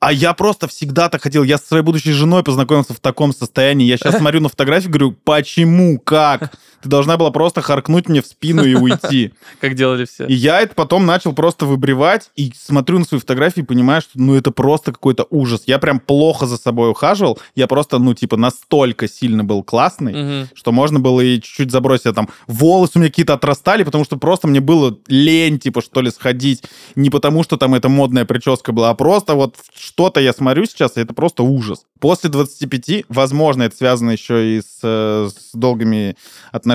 А 0.00 0.12
я 0.12 0.32
просто 0.32 0.68
всегда 0.68 1.08
так 1.08 1.22
хотел. 1.22 1.42
Я 1.42 1.58
со 1.58 1.66
своей 1.66 1.82
будущей 1.82 2.12
женой 2.12 2.44
познакомился 2.44 2.94
в 2.94 3.00
таком 3.00 3.34
состоянии. 3.34 3.84
Я 3.84 3.96
сейчас 3.96 4.16
смотрю 4.18 4.40
на 4.40 4.48
фотографию, 4.48 4.90
говорю, 4.90 5.16
почему, 5.24 5.98
как? 5.98 6.52
Ты 6.82 6.88
должна 6.88 7.16
была 7.16 7.30
просто 7.30 7.60
харкнуть 7.60 8.08
мне 8.08 8.22
в 8.22 8.26
спину 8.26 8.64
и 8.64 8.74
уйти. 8.74 9.32
Как 9.60 9.74
делали 9.74 10.04
все. 10.04 10.26
И 10.26 10.34
я 10.34 10.60
это 10.60 10.74
потом 10.74 11.06
начал 11.06 11.32
просто 11.32 11.66
выбривать 11.66 12.30
и 12.36 12.52
смотрю 12.56 12.98
на 12.98 13.04
свои 13.04 13.20
фотографии 13.20 13.60
и 13.60 13.64
понимаю, 13.64 14.00
что 14.00 14.12
ну 14.14 14.34
это 14.34 14.50
просто 14.50 14.92
какой-то 14.92 15.26
ужас. 15.30 15.62
Я 15.66 15.78
прям 15.78 16.00
плохо 16.00 16.46
за 16.46 16.56
собой 16.56 16.90
ухаживал. 16.90 17.38
Я 17.54 17.66
просто, 17.66 17.98
ну, 17.98 18.14
типа, 18.14 18.36
настолько 18.36 19.08
сильно 19.08 19.44
был 19.44 19.62
классный, 19.62 20.42
угу. 20.42 20.48
что 20.54 20.72
можно 20.72 21.00
было 21.00 21.20
и 21.20 21.40
чуть-чуть 21.40 21.70
забросить. 21.70 22.06
А 22.06 22.12
там 22.12 22.28
волосы 22.46 22.92
у 22.96 22.98
меня 23.00 23.10
какие-то 23.10 23.34
отрастали, 23.34 23.82
потому 23.82 24.04
что 24.04 24.16
просто 24.16 24.46
мне 24.48 24.60
было 24.60 24.96
лень, 25.08 25.58
типа, 25.58 25.82
что 25.82 26.00
ли, 26.00 26.10
сходить. 26.10 26.62
Не 26.94 27.10
потому, 27.10 27.42
что 27.42 27.56
там 27.56 27.74
эта 27.74 27.88
модная 27.88 28.24
прическа 28.24 28.72
была, 28.72 28.90
а 28.90 28.94
просто 28.94 29.34
вот 29.34 29.56
что-то 29.74 30.20
я 30.20 30.32
смотрю 30.32 30.64
сейчас, 30.66 30.96
и 30.96 31.00
это 31.00 31.14
просто 31.14 31.42
ужас. 31.42 31.84
После 32.00 32.30
25, 32.30 33.04
возможно, 33.08 33.64
это 33.64 33.76
связано 33.76 34.12
еще 34.12 34.56
и 34.56 34.60
с, 34.60 34.80
э, 34.82 35.28
с 35.30 35.54
долгими 35.54 36.16
отношениями, 36.52 36.67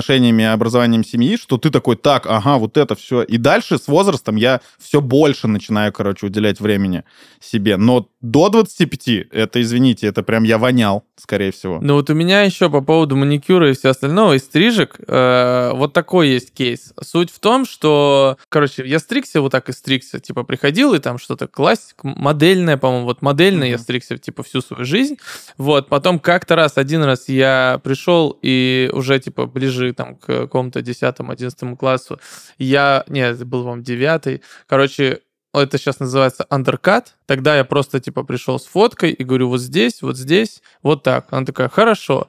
образованием 0.52 1.04
семьи, 1.04 1.36
что 1.36 1.58
ты 1.58 1.70
такой, 1.70 1.96
так, 1.96 2.26
ага, 2.26 2.58
вот 2.58 2.76
это 2.76 2.94
все. 2.94 3.22
И 3.22 3.36
дальше 3.36 3.78
с 3.78 3.88
возрастом 3.88 4.36
я 4.36 4.60
все 4.78 5.00
больше 5.00 5.48
начинаю, 5.48 5.92
короче, 5.92 6.26
уделять 6.26 6.60
времени 6.60 7.04
себе. 7.40 7.76
Но 7.76 8.08
до 8.24 8.48
25, 8.48 9.26
это, 9.30 9.62
извините, 9.62 10.06
это 10.06 10.22
прям 10.22 10.42
я 10.42 10.58
вонял, 10.58 11.04
скорее 11.16 11.52
всего. 11.52 11.78
Ну 11.80 11.94
вот 11.94 12.10
у 12.10 12.14
меня 12.14 12.42
еще 12.42 12.70
по 12.70 12.80
поводу 12.80 13.16
маникюра 13.16 13.70
и 13.70 13.74
все 13.74 13.90
остального, 13.90 14.32
и 14.32 14.38
стрижек, 14.38 14.96
э, 15.06 15.70
вот 15.74 15.92
такой 15.92 16.30
есть 16.30 16.52
кейс. 16.52 16.92
Суть 17.00 17.30
в 17.30 17.38
том, 17.38 17.66
что, 17.66 18.36
короче, 18.48 18.86
я 18.86 18.98
стригся 18.98 19.40
вот 19.40 19.52
так 19.52 19.68
и 19.68 19.72
стригся, 19.72 20.18
типа 20.18 20.42
приходил 20.42 20.94
и 20.94 20.98
там 20.98 21.18
что-то 21.18 21.46
классик, 21.46 22.02
модельное, 22.02 22.76
по-моему, 22.76 23.04
вот 23.04 23.22
модельное 23.22 23.68
mm-hmm. 23.68 23.72
я 23.72 23.78
стригся, 23.78 24.18
типа, 24.18 24.42
всю 24.42 24.60
свою 24.60 24.84
жизнь, 24.84 24.94
жизнь. 24.94 25.18
Вот, 25.58 25.88
потом 25.88 26.18
как-то 26.18 26.56
раз, 26.56 26.78
один 26.78 27.02
раз 27.02 27.28
я 27.28 27.80
пришел 27.82 28.38
и 28.42 28.90
уже, 28.92 29.18
типа, 29.18 29.46
ближе 29.46 29.92
там 29.92 30.16
к 30.16 30.26
какому-то 30.26 30.80
10-11 30.80 31.76
классу, 31.76 32.20
я, 32.58 33.04
нет, 33.08 33.36
это 33.36 33.44
был, 33.44 33.64
вам 33.64 33.82
9 33.82 34.40
короче, 34.66 35.20
это 35.62 35.78
сейчас 35.78 36.00
называется 36.00 36.46
андеркат. 36.50 37.14
Тогда 37.26 37.56
я 37.56 37.64
просто, 37.64 38.00
типа, 38.00 38.24
пришел 38.24 38.58
с 38.58 38.64
фоткой 38.66 39.12
и 39.12 39.24
говорю, 39.24 39.48
вот 39.48 39.60
здесь, 39.60 40.02
вот 40.02 40.16
здесь, 40.16 40.62
вот 40.82 41.02
так. 41.02 41.28
Она 41.30 41.44
такая, 41.46 41.68
хорошо. 41.68 42.28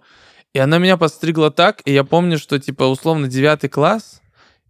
И 0.54 0.60
она 0.60 0.78
меня 0.78 0.98
подстригла 0.98 1.52
так, 1.52 1.82
и 1.86 1.92
я 1.92 2.04
помню, 2.04 2.38
что, 2.38 2.60
типа, 2.60 2.84
условно, 2.84 3.28
девятый 3.28 3.70
класс, 3.70 4.22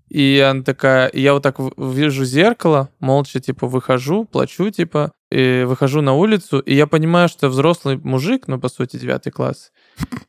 И 0.09 0.39
она 0.39 0.63
такая, 0.63 1.09
я 1.13 1.33
вот 1.33 1.43
так 1.43 1.57
вижу 1.77 2.25
зеркало, 2.25 2.89
молча, 2.99 3.39
типа, 3.39 3.67
выхожу, 3.67 4.25
плачу, 4.25 4.69
типа, 4.69 5.13
и 5.31 5.63
выхожу 5.67 6.01
на 6.01 6.13
улицу, 6.13 6.59
и 6.59 6.75
я 6.75 6.85
понимаю, 6.87 7.27
что 7.27 7.47
я 7.47 7.49
взрослый 7.49 7.97
мужик, 7.97 8.47
ну, 8.47 8.59
по 8.59 8.69
сути, 8.69 8.97
девятый 8.97 9.31
класс. 9.31 9.71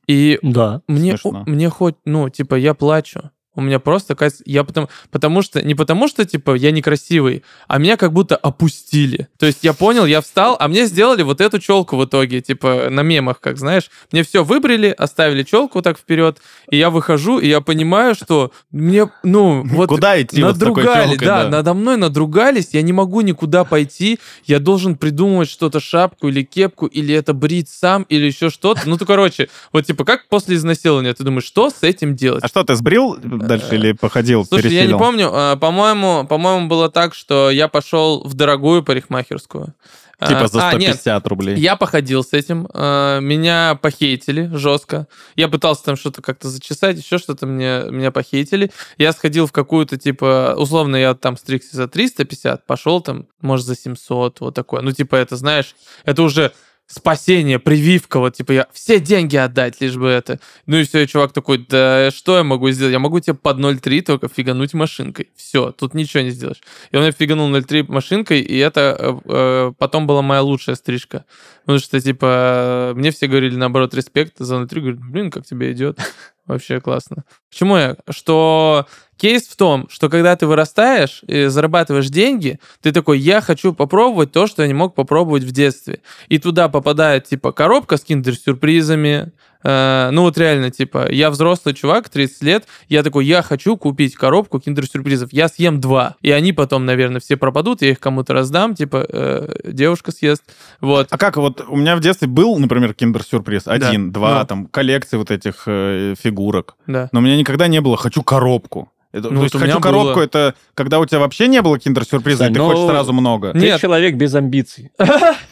И 0.06 0.38
да, 0.42 0.80
мне, 0.88 1.16
мне 1.46 1.68
хоть, 1.68 1.96
ну, 2.04 2.28
типа, 2.30 2.54
я 2.54 2.72
плачу. 2.74 3.30
У 3.56 3.60
меня 3.60 3.80
просто. 3.80 4.16
Я 4.44 4.62
потому, 4.62 4.88
потому 5.10 5.42
что... 5.42 5.62
Не 5.62 5.74
потому 5.74 6.06
что, 6.08 6.24
типа, 6.24 6.54
я 6.54 6.70
некрасивый, 6.70 7.42
а 7.66 7.78
меня 7.78 7.96
как 7.96 8.12
будто 8.12 8.36
опустили. 8.36 9.28
То 9.38 9.46
есть 9.46 9.60
я 9.62 9.72
понял, 9.72 10.06
я 10.06 10.20
встал, 10.20 10.56
а 10.60 10.68
мне 10.68 10.86
сделали 10.86 11.22
вот 11.22 11.40
эту 11.40 11.58
челку 11.58 11.96
в 11.96 12.04
итоге, 12.04 12.40
типа, 12.40 12.88
на 12.90 13.00
мемах, 13.00 13.40
как 13.40 13.58
знаешь. 13.58 13.90
Мне 14.12 14.22
все 14.22 14.44
выбрили, 14.44 14.94
оставили 14.96 15.42
челку 15.42 15.82
так 15.82 15.98
вперед, 15.98 16.40
и 16.70 16.76
я 16.76 16.90
выхожу, 16.90 17.38
и 17.38 17.48
я 17.48 17.60
понимаю, 17.60 18.14
что 18.14 18.52
мне, 18.70 19.10
ну, 19.22 19.62
вот... 19.64 19.88
Куда 19.88 20.20
идти 20.20 20.42
надругали, 20.42 20.86
вот 20.86 21.10
челкой, 21.10 21.26
да, 21.26 21.44
да, 21.44 21.48
надо 21.48 21.74
мной 21.74 21.96
надругались, 21.96 22.68
я 22.72 22.82
не 22.82 22.92
могу 22.92 23.22
никуда 23.22 23.64
пойти, 23.64 24.18
я 24.44 24.58
должен 24.58 24.96
придумывать 24.96 25.48
что-то, 25.48 25.80
шапку 25.80 26.28
или 26.28 26.42
кепку, 26.42 26.86
или 26.86 27.14
это 27.14 27.32
брить 27.32 27.68
сам, 27.68 28.02
или 28.08 28.26
еще 28.26 28.50
что-то. 28.50 28.82
Ну, 28.86 28.98
то, 28.98 29.06
короче, 29.06 29.48
вот, 29.72 29.86
типа, 29.86 30.04
как 30.04 30.28
после 30.28 30.56
изнасилования, 30.56 31.14
ты 31.14 31.24
думаешь, 31.24 31.44
что 31.44 31.70
с 31.70 31.82
этим 31.82 32.14
делать? 32.14 32.44
А 32.44 32.48
что, 32.48 32.64
ты 32.64 32.74
сбрил 32.76 33.16
дальше 33.46 33.74
или 33.74 33.92
походил, 33.92 34.44
Слушай, 34.44 34.64
пересилил? 34.64 34.82
я 34.82 34.92
не 34.92 34.98
помню. 34.98 35.30
А, 35.32 35.56
по-моему, 35.56 36.26
по-моему, 36.26 36.68
было 36.68 36.90
так, 36.90 37.14
что 37.14 37.50
я 37.50 37.68
пошел 37.68 38.22
в 38.24 38.34
дорогую 38.34 38.82
парикмахерскую. 38.82 39.74
Типа 40.18 40.48
за 40.48 40.70
150 40.70 41.06
а, 41.06 41.14
нет, 41.14 41.26
рублей. 41.26 41.56
Я 41.58 41.76
походил 41.76 42.24
с 42.24 42.32
этим. 42.32 42.68
А, 42.72 43.20
меня 43.20 43.78
похейтили 43.80 44.50
жестко. 44.54 45.08
Я 45.34 45.48
пытался 45.48 45.84
там 45.84 45.96
что-то 45.96 46.22
как-то 46.22 46.48
зачесать, 46.48 46.96
еще 46.96 47.18
что-то 47.18 47.46
мне, 47.46 47.82
меня 47.90 48.10
похейтили. 48.10 48.70
Я 48.96 49.12
сходил 49.12 49.46
в 49.46 49.52
какую-то, 49.52 49.98
типа, 49.98 50.54
условно, 50.56 50.96
я 50.96 51.14
там 51.14 51.36
стригся 51.36 51.76
за 51.76 51.86
350, 51.86 52.64
пошел 52.64 53.02
там, 53.02 53.26
может, 53.42 53.66
за 53.66 53.76
700, 53.76 54.40
вот 54.40 54.54
такое. 54.54 54.80
Ну, 54.80 54.90
типа, 54.92 55.16
это, 55.16 55.36
знаешь, 55.36 55.76
это 56.06 56.22
уже 56.22 56.52
спасение, 56.86 57.58
прививка, 57.58 58.18
вот, 58.18 58.36
типа, 58.36 58.52
я 58.52 58.66
все 58.72 59.00
деньги 59.00 59.36
отдать, 59.36 59.80
лишь 59.80 59.96
бы 59.96 60.08
это. 60.08 60.38
Ну 60.66 60.76
и 60.76 60.84
все, 60.84 61.02
и 61.02 61.06
чувак 61.06 61.32
такой, 61.32 61.58
да 61.58 62.10
что 62.10 62.36
я 62.36 62.44
могу 62.44 62.70
сделать? 62.70 62.92
Я 62.92 62.98
могу 62.98 63.18
тебе 63.20 63.34
под 63.34 63.58
0,3 63.58 64.02
только 64.02 64.28
фигануть 64.28 64.72
машинкой. 64.74 65.30
Все, 65.36 65.72
тут 65.72 65.94
ничего 65.94 66.22
не 66.22 66.30
сделаешь. 66.30 66.60
И 66.90 66.96
он 66.96 67.02
мне 67.02 67.12
фиганул 67.12 67.50
0,3 67.50 67.90
машинкой, 67.90 68.40
и 68.40 68.56
это 68.56 68.96
э, 68.98 69.18
э, 69.24 69.72
потом 69.78 70.06
была 70.06 70.22
моя 70.22 70.42
лучшая 70.42 70.76
стрижка. 70.76 71.24
Потому 71.64 71.80
что, 71.80 72.00
типа, 72.00 72.92
мне 72.94 73.10
все 73.10 73.26
говорили, 73.26 73.56
наоборот, 73.56 73.92
респект 73.94 74.34
за 74.38 74.56
0,3, 74.56 74.80
говорят, 74.80 75.00
блин, 75.00 75.30
как 75.30 75.44
тебе 75.44 75.72
идет. 75.72 75.98
Вообще 76.46 76.80
классно. 76.80 77.24
Почему 77.50 77.76
я? 77.76 77.96
Что 78.08 78.86
кейс 79.16 79.48
в 79.48 79.56
том, 79.56 79.88
что 79.90 80.08
когда 80.08 80.36
ты 80.36 80.46
вырастаешь 80.46 81.22
и 81.26 81.46
зарабатываешь 81.46 82.08
деньги, 82.08 82.60
ты 82.80 82.92
такой, 82.92 83.18
я 83.18 83.40
хочу 83.40 83.72
попробовать 83.72 84.32
то, 84.32 84.46
что 84.46 84.62
я 84.62 84.68
не 84.68 84.74
мог 84.74 84.94
попробовать 84.94 85.42
в 85.42 85.50
детстве. 85.50 86.02
И 86.28 86.38
туда 86.38 86.68
попадает, 86.68 87.24
типа, 87.24 87.52
коробка 87.52 87.96
с 87.96 88.04
киндер-сюрпризами, 88.04 89.32
Э, 89.66 90.10
ну 90.12 90.22
вот 90.22 90.38
реально, 90.38 90.70
типа, 90.70 91.10
я 91.10 91.28
взрослый 91.28 91.74
чувак, 91.74 92.08
30 92.08 92.42
лет, 92.44 92.64
я 92.88 93.02
такой, 93.02 93.26
я 93.26 93.42
хочу 93.42 93.76
купить 93.76 94.14
коробку 94.14 94.60
киндер-сюрпризов, 94.60 95.32
я 95.32 95.48
съем 95.48 95.80
два, 95.80 96.14
и 96.22 96.30
они 96.30 96.52
потом, 96.52 96.86
наверное, 96.86 97.20
все 97.20 97.36
пропадут, 97.36 97.82
я 97.82 97.90
их 97.90 97.98
кому-то 97.98 98.32
раздам, 98.32 98.76
типа, 98.76 99.04
э, 99.08 99.72
девушка 99.72 100.12
съест, 100.12 100.44
вот. 100.80 101.08
А 101.10 101.18
как 101.18 101.36
вот, 101.36 101.64
у 101.66 101.76
меня 101.76 101.96
в 101.96 102.00
детстве 102.00 102.28
был, 102.28 102.56
например, 102.58 102.94
киндер-сюрприз, 102.94 103.66
один, 103.66 104.12
да. 104.12 104.14
два, 104.14 104.34
да. 104.34 104.44
там, 104.44 104.66
коллекции 104.66 105.16
вот 105.16 105.32
этих 105.32 105.64
э, 105.66 106.14
фигурок, 106.16 106.76
да. 106.86 107.08
но 107.10 107.18
у 107.18 107.22
меня 107.22 107.36
никогда 107.36 107.66
не 107.66 107.80
было 107.80 107.96
«хочу 107.96 108.22
коробку». 108.22 108.92
Это, 109.16 109.30
ну, 109.30 109.40
то 109.40 109.44
есть 109.44 109.58
хочу 109.58 109.80
коробку, 109.80 110.16
было... 110.16 110.22
это 110.22 110.54
когда 110.74 111.00
у 111.00 111.06
тебя 111.06 111.20
вообще 111.20 111.48
не 111.48 111.62
было 111.62 111.78
киндер-сюрприза, 111.78 112.48
и 112.48 112.52
ты 112.52 112.60
хочешь 112.60 112.86
сразу 112.86 113.14
много. 113.14 113.52
Ты 113.52 113.60
Нет. 113.60 113.80
человек 113.80 114.14
без 114.16 114.34
амбиций. 114.34 114.90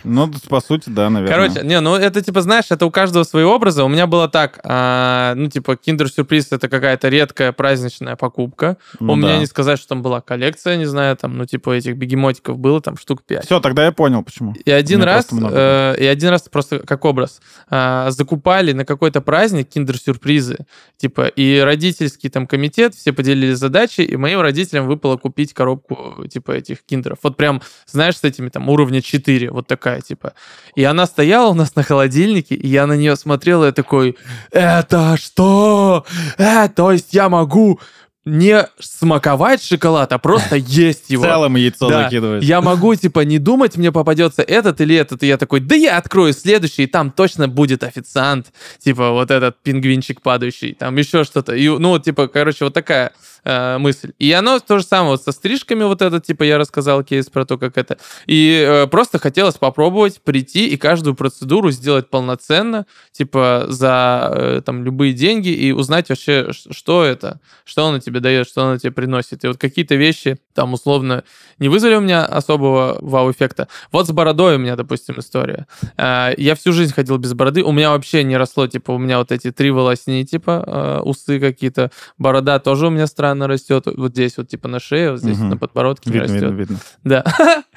Ну, 0.04 0.30
по 0.50 0.60
сути, 0.60 0.90
да, 0.90 1.08
наверное. 1.08 1.34
Короче, 1.34 1.66
не, 1.66 1.80
ну 1.80 1.94
это 1.96 2.20
типа, 2.20 2.42
знаешь, 2.42 2.66
это 2.68 2.84
у 2.84 2.90
каждого 2.90 3.24
свои 3.24 3.44
образы. 3.44 3.82
У 3.82 3.88
меня 3.88 4.06
было 4.06 4.28
так, 4.28 4.60
а, 4.62 5.34
ну 5.34 5.48
типа, 5.48 5.76
киндер-сюрприз 5.76 6.48
это 6.50 6.68
какая-то 6.68 7.08
редкая 7.08 7.52
праздничная 7.52 8.14
покупка. 8.14 8.76
Ну, 9.00 9.14
у 9.14 9.16
да. 9.16 9.22
меня 9.22 9.38
не 9.38 9.46
сказать, 9.46 9.78
что 9.78 9.88
там 9.88 10.02
была 10.02 10.20
коллекция, 10.20 10.76
не 10.76 10.84
знаю, 10.84 11.16
там, 11.16 11.38
ну 11.38 11.46
типа 11.46 11.70
этих 11.70 11.96
бегемотиков 11.96 12.58
было 12.58 12.82
там 12.82 12.98
штук 12.98 13.22
5. 13.22 13.46
Все, 13.46 13.60
тогда 13.60 13.86
я 13.86 13.92
понял, 13.92 14.22
почему. 14.22 14.54
И 14.62 14.70
один 14.70 15.02
раз, 15.02 15.28
э, 15.32 15.96
и 15.98 16.04
один 16.04 16.28
раз 16.28 16.42
просто 16.50 16.80
как 16.80 17.04
образ, 17.06 17.40
э, 17.70 18.06
закупали 18.10 18.72
на 18.72 18.84
какой-то 18.84 19.22
праздник 19.22 19.70
киндер-сюрпризы, 19.70 20.66
типа, 20.98 21.28
и 21.28 21.60
родительский 21.60 22.28
там 22.28 22.46
комитет, 22.46 22.94
все 22.94 23.12
поделили 23.54 23.56
задачи, 23.56 24.00
и 24.00 24.16
моим 24.16 24.40
родителям 24.40 24.86
выпало 24.86 25.16
купить 25.16 25.52
коробку, 25.54 26.26
типа, 26.28 26.52
этих 26.52 26.82
киндеров. 26.82 27.18
Вот 27.22 27.36
прям, 27.36 27.62
знаешь, 27.86 28.16
с 28.16 28.24
этими 28.24 28.48
там 28.48 28.68
уровня 28.68 29.00
4, 29.00 29.50
вот 29.50 29.66
такая, 29.66 30.00
типа. 30.00 30.32
И 30.76 30.84
она 30.84 31.06
стояла 31.06 31.50
у 31.50 31.54
нас 31.54 31.76
на 31.76 31.82
холодильнике, 31.82 32.54
и 32.54 32.68
я 32.68 32.86
на 32.86 32.96
нее 32.96 33.16
смотрел, 33.16 33.62
и 33.62 33.66
я 33.66 33.72
такой, 33.72 34.16
это 34.52 35.16
что? 35.16 36.04
Э, 36.38 36.68
то 36.68 36.92
есть 36.92 37.14
я 37.14 37.28
могу 37.28 37.80
не 38.24 38.66
смаковать 38.78 39.62
шоколад, 39.62 40.12
а 40.12 40.18
просто 40.18 40.56
есть 40.56 41.10
его. 41.10 41.24
В 41.24 41.26
целом 41.26 41.56
яйцо 41.56 41.88
да. 41.88 42.04
закидывать. 42.04 42.42
Я 42.44 42.60
могу, 42.60 42.94
типа, 42.94 43.20
не 43.20 43.38
думать, 43.38 43.76
мне 43.76 43.92
попадется 43.92 44.42
этот 44.42 44.80
или 44.80 44.96
этот, 44.96 45.22
и 45.22 45.26
я 45.26 45.36
такой, 45.36 45.60
да 45.60 45.74
я 45.74 45.98
открою 45.98 46.32
следующий, 46.32 46.84
и 46.84 46.86
там 46.86 47.10
точно 47.10 47.48
будет 47.48 47.84
официант, 47.84 48.52
типа, 48.78 49.10
вот 49.10 49.30
этот 49.30 49.62
пингвинчик 49.62 50.22
падающий, 50.22 50.74
там 50.74 50.96
еще 50.96 51.24
что-то. 51.24 51.54
И, 51.54 51.68
ну, 51.68 51.98
типа, 51.98 52.28
короче, 52.28 52.64
вот 52.64 52.74
такая 52.74 53.12
э, 53.44 53.78
мысль. 53.78 54.12
И 54.18 54.32
оно 54.32 54.58
то 54.58 54.78
же 54.78 54.84
самое 54.84 55.12
вот 55.12 55.22
со 55.22 55.32
стрижками 55.32 55.84
вот 55.84 56.02
это, 56.02 56.20
типа, 56.20 56.42
я 56.42 56.58
рассказал 56.58 57.02
кейс 57.04 57.26
про 57.26 57.44
то, 57.44 57.58
как 57.58 57.78
это. 57.78 57.98
И 58.26 58.64
э, 58.66 58.86
просто 58.86 59.18
хотелось 59.18 59.56
попробовать 59.56 60.20
прийти 60.22 60.68
и 60.68 60.76
каждую 60.76 61.14
процедуру 61.14 61.70
сделать 61.70 62.10
полноценно, 62.10 62.86
типа, 63.12 63.66
за 63.68 64.30
э, 64.34 64.62
там 64.64 64.84
любые 64.84 65.12
деньги 65.12 65.48
и 65.48 65.72
узнать 65.72 66.08
вообще, 66.08 66.50
что 66.52 67.04
это, 67.04 67.40
что 67.64 67.86
оно 67.86 67.98
тебе 67.98 68.20
дает, 68.20 68.48
что 68.48 68.64
оно 68.64 68.78
тебе 68.78 68.92
приносит. 68.92 69.44
И 69.44 69.48
вот 69.48 69.58
какие-то 69.58 69.94
вещи 69.94 70.38
там 70.54 70.72
условно 70.72 71.24
не 71.58 71.68
вызвали 71.68 71.96
у 71.96 72.00
меня 72.00 72.24
особого 72.24 72.98
вау-эффекта. 73.00 73.68
Вот 73.92 74.08
с 74.08 74.12
бородой 74.12 74.56
у 74.56 74.58
меня, 74.58 74.76
допустим, 74.76 75.16
история. 75.18 75.66
Э, 75.96 76.32
я 76.36 76.54
всю 76.54 76.72
жизнь 76.72 76.94
ходил 76.94 77.18
без 77.18 77.34
бороды, 77.34 77.62
у 77.62 77.72
меня 77.72 77.90
вообще 77.90 78.24
не 78.24 78.36
росло, 78.36 78.66
типа, 78.66 78.92
у 78.92 78.98
меня 78.98 79.18
вот 79.18 79.32
эти 79.32 79.50
три 79.50 79.70
волосни, 79.70 80.24
типа, 80.24 80.64
э, 80.66 81.00
усы 81.02 81.40
какие-то, 81.40 81.90
борода 82.18 82.58
тоже 82.58 82.86
у 82.86 82.90
меня 82.90 83.06
странная 83.06 83.33
она 83.34 83.46
растет 83.46 83.86
вот 83.86 84.12
здесь, 84.12 84.36
вот 84.38 84.48
типа 84.48 84.68
на 84.68 84.80
шее, 84.80 85.12
вот 85.12 85.20
здесь 85.20 85.38
угу. 85.38 85.46
на 85.46 85.56
подбородке 85.56 86.10
видно, 86.10 86.22
растет. 86.22 86.42
Видно, 86.42 86.56
видно. 86.56 86.78
Да. 87.04 87.24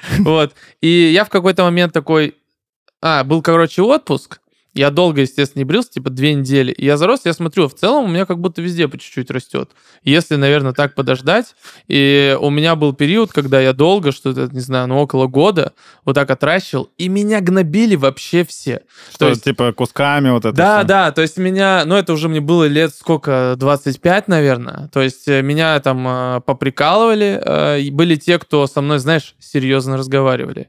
вот. 0.20 0.54
И 0.80 0.88
я 1.12 1.24
в 1.24 1.28
какой-то 1.28 1.62
момент 1.64 1.92
такой... 1.92 2.34
А, 3.00 3.22
был, 3.22 3.42
короче, 3.42 3.82
отпуск, 3.82 4.40
я 4.78 4.90
долго, 4.90 5.22
естественно, 5.22 5.60
не 5.60 5.64
брился, 5.64 5.90
типа 5.90 6.08
две 6.10 6.34
недели. 6.34 6.70
И 6.70 6.84
я 6.84 6.96
зарос, 6.96 7.22
я 7.24 7.32
смотрю, 7.32 7.68
в 7.68 7.74
целом 7.74 8.04
у 8.04 8.08
меня 8.08 8.26
как 8.26 8.38
будто 8.38 8.62
везде 8.62 8.86
по 8.86 8.96
чуть-чуть 8.96 9.28
растет. 9.30 9.70
Если, 10.04 10.36
наверное, 10.36 10.72
так 10.72 10.94
подождать. 10.94 11.56
И 11.88 12.36
у 12.40 12.48
меня 12.50 12.76
был 12.76 12.92
период, 12.92 13.32
когда 13.32 13.60
я 13.60 13.72
долго, 13.72 14.12
что-то, 14.12 14.48
не 14.52 14.60
знаю, 14.60 14.86
ну 14.86 14.98
около 14.98 15.26
года, 15.26 15.72
вот 16.04 16.14
так 16.14 16.30
отращивал, 16.30 16.90
и 16.96 17.08
меня 17.08 17.40
гнобили 17.40 17.96
вообще 17.96 18.44
все. 18.44 18.82
Что, 19.10 19.18
то 19.18 19.28
есть, 19.30 19.44
типа 19.44 19.72
кусками 19.72 20.30
вот 20.30 20.44
это 20.44 20.56
Да, 20.56 20.78
все? 20.78 20.86
да, 20.86 21.10
то 21.10 21.22
есть 21.22 21.38
меня, 21.38 21.82
ну 21.84 21.96
это 21.96 22.12
уже 22.12 22.28
мне 22.28 22.40
было 22.40 22.64
лет 22.64 22.94
сколько, 22.94 23.54
25, 23.58 24.28
наверное. 24.28 24.88
То 24.92 25.02
есть 25.02 25.26
э, 25.26 25.42
меня 25.42 25.80
там 25.80 26.06
э, 26.06 26.40
поприкалывали. 26.46 27.40
Э, 27.44 27.90
были 27.90 28.14
те, 28.14 28.38
кто 28.38 28.66
со 28.68 28.80
мной, 28.80 29.00
знаешь, 29.00 29.34
серьезно 29.40 29.96
разговаривали 29.96 30.68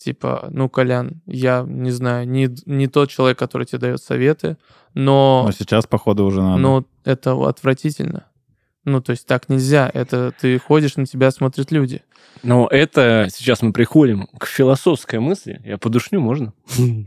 типа, 0.00 0.48
ну, 0.50 0.68
Колян, 0.68 1.20
я 1.26 1.64
не 1.66 1.90
знаю, 1.90 2.26
не, 2.26 2.48
не 2.66 2.88
тот 2.88 3.10
человек, 3.10 3.38
который 3.38 3.66
тебе 3.66 3.78
дает 3.78 4.02
советы, 4.02 4.56
но... 4.94 5.42
Но 5.46 5.52
сейчас, 5.52 5.86
походу, 5.86 6.24
уже 6.24 6.40
надо. 6.40 6.58
Ну, 6.58 6.86
это 7.04 7.32
отвратительно. 7.48 8.24
Ну, 8.84 9.02
то 9.02 9.10
есть 9.10 9.26
так 9.26 9.50
нельзя. 9.50 9.90
Это 9.92 10.32
ты 10.40 10.58
ходишь, 10.58 10.96
на 10.96 11.04
тебя 11.04 11.30
смотрят 11.30 11.70
люди. 11.70 12.02
Но 12.42 12.66
это 12.66 13.28
сейчас 13.30 13.60
мы 13.60 13.72
приходим 13.72 14.26
к 14.38 14.46
философской 14.46 15.20
мысли. 15.20 15.60
Я 15.64 15.76
подушню, 15.76 16.20
можно? 16.20 16.54
У 16.78 17.04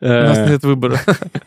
нас 0.00 0.48
нет 0.48 0.62
выбора. 0.62 1.00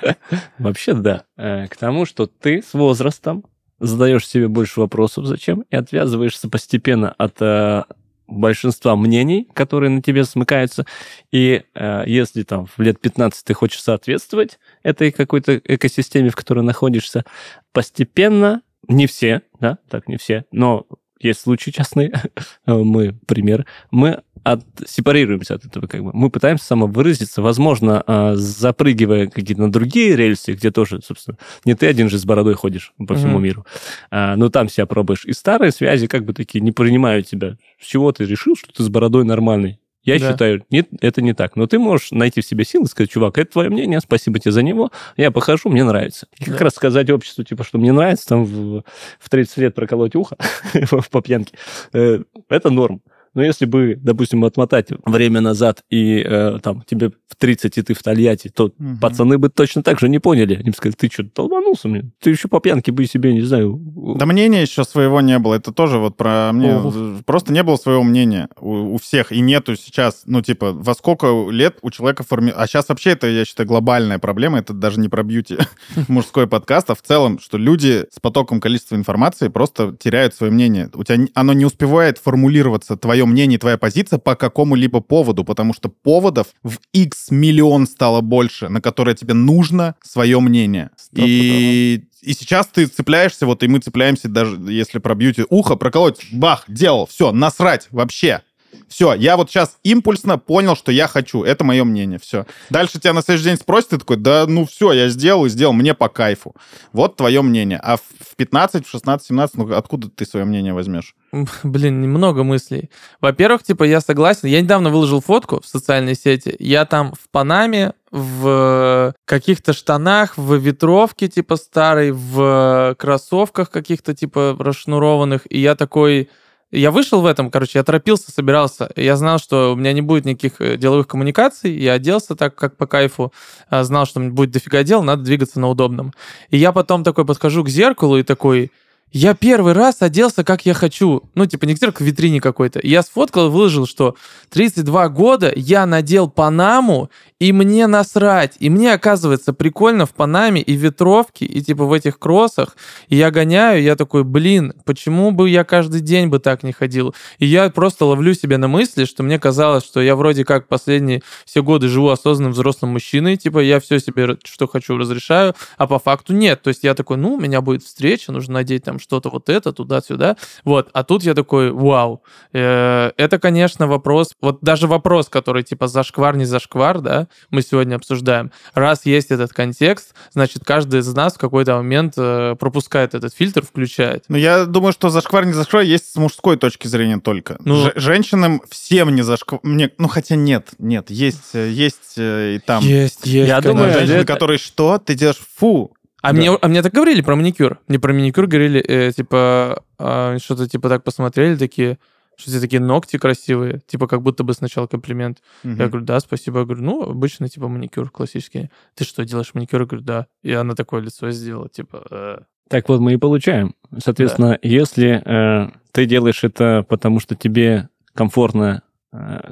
Вообще, 0.60 0.94
да. 0.94 1.24
Э, 1.38 1.68
к 1.68 1.78
тому, 1.78 2.06
что 2.06 2.26
ты 2.28 2.62
с 2.62 2.74
возрастом 2.74 3.46
задаешь 3.80 4.28
себе 4.28 4.50
больше 4.50 4.82
вопросов, 4.82 5.26
зачем, 5.26 5.62
и 5.70 5.76
отвязываешься 5.78 6.50
постепенно 6.50 7.14
от 7.18 7.42
э, 7.42 7.84
большинства 8.30 8.96
мнений, 8.96 9.48
которые 9.54 9.90
на 9.90 10.02
тебе 10.02 10.24
смыкаются. 10.24 10.86
И 11.32 11.64
э, 11.74 12.04
если 12.06 12.44
там 12.44 12.66
в 12.66 12.80
лет 12.80 13.00
15 13.00 13.44
ты 13.44 13.54
хочешь 13.54 13.82
соответствовать 13.82 14.60
этой 14.84 15.12
какой-то 15.12 15.58
экосистеме, 15.58 16.30
в 16.30 16.36
которой 16.36 16.64
находишься, 16.64 17.26
постепенно, 17.72 18.62
не 18.88 19.08
все, 19.08 19.42
да, 19.60 19.78
так 19.90 20.08
не 20.08 20.18
все, 20.18 20.46
но 20.52 20.86
есть 21.20 21.42
случаи 21.42 21.72
частные, 21.72 22.14
мы 22.66 23.14
пример, 23.28 23.66
мы 23.92 24.24
отсепарируемся 24.44 25.56
от 25.56 25.66
этого, 25.66 25.88
как 25.88 26.04
бы. 26.04 26.12
Мы 26.14 26.30
пытаемся 26.30 26.66
самовыразиться, 26.66 27.42
возможно, 27.42 28.04
а, 28.06 28.36
запрыгивая 28.36 29.28
какие-то 29.28 29.62
на 29.62 29.72
другие 29.72 30.16
рельсы, 30.16 30.54
где 30.54 30.72
тоже, 30.72 31.02
собственно, 31.04 31.38
не 31.66 31.76
ты 31.76 31.88
один 31.88 32.10
же 32.10 32.18
с 32.18 32.26
бородой 32.26 32.56
ходишь 32.56 32.94
по 33.08 33.16
всему 33.16 33.40
mm-hmm. 33.40 33.42
миру, 33.42 33.66
а, 34.12 34.36
но 34.36 34.50
там 34.50 34.70
себя 34.70 34.86
пробуешь. 34.86 35.26
И 35.26 35.34
старые 35.34 35.72
связи 35.72 36.08
как 36.08 36.26
бы 36.26 36.34
такие 36.34 36.62
не 36.62 36.72
принимают 36.72 37.28
тебя. 37.28 37.58
С 37.80 37.86
чего 37.86 38.12
ты 38.12 38.26
решил, 38.26 38.56
что 38.56 38.74
ты 38.74 38.84
с 38.84 38.90
бородой 38.90 39.26
нормальный? 39.26 39.80
Я 40.04 40.18
да. 40.18 40.32
считаю, 40.32 40.66
нет, 40.70 40.88
это 41.02 41.22
не 41.22 41.34
так. 41.34 41.56
Но 41.56 41.68
ты 41.68 41.78
можешь 41.78 42.12
найти 42.12 42.42
в 42.42 42.46
себе 42.46 42.64
силы 42.64 42.86
и 42.86 42.88
сказать, 42.88 43.12
чувак, 43.12 43.38
это 43.38 43.52
твое 43.52 43.70
мнение, 43.70 44.00
спасибо 44.00 44.40
тебе 44.40 44.52
за 44.52 44.64
него, 44.64 44.92
я 45.18 45.30
похожу, 45.30 45.70
мне 45.70 45.84
нравится. 45.84 46.28
И 46.40 46.46
да. 46.46 46.54
как 46.54 46.62
раз 46.62 46.76
сказать 46.76 47.10
обществу, 47.10 47.44
типа, 47.44 47.64
что 47.64 47.78
мне 47.78 47.92
нравится, 47.92 48.28
там 48.28 48.46
в, 48.46 48.84
в 49.20 49.30
30 49.30 49.58
лет 49.58 49.76
проколоть 49.76 50.16
ухо 50.16 50.38
по 51.12 51.22
пьянке, 51.22 51.56
э, 51.94 52.24
это 52.48 52.70
норм. 52.70 53.02
Но 53.40 53.46
если 53.46 53.64
бы, 53.64 53.98
допустим, 53.98 54.44
отмотать 54.44 54.90
время 55.06 55.40
назад, 55.40 55.86
и 55.90 56.22
э, 56.22 56.60
там 56.62 56.84
тебе 56.86 57.12
в 57.30 57.38
30, 57.38 57.78
и 57.78 57.82
ты 57.82 57.94
в 57.94 58.04
Тольятти, 58.04 58.50
то 58.50 58.66
угу. 58.66 58.98
пацаны 59.00 59.38
бы 59.38 59.48
точно 59.48 59.82
так 59.82 59.98
же 59.98 60.10
не 60.10 60.20
поняли. 60.20 60.56
Они 60.56 60.72
бы 60.72 60.76
сказали, 60.76 60.98
ты 60.98 61.10
что, 61.10 61.24
долбанулся 61.24 61.88
мне? 61.88 62.12
Ты 62.20 62.32
еще 62.32 62.50
по 62.50 62.60
пьянке 62.60 62.92
бы 62.92 63.06
себе, 63.06 63.32
не 63.32 63.40
знаю... 63.40 63.80
Да 64.18 64.26
мнения 64.26 64.62
еще 64.62 64.84
своего 64.84 65.22
не 65.22 65.40
было. 65.40 65.56
Это 65.56 65.72
тоже 65.72 66.00
вот 66.00 66.18
про 66.18 66.52
мне... 66.52 66.76
О. 66.76 67.22
Просто 67.26 67.54
не 67.54 67.64
было 67.64 67.78
своего 67.78 68.04
мнения 68.04 68.50
у, 68.60 68.96
у 68.96 68.98
всех. 68.98 69.32
И 69.32 69.40
нету 69.40 69.78
сейчас, 69.78 70.24
ну, 70.26 70.42
типа, 70.42 70.74
во 70.74 70.94
сколько 70.94 71.48
лет 71.50 71.78
у 71.82 71.92
человека 71.92 72.24
форми... 72.24 72.52
А 72.54 72.68
сейчас 72.68 72.90
вообще 72.90 73.12
это, 73.12 73.28
я 73.28 73.46
считаю, 73.46 73.70
глобальная 73.70 74.20
проблема. 74.20 74.60
Это 74.60 74.74
даже 74.74 75.00
не 75.00 75.08
про 75.08 75.24
бьюти 75.24 75.60
мужской 76.10 76.46
подкаст, 76.46 76.90
а 76.90 76.96
в 76.96 77.02
целом, 77.02 77.40
что 77.40 77.58
люди 77.58 78.06
с 78.12 78.20
потоком 78.20 78.60
количества 78.60 78.96
информации 78.96 79.48
просто 79.48 79.96
теряют 79.98 80.36
свое 80.36 80.52
мнение. 80.52 80.90
У 80.94 81.06
тебя 81.06 81.26
оно 81.36 81.54
не 81.54 81.64
успевает 81.64 82.18
формулироваться, 82.18 82.98
твое 82.98 83.29
мнение, 83.30 83.58
твоя 83.58 83.78
позиция 83.78 84.20
по 84.20 84.36
какому-либо 84.36 85.00
поводу, 85.00 85.46
потому 85.46 85.74
что 85.74 85.90
поводов 85.90 86.48
в 86.64 86.80
X 86.94 87.32
миллион 87.32 87.88
стало 87.88 88.22
больше, 88.22 88.68
на 88.70 88.82
которые 88.82 89.16
тебе 89.16 89.34
нужно 89.34 89.96
свое 90.04 90.40
мнение. 90.40 90.90
И 91.14 92.04
и 92.22 92.34
сейчас 92.34 92.68
ты 92.68 92.86
цепляешься, 92.86 93.46
вот 93.46 93.64
и 93.64 93.68
мы 93.68 93.80
цепляемся 93.80 94.28
даже, 94.28 94.58
если 94.70 95.00
про 95.00 95.16
бьюти, 95.16 95.46
ухо 95.50 95.76
проколоть, 95.76 96.20
бах, 96.32 96.66
делал, 96.68 97.06
все, 97.06 97.32
насрать 97.32 97.88
вообще. 97.92 98.42
Все, 98.88 99.14
я 99.14 99.38
вот 99.38 99.50
сейчас 99.50 99.78
импульсно 99.84 100.38
понял, 100.38 100.76
что 100.76 100.92
я 100.92 101.08
хочу. 101.08 101.44
Это 101.44 101.64
мое 101.64 101.84
мнение. 101.84 102.20
Все. 102.20 102.46
Дальше 102.70 103.00
тебя 103.00 103.14
на 103.14 103.22
следующий 103.22 103.50
день 103.50 103.58
спросят, 103.58 103.92
ты 103.92 103.98
такой, 104.00 104.18
да 104.18 104.46
ну 104.48 104.66
все, 104.66 104.92
я 104.92 105.10
сделал 105.10 105.46
и 105.46 105.50
сделал, 105.50 105.74
мне 105.74 105.94
по 105.94 106.10
кайфу. 106.10 106.56
Вот 106.92 107.16
твое 107.16 107.42
мнение. 107.42 107.80
А 107.82 107.98
в 107.98 108.36
15, 108.36 108.86
в 108.86 108.90
16, 108.90 109.28
17, 109.28 109.58
ну 109.58 109.76
откуда 109.76 110.10
ты 110.10 110.26
свое 110.26 110.46
мнение 110.46 110.74
возьмешь? 110.74 111.16
Блин, 111.64 112.02
немного 112.02 112.44
мыслей. 112.44 112.90
Во-первых, 113.22 113.64
типа, 113.64 113.84
я 113.84 114.02
согласен. 114.02 114.48
Я 114.48 114.62
недавно 114.62 114.90
выложил 114.90 115.22
фотку 115.22 115.62
в 115.62 115.68
социальной 115.68 116.16
сети. 116.16 116.56
Я 116.60 116.86
там 116.86 117.14
в 117.14 117.30
Панаме, 117.30 117.94
в 118.12 119.14
каких-то 119.26 119.74
штанах, 119.74 120.38
в 120.38 120.56
ветровке, 120.56 121.28
типа, 121.28 121.58
старой, 121.58 122.12
в 122.12 122.96
кроссовках 122.98 123.70
каких-то, 123.70 124.16
типа, 124.16 124.56
расшнурованных. 124.58 125.42
И 125.50 125.60
я 125.60 125.76
такой 125.76 126.30
я 126.72 126.92
вышел 126.92 127.22
в 127.22 127.26
этом, 127.26 127.50
короче, 127.50 127.80
я 127.80 127.84
торопился, 127.84 128.32
собирался. 128.32 128.92
Я 128.96 129.16
знал, 129.18 129.40
что 129.40 129.74
у 129.74 129.76
меня 129.76 129.92
не 129.92 130.02
будет 130.02 130.26
никаких 130.26 130.62
э, 130.62 130.78
деловых 130.78 131.08
коммуникаций. 131.08 131.76
Я 131.76 131.94
оделся 131.94 132.36
так, 132.36 132.54
как 132.56 132.78
по 132.78 132.86
кайфу. 132.86 133.34
А, 133.70 133.84
знал, 133.84 134.06
что 134.06 134.20
будет 134.20 134.52
дофига 134.52 134.84
дел, 134.84 135.02
надо 135.02 135.24
двигаться 135.24 135.60
на 135.60 135.68
удобном. 135.68 136.14
И 136.52 136.58
я 136.58 136.72
потом 136.72 137.04
такой 137.04 137.26
подхожу 137.26 137.64
к 137.64 137.70
зеркалу 137.70 138.18
и 138.18 138.24
такой, 138.24 138.72
я 139.12 139.34
первый 139.34 139.74
раз 139.74 140.02
оделся, 140.02 140.44
как 140.44 140.66
я 140.66 140.74
хочу. 140.74 141.24
Ну, 141.34 141.46
типа, 141.46 141.66
не 141.66 141.76
к 141.76 142.02
витрине 142.02 142.42
какой-то. 142.42 142.80
Я 142.84 143.02
сфоткал 143.02 143.48
и 143.48 143.50
выложил, 143.50 143.88
что 143.88 144.16
32 144.50 145.10
года 145.10 145.52
я 145.56 145.86
надел 145.86 146.30
Панаму, 146.30 147.10
и 147.40 147.54
мне 147.54 147.88
насрать. 147.88 148.56
И 148.60 148.70
мне, 148.70 148.94
оказывается, 148.94 149.54
прикольно 149.54 150.06
в 150.06 150.14
Панаме 150.14 150.62
и 150.62 150.74
ветровке, 150.74 151.46
и 151.46 151.62
типа 151.62 151.86
в 151.86 151.94
этих 151.94 152.20
кроссах. 152.20 152.76
И 153.08 153.16
я 153.16 153.32
гоняю, 153.32 153.80
и 153.80 153.84
я 153.84 153.96
такой, 153.96 154.24
блин, 154.24 154.74
почему 154.86 155.32
бы 155.32 155.50
я 155.50 155.64
каждый 155.64 156.02
день 156.02 156.28
бы 156.28 156.40
так 156.40 156.64
не 156.64 156.74
ходил? 156.74 157.16
И 157.40 157.46
я 157.46 157.70
просто 157.70 158.06
ловлю 158.06 158.34
себя 158.34 158.58
на 158.58 158.68
мысли, 158.68 159.06
что 159.06 159.24
мне 159.24 159.40
казалось, 159.40 159.86
что 159.86 160.02
я 160.02 160.16
вроде 160.16 160.44
как 160.44 160.68
последние 160.68 161.24
все 161.46 161.64
годы 161.64 161.88
живу 161.88 162.10
осознанным 162.10 162.52
взрослым 162.52 162.92
мужчиной, 162.92 163.38
типа 163.38 163.60
я 163.60 163.80
все 163.80 164.00
себе, 164.00 164.38
что 164.44 164.68
хочу, 164.68 164.98
разрешаю, 164.98 165.56
а 165.78 165.88
по 165.88 165.98
факту 165.98 166.34
нет. 166.34 166.62
То 166.62 166.68
есть 166.68 166.84
я 166.84 166.94
такой, 166.94 167.18
ну, 167.18 167.36
у 167.36 167.40
меня 167.40 167.62
будет 167.62 167.84
встреча, 167.84 168.32
нужно 168.32 168.56
надеть 168.56 168.84
там 168.84 168.99
что-то 169.00 169.30
вот 169.30 169.50
это, 169.50 169.72
туда-сюда. 169.74 170.38
Вот. 170.64 170.90
А 170.94 171.04
тут 171.04 171.24
я 171.24 171.34
такой, 171.34 171.72
вау. 171.72 172.24
Э, 172.54 173.12
это, 173.18 173.40
конечно, 173.40 173.88
вопрос, 173.88 174.34
вот 174.42 174.60
даже 174.62 174.88
вопрос, 174.88 175.30
который 175.30 175.64
типа 175.64 175.88
зашквар, 175.88 176.38
не 176.38 176.46
зашквар, 176.46 177.00
да, 177.00 177.28
мы 177.50 177.62
сегодня 177.62 177.96
обсуждаем. 177.96 178.52
Раз 178.74 179.06
есть 179.06 179.32
этот 179.32 179.54
контекст, 179.54 180.14
значит, 180.32 180.64
каждый 180.66 181.00
из 181.00 181.14
нас 181.14 181.36
в 181.36 181.38
какой-то 181.38 181.76
момент 181.76 182.14
э, 182.18 182.56
пропускает 182.60 183.16
этот 183.16 183.34
фильтр, 183.34 183.64
включает. 183.64 184.26
Ну, 184.28 184.38
я 184.38 184.66
думаю, 184.66 184.94
что 184.94 185.10
зашквар, 185.10 185.46
не 185.46 185.54
зашквар 185.54 185.84
есть 185.84 186.12
с 186.12 186.16
мужской 186.16 186.58
точки 186.58 186.88
зрения 186.88 187.20
только. 187.20 187.58
Ну, 187.64 187.86
Ж- 187.86 187.94
женщинам 187.96 188.62
всем 188.70 189.16
не 189.16 189.22
зашквар. 189.22 189.60
Мне, 189.64 189.92
ну, 189.98 190.08
хотя 190.08 190.36
нет, 190.36 190.70
нет, 190.78 191.10
есть, 191.10 191.54
э, 191.56 191.70
есть 191.70 192.18
и 192.18 192.60
там. 192.66 192.84
Есть, 192.84 193.26
есть. 193.26 193.48
Я 193.48 193.62
думаю, 193.62 193.94
женщины, 193.94 194.18
это... 194.18 194.26
которые 194.26 194.58
что? 194.58 194.98
Ты 195.00 195.16
делаешь 195.16 195.42
фу, 195.56 195.94
а, 196.22 196.34
да. 196.34 196.38
мне, 196.38 196.52
а 196.52 196.68
мне 196.68 196.82
так 196.82 196.94
говорили 196.94 197.22
про 197.22 197.36
маникюр. 197.36 197.80
Мне 197.88 198.00
про 198.00 198.14
маникюр 198.14 198.48
говорили, 198.48 198.82
э, 198.82 199.12
типа, 199.12 199.84
э, 199.98 200.38
что-то 200.42 200.68
типа 200.68 200.90
так 200.90 201.04
посмотрели, 201.04 201.56
такие, 201.56 201.98
что 202.36 202.52
все 202.52 202.60
такие 202.60 202.82
ногти 202.82 203.18
красивые, 203.18 203.82
типа 203.88 204.08
как 204.08 204.22
будто 204.22 204.44
бы 204.44 204.54
сначала 204.54 204.88
комплимент. 204.88 205.40
Угу. 205.64 205.74
Я 205.74 205.88
говорю, 205.88 206.06
да, 206.06 206.20
спасибо. 206.20 206.60
Я 206.60 206.66
говорю, 206.66 206.84
ну, 206.84 207.04
обычно 207.04 207.48
типа 207.48 207.68
маникюр 207.68 208.10
классический. 208.10 208.70
Ты 208.96 209.04
что, 209.04 209.26
делаешь 209.26 209.54
маникюр? 209.54 209.82
Я 209.82 209.88
говорю, 209.88 210.06
да. 210.06 210.28
И 210.44 210.52
она 210.52 210.76
такое 210.76 211.02
лицо 211.02 211.32
сделала, 211.32 211.70
типа... 211.70 212.06
Э. 212.10 212.38
Так 212.70 212.88
вот 212.88 213.00
мы 213.00 213.14
и 213.14 213.18
получаем. 213.18 213.76
Соответственно, 213.98 214.50
да. 214.52 214.60
если 214.62 215.22
э, 215.26 215.72
ты 215.92 216.06
делаешь 216.06 216.44
это 216.44 216.86
потому, 216.88 217.20
что 217.20 217.36
тебе 217.36 217.90
комфортно 218.14 218.84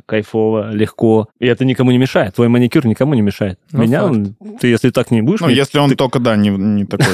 кайфово, 0.06 0.72
легко. 0.72 1.30
И 1.40 1.48
это 1.48 1.66
никому 1.66 1.92
не 1.92 1.98
мешает. 1.98 2.36
Твой 2.36 2.48
маникюр 2.48 2.86
никому 2.86 3.14
не 3.16 3.22
мешает. 3.22 3.60
Ну, 3.72 3.82
Меня, 3.82 4.06
он, 4.06 4.36
ты 4.60 4.68
если 4.68 4.92
так 4.92 5.10
не 5.10 5.22
будешь... 5.22 5.40
Ну, 5.40 5.48
мне, 5.48 5.56
если 5.56 5.80
он 5.80 5.90
ты... 5.90 5.96
только, 5.96 6.20
да, 6.20 6.36
не, 6.36 6.50
не 6.50 6.86
такой. 6.86 7.14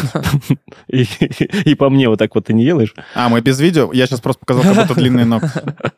и, 0.87 1.75
по 1.75 1.89
мне 1.89 2.09
вот 2.09 2.19
так 2.19 2.35
вот 2.35 2.45
ты 2.45 2.53
не 2.53 2.65
делаешь. 2.65 2.93
А, 3.15 3.29
мы 3.29 3.41
без 3.41 3.59
видео? 3.59 3.91
Я 3.93 4.07
сейчас 4.07 4.19
просто 4.19 4.39
показал, 4.41 4.63
как 4.63 4.87
будто 4.87 4.95
длинный 4.95 5.25
ног. 5.25 5.43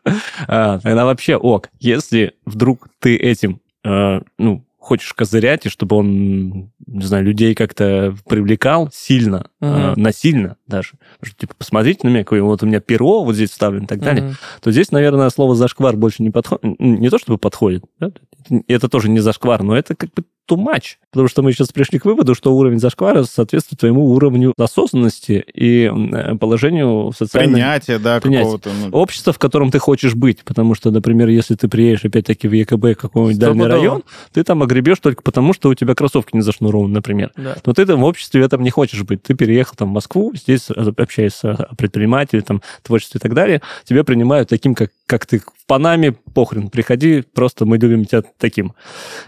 тогда 0.48 1.06
вообще 1.06 1.36
ок. 1.36 1.70
Если 1.80 2.34
вдруг 2.46 2.88
ты 3.00 3.16
этим, 3.16 3.60
э, 3.84 4.22
ну, 4.38 4.64
хочешь 4.86 5.14
козырять, 5.14 5.66
и 5.66 5.70
чтобы 5.70 5.96
он, 5.96 6.72
не 6.86 7.06
знаю, 7.06 7.24
людей 7.24 7.56
как-то 7.56 8.16
привлекал 8.30 8.90
сильно, 8.94 9.48
uh-huh. 9.60 9.94
э, 9.94 10.00
насильно 10.00 10.58
даже. 10.68 10.92
Что, 11.24 11.36
типа, 11.36 11.56
посмотрите 11.58 12.02
на 12.04 12.10
меня, 12.10 12.24
какое 12.24 12.44
вот 12.44 12.62
у 12.62 12.68
меня 12.68 12.80
перо 12.82 13.24
вот 13.24 13.34
здесь 13.34 13.50
вставлено 13.50 13.86
и 13.86 13.88
так 13.88 14.00
далее. 14.00 14.24
Uh-huh. 14.26 14.36
То 14.62 14.72
здесь, 14.72 14.92
наверное, 14.92 15.30
слово 15.32 15.56
«зашквар» 15.56 15.98
больше 15.98 16.22
не 16.22 16.30
подходит. 16.30 16.80
Не 16.80 17.10
то, 17.10 17.18
чтобы 17.18 17.40
подходит, 17.40 17.84
да? 18.00 18.12
это 18.68 18.90
тоже 18.90 19.10
не 19.10 19.20
зашквар, 19.20 19.64
но 19.64 19.76
это 19.76 19.96
как 19.96 20.14
бы 20.14 20.24
too 20.50 20.58
much. 20.58 20.96
Потому 21.12 21.28
что 21.28 21.42
мы 21.44 21.54
сейчас 21.54 21.70
пришли 21.70 22.00
к 22.00 22.06
выводу, 22.06 22.36
что 22.36 22.56
уровень 22.56 22.80
зашквара 22.80 23.24
соответствует 23.24 23.80
твоему 23.80 24.06
уровню 24.12 24.54
осознанности 24.58 25.46
и 25.54 25.86
э, 25.86 26.36
положению 26.36 27.14
социального... 27.18 27.54
Принятия, 27.54 28.00
да, 28.00 28.20
какого-то... 28.20 28.72
Ну... 28.74 28.90
Общества, 28.92 29.34
в 29.34 29.40
котором 29.40 29.72
ты 29.72 29.80
хочешь 29.80 30.16
быть. 30.16 30.44
Потому 30.44 30.76
что, 30.76 30.92
например, 30.92 31.28
если 31.28 31.56
ты 31.56 31.68
приедешь 31.68 32.06
опять-таки 32.06 32.48
в 32.48 32.54
ЕКБ 32.54 33.00
какой-нибудь 33.00 33.40
дальний 33.40 33.66
район, 33.66 34.04
ты 34.34 34.44
там 34.44 34.64
огребешь 34.64 35.00
только 35.00 35.22
потому, 35.22 35.54
что 35.54 35.70
у 35.70 35.74
тебя 35.74 35.96
кроссовки 35.96 36.36
не 36.36 36.42
зашнурованы, 36.42 36.94
например. 36.94 37.32
Да. 37.36 37.58
Но 37.66 37.74
ты 37.74 37.86
там 37.86 38.02
в 38.02 38.06
обществе 38.06 38.46
этом 38.46 38.64
не 38.64 38.70
хочешь 38.70 39.04
быть. 39.04 39.22
Ты 39.24 39.34
переехал 39.34 39.76
там 39.76 39.90
в 39.90 39.92
Москву, 39.92 40.34
здесь 40.36 40.70
общаешься 40.70 41.52
о 41.52 41.76
предпринимателе, 41.76 42.42
там, 42.42 42.62
творчестве 42.84 43.18
и 43.18 43.22
так 43.22 43.34
далее. 43.34 43.62
Тебя 43.84 44.04
принимают 44.04 44.50
таким, 44.50 44.76
как, 44.76 44.92
как 45.06 45.26
ты 45.26 45.40
в 45.40 45.68
Панаме, 45.68 46.14
похрен, 46.34 46.70
приходи, 46.70 47.24
просто 47.34 47.66
мы 47.66 47.78
любим 47.78 48.06
тебя 48.06 48.24
таким. 48.38 48.74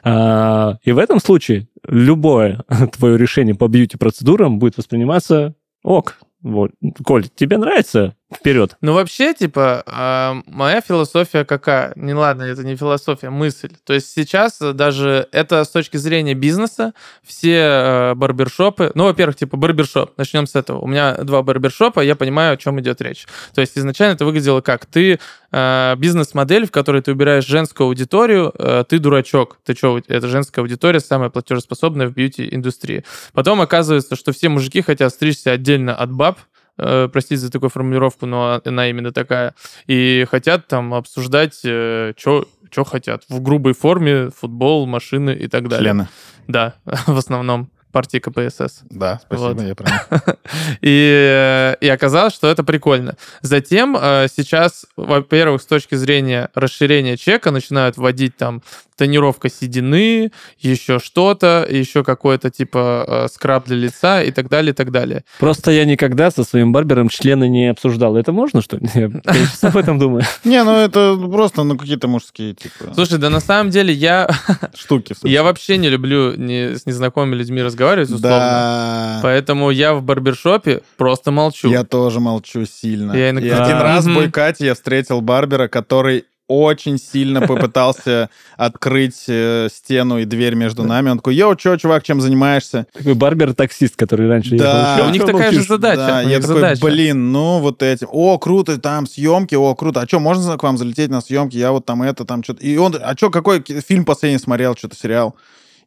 А, 0.03 0.77
и 0.83 0.91
в 0.91 0.99
этом 1.07 1.19
случае 1.19 1.67
любое 1.87 2.63
твое 2.97 3.17
решение 3.17 3.55
по 3.55 3.67
бьюти-процедурам 3.67 4.59
будет 4.59 4.77
восприниматься 4.77 5.55
ок. 5.83 6.19
Вот. 6.41 6.71
Коль, 7.03 7.27
тебе 7.27 7.57
нравится 7.57 8.15
вперед. 8.33 8.75
Ну, 8.81 8.93
вообще, 8.93 9.33
типа, 9.33 9.83
э, 9.85 10.41
моя 10.51 10.81
философия 10.81 11.45
какая? 11.45 11.93
Не 11.95 12.13
ладно, 12.13 12.43
это 12.43 12.63
не 12.63 12.75
философия, 12.75 13.29
мысль. 13.29 13.71
То 13.85 13.93
есть 13.93 14.11
сейчас 14.13 14.59
даже 14.59 15.27
это 15.31 15.63
с 15.63 15.69
точки 15.69 15.97
зрения 15.97 16.33
бизнеса, 16.33 16.93
все 17.23 17.55
э, 17.55 18.13
барбершопы, 18.15 18.91
ну, 18.95 19.05
во-первых, 19.05 19.37
типа, 19.37 19.55
барбершоп, 19.55 20.17
начнем 20.17 20.45
с 20.45 20.55
этого. 20.55 20.79
У 20.79 20.87
меня 20.87 21.15
два 21.15 21.41
барбершопа, 21.41 22.01
я 22.01 22.15
понимаю, 22.15 22.53
о 22.53 22.57
чем 22.57 22.79
идет 22.81 23.01
речь. 23.01 23.25
То 23.53 23.61
есть 23.61 23.77
изначально 23.77 24.15
это 24.15 24.25
выглядело 24.25 24.59
как? 24.59 24.85
Ты 24.85 25.19
э, 25.51 25.95
бизнес-модель, 25.97 26.67
в 26.67 26.71
которой 26.71 27.01
ты 27.01 27.13
убираешь 27.13 27.45
женскую 27.45 27.87
аудиторию, 27.87 28.53
э, 28.57 28.83
ты 28.87 28.99
дурачок. 28.99 29.57
Ты 29.63 29.73
что, 29.73 30.01
это 30.05 30.27
женская 30.27 30.61
аудитория, 30.61 30.99
самая 30.99 31.29
платежеспособная 31.29 32.07
в 32.07 32.13
бьюти-индустрии. 32.13 33.05
Потом 33.33 33.61
оказывается, 33.61 34.15
что 34.17 34.33
все 34.33 34.49
мужики 34.49 34.81
хотят 34.81 35.13
стричься 35.13 35.51
отдельно 35.51 35.95
от 35.95 36.11
баб, 36.11 36.39
э, 36.39 36.56
простите 36.77 37.37
за 37.37 37.51
такую 37.51 37.69
формулировку, 37.69 38.25
но 38.25 38.61
она 38.63 38.89
именно 38.89 39.11
такая, 39.11 39.55
и 39.87 40.25
хотят 40.29 40.67
там 40.67 40.93
обсуждать, 40.93 41.59
э, 41.63 42.13
что 42.17 42.45
хотят. 42.85 43.23
В 43.29 43.41
грубой 43.41 43.73
форме 43.73 44.29
футбол, 44.29 44.85
машины 44.85 45.31
и 45.31 45.47
так 45.47 45.67
далее. 45.67 45.85
Члены. 45.85 46.07
Да, 46.47 46.75
в 46.85 47.17
основном 47.17 47.69
партии 47.91 48.19
КПСС. 48.19 48.81
Да, 48.89 49.19
спасибо, 49.23 49.47
вот. 49.47 49.61
я 49.61 49.73
правильно. 49.75 50.37
и, 50.81 51.75
и 51.81 51.89
оказалось, 51.89 52.33
что 52.33 52.47
это 52.47 52.63
прикольно. 52.63 53.15
Затем 53.41 53.97
э, 53.99 54.27
сейчас, 54.31 54.85
во-первых, 54.95 55.61
с 55.61 55.65
точки 55.65 55.95
зрения 55.95 56.49
расширения 56.53 57.17
чека 57.17 57.49
начинают 57.49 57.97
вводить 57.97 58.37
там 58.37 58.61
тонировка 58.97 59.49
седины, 59.49 60.31
еще 60.59 60.99
что-то, 60.99 61.65
еще 61.69 62.03
какой-то 62.03 62.49
типа 62.49 63.05
э, 63.07 63.27
скраб 63.31 63.65
для 63.65 63.77
лица 63.77 64.23
и 64.23 64.31
так 64.31 64.49
далее, 64.49 64.71
и 64.71 64.75
так 64.75 64.91
далее. 64.91 65.23
Просто 65.39 65.71
я 65.71 65.85
никогда 65.85 66.31
со 66.31 66.43
своим 66.43 66.73
барбером 66.73 67.09
члены 67.09 67.47
не 67.47 67.67
обсуждал. 67.67 68.17
Это 68.17 68.31
можно, 68.31 68.61
что 68.61 68.77
ли? 68.77 68.89
Я 68.95 69.09
сейчас 69.33 69.63
об 69.63 69.77
этом 69.77 69.99
думаю. 69.99 70.23
Не, 70.43 70.63
ну 70.63 70.75
это 70.75 71.15
просто 71.31 71.63
ну 71.63 71.77
какие-то 71.77 72.07
мужские 72.07 72.55
типа. 72.55 72.93
Слушай, 72.93 73.19
да 73.19 73.29
на 73.29 73.39
самом 73.39 73.69
деле 73.69 73.93
я... 73.93 74.29
Штуки. 74.75 75.15
Я 75.23 75.43
вообще 75.43 75.77
не 75.77 75.89
люблю 75.89 76.33
с 76.33 76.85
незнакомыми 76.85 77.35
людьми 77.35 77.61
разговаривать, 77.61 78.09
условно. 78.09 78.39
Да. 78.39 79.19
Поэтому 79.21 79.69
я 79.69 79.93
в 79.93 80.01
барбершопе 80.01 80.81
просто 80.97 81.31
молчу. 81.31 81.69
Я 81.69 81.83
тоже 81.83 82.19
молчу 82.19 82.65
сильно. 82.65 83.13
Я 83.13 83.29
иногда... 83.29 83.63
один 83.63 83.77
раз 83.77 84.05
в 84.05 84.13
Бойкате 84.13 84.65
я 84.65 84.73
встретил 84.73 85.21
барбера, 85.21 85.67
который 85.67 86.25
очень 86.47 86.97
сильно 86.97 87.41
попытался 87.41 88.29
открыть 88.55 89.25
э, 89.27 89.67
стену 89.71 90.19
и 90.19 90.25
дверь 90.25 90.55
между 90.55 90.83
нами. 90.83 91.09
Он 91.09 91.17
такой, 91.17 91.35
йоу, 91.35 91.55
чё, 91.55 91.77
чувак, 91.77 92.03
чем 92.03 92.21
занимаешься? 92.21 92.87
Такой 92.93 93.15
барбер-таксист, 93.15 93.95
который 93.95 94.27
раньше 94.27 94.57
да. 94.57 95.05
У 95.07 95.11
них 95.11 95.25
такая 95.25 95.51
же 95.51 95.63
задача. 95.63 95.97
Да, 95.97 96.21
я 96.21 96.39
такой, 96.39 96.55
задача. 96.55 96.85
блин, 96.85 97.31
ну 97.31 97.59
вот 97.59 97.83
этим. 97.83 98.07
О, 98.11 98.37
круто, 98.37 98.79
там 98.79 99.07
съемки, 99.07 99.55
о, 99.55 99.75
круто. 99.75 100.01
А 100.01 100.07
что, 100.07 100.19
можно 100.19 100.57
к 100.57 100.63
вам 100.63 100.77
залететь 100.77 101.09
на 101.09 101.21
съемки? 101.21 101.57
Я 101.57 101.71
вот 101.71 101.85
там 101.85 102.01
это, 102.01 102.25
там 102.25 102.43
что-то. 102.43 102.63
И 102.63 102.77
он, 102.77 102.95
а 102.99 103.15
что, 103.15 103.29
какой 103.29 103.63
фильм 103.63 104.05
последний 104.05 104.39
смотрел, 104.39 104.75
что-то 104.75 104.95
сериал? 104.95 105.35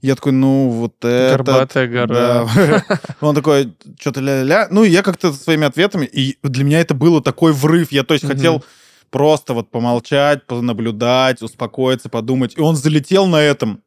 Я 0.02 0.14
такой, 0.14 0.32
ну, 0.32 0.70
вот 0.70 0.94
это... 1.04 1.36
Горбатая 1.36 1.86
гора. 1.86 2.46
Да. 2.54 2.84
Он 3.20 3.34
такой, 3.34 3.74
что-то 4.00 4.20
ля-ля. 4.20 4.68
Ну, 4.70 4.82
и 4.82 4.88
я 4.88 5.02
как-то 5.02 5.30
своими 5.30 5.66
ответами... 5.66 6.06
И 6.06 6.38
для 6.42 6.64
меня 6.64 6.80
это 6.80 6.94
было 6.94 7.22
такой 7.22 7.52
врыв. 7.52 7.92
Я, 7.92 8.02
то 8.02 8.14
есть, 8.14 8.26
хотел 8.26 8.64
просто 9.10 9.54
вот 9.54 9.70
помолчать, 9.70 10.46
понаблюдать, 10.46 11.42
успокоиться, 11.42 12.08
подумать. 12.08 12.56
И 12.56 12.60
он 12.60 12.76
залетел 12.76 13.26
на 13.26 13.40
этом. 13.40 13.82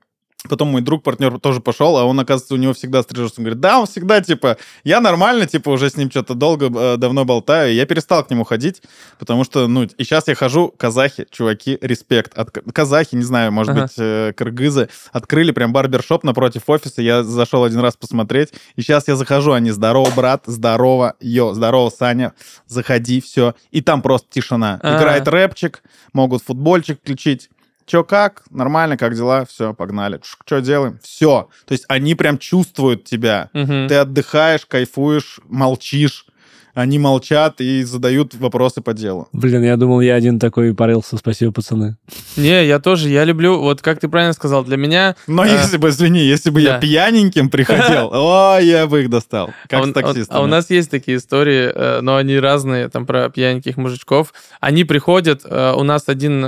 Потом 0.49 0.69
мой 0.69 0.81
друг, 0.81 1.03
партнер 1.03 1.39
тоже 1.39 1.61
пошел, 1.61 1.97
а 1.97 2.03
он, 2.03 2.19
оказывается, 2.19 2.53
у 2.53 2.57
него 2.57 2.73
всегда 2.73 3.01
стрижется. 3.01 3.39
Он 3.39 3.45
говорит, 3.45 3.61
да, 3.61 3.79
он 3.79 3.85
всегда, 3.85 4.19
типа, 4.21 4.57
я 4.83 4.99
нормально, 4.99 5.47
типа, 5.47 5.69
уже 5.69 5.89
с 5.89 5.95
ним 5.95 6.11
что-то 6.11 6.33
долго, 6.33 6.65
э, 6.65 6.97
давно 6.97 7.23
болтаю. 7.23 7.73
Я 7.73 7.85
перестал 7.85 8.25
к 8.25 8.29
нему 8.29 8.43
ходить, 8.43 8.81
потому 9.19 9.45
что, 9.45 9.67
ну, 9.67 9.83
и 9.83 10.03
сейчас 10.03 10.27
я 10.27 10.35
хожу, 10.35 10.73
казахи, 10.75 11.27
чуваки, 11.31 11.77
респект. 11.81 12.37
От, 12.37 12.51
казахи, 12.73 13.15
не 13.15 13.23
знаю, 13.23 13.53
может 13.53 13.71
ага. 13.71 13.81
быть, 13.83 13.93
э, 13.97 14.33
кыргызы, 14.35 14.89
открыли 15.13 15.51
прям 15.51 15.71
барбершоп 15.71 16.25
напротив 16.25 16.63
офиса. 16.67 17.01
Я 17.01 17.23
зашел 17.23 17.63
один 17.63 17.79
раз 17.79 17.95
посмотреть, 17.95 18.49
и 18.75 18.81
сейчас 18.81 19.07
я 19.07 19.15
захожу, 19.15 19.53
они, 19.53 19.71
здорово, 19.71 20.11
брат, 20.13 20.43
здорово, 20.45 21.15
йо, 21.21 21.53
здорово, 21.53 21.89
Саня, 21.89 22.33
заходи, 22.67 23.21
все. 23.21 23.55
И 23.71 23.79
там 23.79 24.01
просто 24.01 24.27
тишина. 24.29 24.79
А-а-а. 24.83 24.97
Играет 24.97 25.27
рэпчик, 25.27 25.83
могут 26.11 26.43
футбольчик 26.43 26.99
включить. 26.99 27.49
Че 27.85 28.03
как? 28.03 28.43
Нормально, 28.49 28.97
как 28.97 29.15
дела? 29.15 29.45
Все, 29.45 29.73
погнали. 29.73 30.19
Что 30.23 30.59
делаем? 30.61 30.99
Все. 31.03 31.49
То 31.65 31.73
есть 31.73 31.85
они 31.87 32.15
прям 32.15 32.37
чувствуют 32.37 33.03
тебя. 33.03 33.49
Угу. 33.53 33.87
Ты 33.87 33.95
отдыхаешь, 33.95 34.65
кайфуешь, 34.65 35.39
молчишь 35.45 36.25
они 36.73 36.97
молчат 36.97 37.61
и 37.61 37.83
задают 37.83 38.33
вопросы 38.35 38.81
по 38.81 38.93
делу. 38.93 39.27
Блин, 39.31 39.63
я 39.63 39.77
думал, 39.77 40.01
я 40.01 40.15
один 40.15 40.39
такой 40.39 40.73
парился. 40.73 41.17
Спасибо, 41.17 41.51
пацаны. 41.51 41.97
Не, 42.35 42.65
я 42.65 42.79
тоже, 42.79 43.09
я 43.09 43.25
люблю, 43.25 43.59
вот 43.59 43.81
как 43.81 43.99
ты 43.99 44.07
правильно 44.07 44.33
сказал, 44.33 44.63
для 44.63 44.77
меня... 44.77 45.15
Но 45.27 45.45
э... 45.45 45.49
если 45.49 45.77
бы, 45.77 45.89
извини, 45.89 46.21
если 46.21 46.49
бы 46.49 46.63
да. 46.63 46.75
я 46.75 46.79
пьяненьким 46.79 47.49
приходил, 47.49 48.09
о, 48.13 48.57
я 48.59 48.87
бы 48.87 49.03
их 49.03 49.09
достал, 49.09 49.51
как 49.67 49.83
а, 49.83 49.87
с 49.87 49.93
таксистами. 49.93 50.39
А 50.39 50.41
у 50.41 50.47
нас 50.47 50.69
есть 50.69 50.89
такие 50.89 51.17
истории, 51.17 51.71
э, 51.73 52.01
но 52.01 52.15
они 52.15 52.39
разные, 52.39 52.89
там, 52.89 53.05
про 53.05 53.29
пьяненьких 53.29 53.77
мужичков. 53.77 54.33
Они 54.59 54.83
приходят, 54.83 55.41
э, 55.45 55.73
у 55.75 55.83
нас 55.83 56.03
один 56.07 56.43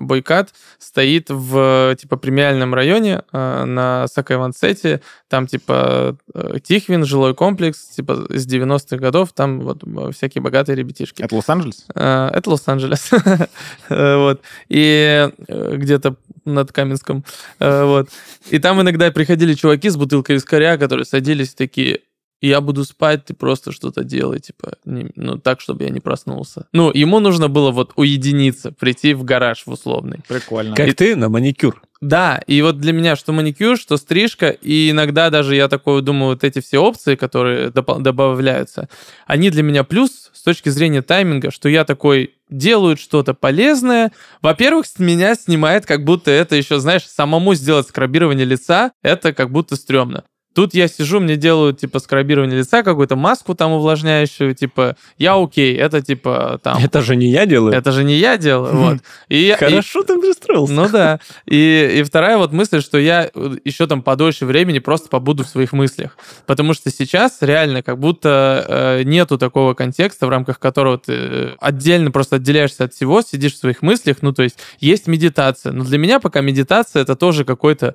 бойкат 0.00 0.52
стоит 0.78 1.30
в, 1.30 1.96
типа, 2.00 2.16
премиальном 2.16 2.74
районе 2.74 3.22
на 3.32 4.06
Сакайвансете, 4.08 5.00
там, 5.28 5.46
типа, 5.46 6.16
Тихвин, 6.62 7.04
жилой 7.04 7.34
комплекс, 7.34 7.78
типа, 7.88 8.26
с 8.30 8.46
90-х 8.46 8.96
годов, 8.96 9.32
там 9.36 9.60
вот 9.60 9.82
всякие 10.14 10.42
богатые 10.42 10.74
ребятишки. 10.76 11.22
Это 11.22 11.34
Лос-Анджелес? 11.36 11.84
А, 11.94 12.30
это 12.34 12.50
Лос-Анджелес. 12.50 13.10
вот. 13.90 14.40
И 14.68 15.30
э, 15.46 15.76
где-то 15.76 16.16
над 16.44 16.72
Каменском. 16.72 17.24
Э, 17.60 17.84
вот. 17.84 18.08
И 18.50 18.58
там 18.58 18.80
иногда 18.80 19.10
приходили 19.10 19.54
чуваки 19.54 19.90
с 19.90 19.96
бутылкой 19.96 20.36
вискаря, 20.36 20.78
которые 20.78 21.04
садились 21.04 21.54
такие, 21.54 22.00
я 22.40 22.60
буду 22.60 22.84
спать, 22.84 23.24
ты 23.24 23.34
просто 23.34 23.72
что-то 23.72 24.04
делай, 24.04 24.40
типа, 24.40 24.74
не, 24.84 25.10
ну, 25.16 25.38
так, 25.38 25.60
чтобы 25.60 25.84
я 25.84 25.90
не 25.90 26.00
проснулся. 26.00 26.66
Ну, 26.72 26.90
ему 26.92 27.20
нужно 27.20 27.48
было 27.48 27.70
вот 27.70 27.92
уединиться, 27.96 28.72
прийти 28.72 29.14
в 29.14 29.24
гараж 29.24 29.62
в 29.66 29.70
условный. 29.70 30.20
Прикольно. 30.28 30.76
Как 30.76 30.88
и 30.88 30.92
ты 30.92 31.16
на 31.16 31.28
маникюр. 31.28 31.82
Да, 32.02 32.42
и 32.46 32.60
вот 32.60 32.78
для 32.78 32.92
меня 32.92 33.16
что 33.16 33.32
маникюр, 33.32 33.78
что 33.78 33.96
стрижка, 33.96 34.50
и 34.50 34.90
иногда 34.90 35.30
даже 35.30 35.56
я 35.56 35.66
такой 35.68 36.02
думаю, 36.02 36.32
вот 36.32 36.44
эти 36.44 36.60
все 36.60 36.78
опции, 36.78 37.14
которые 37.14 37.68
доп- 37.68 38.00
добавляются, 38.00 38.88
они 39.26 39.48
для 39.48 39.62
меня 39.62 39.82
плюс 39.82 40.30
с 40.34 40.42
точки 40.42 40.68
зрения 40.68 41.00
тайминга, 41.00 41.50
что 41.50 41.70
я 41.70 41.84
такой 41.84 42.34
делают 42.50 43.00
что-то 43.00 43.32
полезное. 43.34 44.12
Во-первых, 44.42 44.86
с 44.86 44.98
меня 44.98 45.34
снимает, 45.34 45.86
как 45.86 46.04
будто 46.04 46.30
это 46.30 46.54
еще, 46.54 46.78
знаешь, 46.78 47.06
самому 47.06 47.54
сделать 47.54 47.88
скрабирование 47.88 48.44
лица, 48.44 48.92
это 49.02 49.32
как 49.32 49.50
будто 49.50 49.74
стрёмно. 49.74 50.24
Тут 50.56 50.72
я 50.72 50.88
сижу, 50.88 51.20
мне 51.20 51.36
делают, 51.36 51.80
типа, 51.80 51.98
скрабирование 51.98 52.60
лица, 52.60 52.82
какую-то 52.82 53.14
маску 53.14 53.54
там 53.54 53.72
увлажняющую, 53.72 54.54
типа, 54.54 54.96
я 55.18 55.34
окей, 55.34 55.76
это, 55.76 56.00
типа, 56.00 56.58
там... 56.62 56.82
Это 56.82 57.02
же 57.02 57.14
не 57.14 57.28
я 57.28 57.44
делаю. 57.44 57.74
Это 57.74 57.92
же 57.92 58.04
не 58.04 58.14
я 58.14 58.38
делаю, 58.38 58.74
вот. 58.78 58.98
И, 59.28 59.54
Хорошо 59.58 60.00
и, 60.00 60.06
ты 60.06 60.18
пристроился. 60.18 60.72
Ну 60.72 60.88
да. 60.88 61.20
И, 61.44 61.98
и 61.98 62.02
вторая 62.04 62.38
вот 62.38 62.54
мысль, 62.54 62.80
что 62.80 62.96
я 62.96 63.30
еще 63.66 63.86
там 63.86 64.00
подольше 64.00 64.46
времени 64.46 64.78
просто 64.78 65.10
побуду 65.10 65.44
в 65.44 65.48
своих 65.48 65.74
мыслях. 65.74 66.16
Потому 66.46 66.72
что 66.72 66.90
сейчас 66.90 67.36
реально 67.42 67.82
как 67.82 67.98
будто 67.98 68.64
э, 68.66 69.02
нету 69.02 69.36
такого 69.36 69.74
контекста, 69.74 70.26
в 70.26 70.30
рамках 70.30 70.58
которого 70.58 70.96
ты 70.96 71.50
отдельно 71.60 72.10
просто 72.10 72.36
отделяешься 72.36 72.84
от 72.84 72.94
всего, 72.94 73.20
сидишь 73.20 73.52
в 73.52 73.58
своих 73.58 73.82
мыслях, 73.82 74.22
ну 74.22 74.32
то 74.32 74.42
есть 74.42 74.56
есть 74.80 75.06
медитация. 75.06 75.72
Но 75.72 75.84
для 75.84 75.98
меня 75.98 76.18
пока 76.18 76.40
медитация 76.40 77.02
это 77.02 77.14
тоже 77.14 77.44
какой-то 77.44 77.94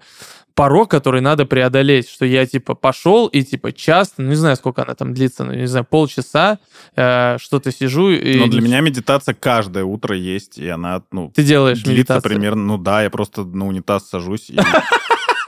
порог, 0.53 0.89
который 0.89 1.21
надо 1.21 1.45
преодолеть, 1.45 2.09
что 2.09 2.25
я, 2.25 2.45
типа, 2.45 2.75
пошел 2.75 3.27
и, 3.27 3.43
типа, 3.43 3.71
часто, 3.71 4.21
ну, 4.21 4.29
не 4.29 4.35
знаю, 4.35 4.55
сколько 4.55 4.83
она 4.83 4.95
там 4.95 5.13
длится, 5.13 5.43
ну, 5.43 5.53
не 5.53 5.67
знаю, 5.67 5.85
полчаса, 5.89 6.59
э, 6.95 7.37
что-то 7.39 7.71
сижу 7.71 8.09
и... 8.09 8.37
Но 8.37 8.47
для 8.47 8.61
меня 8.61 8.81
медитация 8.81 9.33
каждое 9.33 9.83
утро 9.83 10.15
есть, 10.15 10.57
и 10.57 10.67
она, 10.67 11.03
ну... 11.11 11.31
Ты 11.35 11.43
делаешь 11.43 11.79
длится 11.79 11.91
медитацию? 11.91 12.31
примерно, 12.31 12.63
ну 12.63 12.77
да, 12.77 13.03
я 13.03 13.09
просто 13.09 13.43
на 13.43 13.67
унитаз 13.67 14.09
сажусь 14.09 14.49
и... 14.49 14.59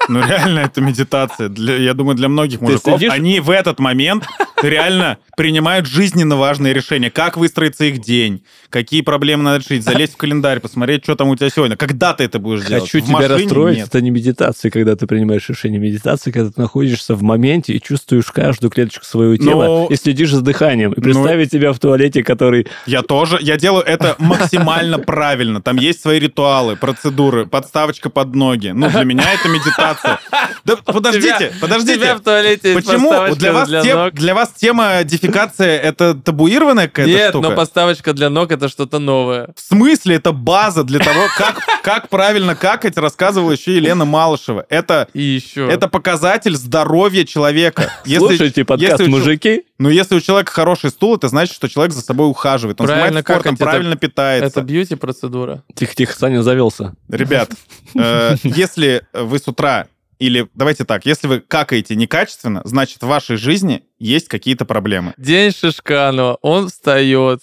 Ну, 0.10 0.26
реально, 0.26 0.60
это 0.60 0.82
медитация. 0.82 1.49
Для, 1.49 1.78
я 1.78 1.93
думаю, 1.93 2.16
для 2.16 2.30
многих 2.30 2.62
мужиков, 2.62 2.95
сидишь... 2.95 3.12
они 3.12 3.39
в 3.39 3.49
этот 3.49 3.80
момент 3.80 4.26
реально 4.62 5.18
принимают 5.38 5.88
жизненно 5.88 6.36
важные 6.36 6.74
решения. 6.74 7.10
Как 7.10 7.38
выстроится 7.38 7.86
их 7.86 7.99
день, 7.99 8.43
какие 8.70 9.01
проблемы 9.01 9.43
надо 9.43 9.64
решить, 9.64 9.84
залезть 9.84 10.14
в 10.14 10.18
календарь, 10.18 10.60
посмотреть, 10.60 11.04
что 11.04 11.16
там 11.16 11.30
у 11.30 11.36
тебя 11.36 11.49
сегодня. 11.49 11.76
Когда 11.76 12.14
ты 12.14 12.26
это 12.26 12.39
будешь 12.39 12.62
Хочу 12.62 12.70
делать? 12.70 12.91
Хочу 12.91 13.06
тебя 13.06 13.28
расстроить, 13.28 13.78
нет. 13.78 13.88
это 13.88 14.01
не 14.01 14.10
медитация, 14.10 14.72
когда 14.72 14.95
ты 14.95 15.08
принимаешь 15.08 15.47
решение. 15.47 15.80
Медитация, 15.80 16.32
когда 16.32 16.51
ты 16.51 16.60
находишься 16.60 17.16
в 17.16 17.24
моменте 17.24 17.74
и 17.74 17.82
чувствуешь 17.82 18.26
каждую 18.26 18.72
клеточку 18.72 19.06
своего 19.06 19.38
тела 19.38 19.66
Но... 19.66 19.88
и 19.89 19.95
следишь 19.95 20.32
за 20.32 20.41
дыханием. 20.41 20.93
И 20.93 21.01
представить 21.01 21.54
Но... 21.54 21.60
тебя 21.60 21.74
в 21.74 21.80
туалете, 21.80 22.24
который... 22.24 22.68
Я 22.86 23.01
тоже. 23.01 23.38
Я 23.41 23.58
делаю 23.58 23.84
это 23.84 24.16
максимально 24.20 24.99
правильно. 24.99 25.62
Там 25.62 25.78
есть 25.78 26.01
свои 26.01 26.20
ритуалы, 26.20 26.76
процедуры, 26.76 27.45
подставочка 27.45 28.10
под 28.10 28.36
ноги. 28.36 28.70
Ну, 28.70 28.89
для 28.89 29.04
меня 29.04 29.34
это 29.34 29.49
медитация. 29.49 29.92
Да 30.65 30.75
подождите, 30.85 31.53
подождите. 31.59 31.95
Тебя 31.95 32.15
в 32.15 32.21
туалете 32.21 32.73
Почему 32.73 33.35
для 33.35 33.53
вас, 33.53 33.69
тем, 33.69 34.11
для 34.11 34.33
вас 34.35 34.51
тема 34.55 35.03
дефикация 35.03 35.79
это 35.79 36.13
табуированная 36.15 36.87
какая-то 36.87 37.11
Нет, 37.11 37.29
штука? 37.29 37.49
но 37.49 37.55
подставочка 37.55 38.13
для 38.13 38.29
ног 38.29 38.51
это 38.51 38.69
что-то 38.69 38.99
новое. 38.99 39.49
В 39.55 39.61
смысле? 39.61 40.15
Это 40.15 40.31
база 40.31 40.83
для 40.83 40.99
того, 40.99 41.27
как, 41.37 41.59
как 41.84 42.07
правильно 42.07 42.55
какать, 42.55 42.97
рассказывала 42.97 43.51
еще 43.51 43.75
Елена 43.75 44.05
Малышева. 44.05 44.65
Это, 44.69 45.09
И 45.13 45.21
еще. 45.21 45.69
это 45.69 45.89
показатель 45.89 46.55
здоровья 46.55 47.25
человека. 47.25 47.91
Если, 48.05 48.25
Слушайте 48.25 48.63
подкаст 48.63 48.99
если 49.01 49.07
«Мужики». 49.11 49.63
Ну, 49.79 49.89
если 49.89 50.15
у 50.15 50.21
человека 50.21 50.49
хороший 50.51 50.91
стул, 50.91 51.17
это 51.17 51.27
значит, 51.27 51.55
что 51.55 51.67
человек 51.67 51.93
за 51.93 52.01
собой 52.01 52.29
ухаживает. 52.29 52.79
Он 52.79 52.88
правильно 52.88 53.05
занимается 53.07 53.34
спортом, 53.34 53.57
правильно 53.57 53.93
это, 53.93 53.99
питается. 53.99 54.47
Это 54.47 54.61
бьюти-процедура. 54.61 55.63
Тихо-тихо, 55.75 56.17
Саня 56.17 56.41
завелся. 56.41 56.95
Ребят, 57.09 57.49
э, 57.95 58.36
если 58.43 59.05
вы 59.11 59.39
с 59.39 59.47
утра 59.49 59.88
Или 60.19 60.47
давайте 60.53 60.86
так, 60.86 61.05
если 61.05 61.27
вы 61.27 61.41
какаете 61.41 61.97
некачественно, 61.97 62.61
значит 62.63 63.01
в 63.01 63.07
вашей 63.07 63.36
жизни 63.36 63.84
есть 63.99 64.29
какие-то 64.29 64.63
проблемы. 64.63 65.13
День 65.17 65.51
Шишканова, 65.51 66.38
он 66.41 66.69
встает, 66.69 67.41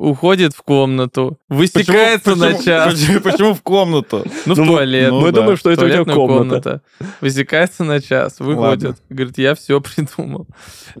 уходит 0.00 0.54
в 0.54 0.62
комнату, 0.62 1.38
высекается 1.48 2.30
почему, 2.30 2.44
на 2.44 2.62
час. 2.62 2.94
Почему, 2.94 3.20
почему 3.20 3.54
в 3.54 3.62
комнату? 3.62 4.24
Ну, 4.46 4.54
в 4.54 4.58
ну, 4.58 4.66
туалет. 4.66 5.10
Ну, 5.10 5.20
мы 5.20 5.30
да. 5.30 5.40
думаем, 5.40 5.56
что 5.58 5.70
это 5.70 5.84
у 5.84 5.88
тебя 5.88 6.04
комната. 6.04 6.12
комната. 6.18 6.82
Высекается 7.20 7.84
на 7.84 8.00
час, 8.00 8.40
выходит. 8.40 8.84
Ладно. 8.84 8.96
Говорит, 9.10 9.38
я 9.38 9.54
все 9.54 9.80
придумал. 9.80 10.46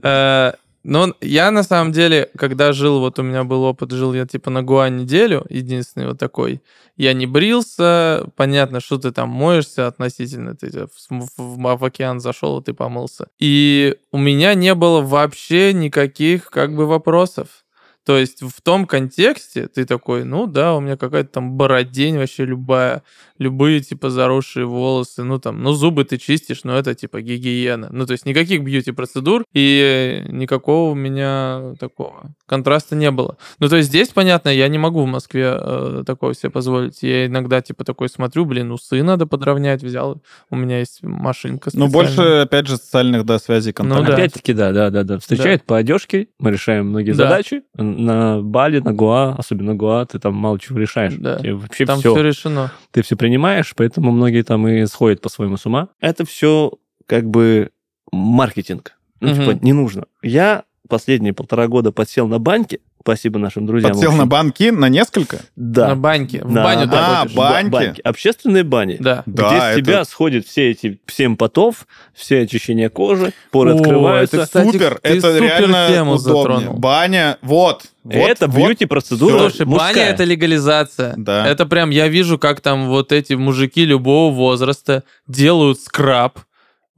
Э, 0.02 0.52
но 0.82 1.14
я 1.20 1.50
на 1.50 1.62
самом 1.62 1.92
деле, 1.92 2.30
когда 2.36 2.72
жил, 2.72 3.00
вот 3.00 3.18
у 3.18 3.22
меня 3.22 3.44
был 3.44 3.64
опыт, 3.64 3.90
жил 3.90 4.12
я 4.14 4.26
типа 4.26 4.50
на 4.50 4.62
Гуа 4.62 4.88
неделю, 4.90 5.46
единственный 5.48 6.06
вот 6.06 6.18
такой. 6.18 6.60
Я 6.96 7.14
не 7.14 7.26
брился, 7.26 8.26
понятно, 8.36 8.80
что 8.80 8.98
ты 8.98 9.12
там 9.12 9.30
моешься 9.30 9.86
относительно, 9.86 10.54
ты 10.54 10.86
в, 11.08 11.26
в, 11.36 11.76
в 11.76 11.84
океан 11.84 12.20
зашел, 12.20 12.60
и 12.60 12.64
ты 12.64 12.74
помылся. 12.74 13.28
И 13.38 13.96
у 14.12 14.18
меня 14.18 14.52
не 14.54 14.74
было 14.74 15.00
вообще 15.00 15.72
никаких 15.72 16.50
как 16.50 16.74
бы 16.74 16.86
вопросов. 16.86 17.64
То 18.10 18.18
есть 18.18 18.42
в 18.42 18.60
том 18.60 18.86
контексте 18.86 19.68
ты 19.68 19.84
такой, 19.84 20.24
ну 20.24 20.48
да, 20.48 20.74
у 20.74 20.80
меня 20.80 20.96
какая-то 20.96 21.30
там 21.30 21.52
бородень 21.52 22.18
вообще 22.18 22.44
любая, 22.44 23.04
любые 23.38 23.82
типа 23.82 24.10
заросшие 24.10 24.66
волосы, 24.66 25.22
ну 25.22 25.38
там, 25.38 25.62
ну 25.62 25.74
зубы 25.74 26.02
ты 26.04 26.18
чистишь, 26.18 26.64
но 26.64 26.76
это 26.76 26.92
типа 26.96 27.20
гигиена. 27.20 27.88
Ну 27.92 28.06
то 28.06 28.10
есть 28.10 28.26
никаких 28.26 28.64
бьюти-процедур 28.64 29.44
и 29.54 30.24
никакого 30.26 30.90
у 30.90 30.94
меня 30.96 31.74
такого 31.78 32.34
контраста 32.46 32.96
не 32.96 33.12
было. 33.12 33.36
Ну 33.60 33.68
то 33.68 33.76
есть 33.76 33.90
здесь, 33.90 34.08
понятно, 34.08 34.48
я 34.48 34.66
не 34.66 34.78
могу 34.78 35.04
в 35.04 35.06
Москве 35.06 35.56
э, 35.56 36.02
такого 36.04 36.34
себе 36.34 36.50
позволить. 36.50 37.00
Я 37.04 37.26
иногда 37.26 37.62
типа 37.62 37.84
такой 37.84 38.08
смотрю, 38.08 38.44
блин, 38.44 38.72
усы 38.72 39.04
надо 39.04 39.28
подровнять, 39.28 39.84
взял, 39.84 40.20
у 40.50 40.56
меня 40.56 40.80
есть 40.80 41.04
машинка 41.04 41.70
Ну 41.74 41.86
больше, 41.86 42.22
опять 42.22 42.66
же, 42.66 42.76
социальных, 42.76 43.24
да, 43.24 43.38
связей, 43.38 43.72
контактов. 43.72 44.04
Ну, 44.04 44.10
да. 44.10 44.14
Опять-таки, 44.16 44.52
да, 44.52 44.72
да, 44.72 44.90
да, 44.90 45.04
да. 45.04 45.20
Встречает 45.20 45.60
да. 45.60 45.64
по 45.66 45.76
одежке, 45.76 46.26
мы 46.40 46.50
решаем 46.50 46.88
многие 46.88 47.12
да. 47.12 47.28
задачи. 47.28 47.62
На 48.00 48.40
Бали, 48.40 48.80
на 48.80 48.92
Гуа, 48.92 49.34
особенно 49.36 49.74
Гуа, 49.74 50.06
ты 50.06 50.18
там 50.18 50.34
мало 50.34 50.58
чего 50.58 50.78
решаешь. 50.78 51.14
Да. 51.18 51.38
Тебе 51.38 51.54
вообще 51.54 51.84
там 51.84 51.98
все, 51.98 52.12
все 52.12 52.22
решено. 52.22 52.72
Ты 52.90 53.02
все 53.02 53.16
принимаешь, 53.16 53.74
поэтому 53.76 54.10
многие 54.10 54.42
там 54.42 54.66
и 54.66 54.86
сходят 54.86 55.20
по-своему 55.20 55.56
с 55.56 55.66
ума. 55.66 55.88
Это 56.00 56.24
все 56.24 56.72
как 57.06 57.28
бы 57.28 57.70
маркетинг. 58.10 58.98
Ну, 59.20 59.32
угу. 59.32 59.40
типа, 59.40 59.64
не 59.64 59.72
нужно. 59.72 60.04
Я 60.22 60.64
последние 60.88 61.32
полтора 61.32 61.68
года 61.68 61.92
подсел 61.92 62.26
на 62.26 62.38
банки, 62.38 62.80
спасибо 63.00 63.38
нашим 63.38 63.66
друзьям. 63.66 63.92
Подсел 63.92 64.12
на 64.12 64.26
банки 64.26 64.70
на 64.70 64.88
несколько? 64.88 65.40
Да. 65.56 65.88
На 65.88 65.96
банки. 65.96 66.40
В 66.42 66.50
на... 66.50 66.64
баню 66.64 66.88
ты 66.88 66.96
А, 66.96 67.26
банки. 67.34 67.70
банки. 67.70 68.00
Общественные 68.02 68.64
бани. 68.64 68.96
Да. 69.00 69.22
Где 69.26 69.42
да, 69.42 69.50
с 69.50 69.72
это... 69.72 69.80
тебя 69.80 70.04
сходят 70.04 70.46
все 70.46 70.70
эти 70.70 71.00
семь 71.06 71.36
потов, 71.36 71.86
все 72.14 72.42
очищения 72.42 72.88
кожи, 72.88 73.32
поры 73.50 73.72
О, 73.72 73.76
открываются. 73.76 74.36
Это, 74.36 74.46
кстати, 74.46 74.70
супер, 74.70 75.00
это 75.02 75.32
супер 75.32 75.42
реально 75.42 75.88
тему 75.88 76.12
удобнее. 76.12 76.42
затронул. 76.42 76.74
Баня, 76.78 77.38
вот, 77.42 77.84
вот, 78.04 78.14
это 78.14 78.46
вот. 78.46 78.68
бьюти-процедура. 78.68 79.38
Слушай, 79.38 79.66
мужская. 79.66 79.94
баня 79.94 80.06
это 80.06 80.24
легализация. 80.24 81.14
Да. 81.16 81.46
Это 81.46 81.66
прям 81.66 81.90
я 81.90 82.08
вижу, 82.08 82.38
как 82.38 82.60
там 82.60 82.88
вот 82.88 83.12
эти 83.12 83.34
мужики 83.34 83.84
любого 83.84 84.32
возраста 84.32 85.04
делают 85.26 85.80
скраб 85.80 86.40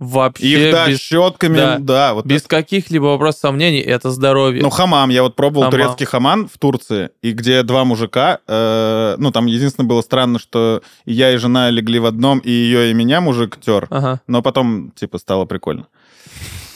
вообще 0.02 0.66
Их, 0.66 0.72
да, 0.72 0.88
без, 0.88 1.00
щетками, 1.00 1.56
да, 1.56 1.78
да 1.78 2.14
вот 2.14 2.26
без 2.26 2.40
это. 2.40 2.48
каких-либо 2.48 3.04
вопросов 3.04 3.40
сомнений, 3.40 3.80
это 3.80 4.10
здоровье. 4.10 4.62
Ну, 4.62 4.70
хамам, 4.70 5.10
я 5.10 5.22
вот 5.22 5.36
пробовал 5.36 5.64
хамам. 5.64 5.70
турецкий 5.70 6.06
хамам 6.06 6.48
в 6.48 6.58
Турции, 6.58 7.10
и 7.22 7.32
где 7.32 7.62
два 7.62 7.84
мужика, 7.84 8.40
э, 8.46 9.14
ну, 9.18 9.30
там 9.30 9.46
единственное 9.46 9.86
было 9.86 10.02
странно, 10.02 10.38
что 10.38 10.82
я 11.04 11.32
и 11.32 11.36
жена 11.36 11.70
легли 11.70 11.98
в 11.98 12.06
одном, 12.06 12.38
и 12.38 12.50
ее, 12.50 12.90
и 12.90 12.94
меня 12.94 13.20
мужик 13.20 13.58
тер, 13.60 13.86
ага. 13.90 14.20
но 14.26 14.42
потом, 14.42 14.90
типа, 14.92 15.18
стало 15.18 15.44
прикольно. 15.44 15.86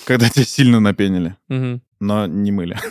Когда 0.04 0.28
тебя 0.28 0.44
сильно 0.44 0.80
напенили, 0.80 1.36
угу. 1.48 1.80
но 2.00 2.26
не 2.26 2.52
мыли. 2.52 2.78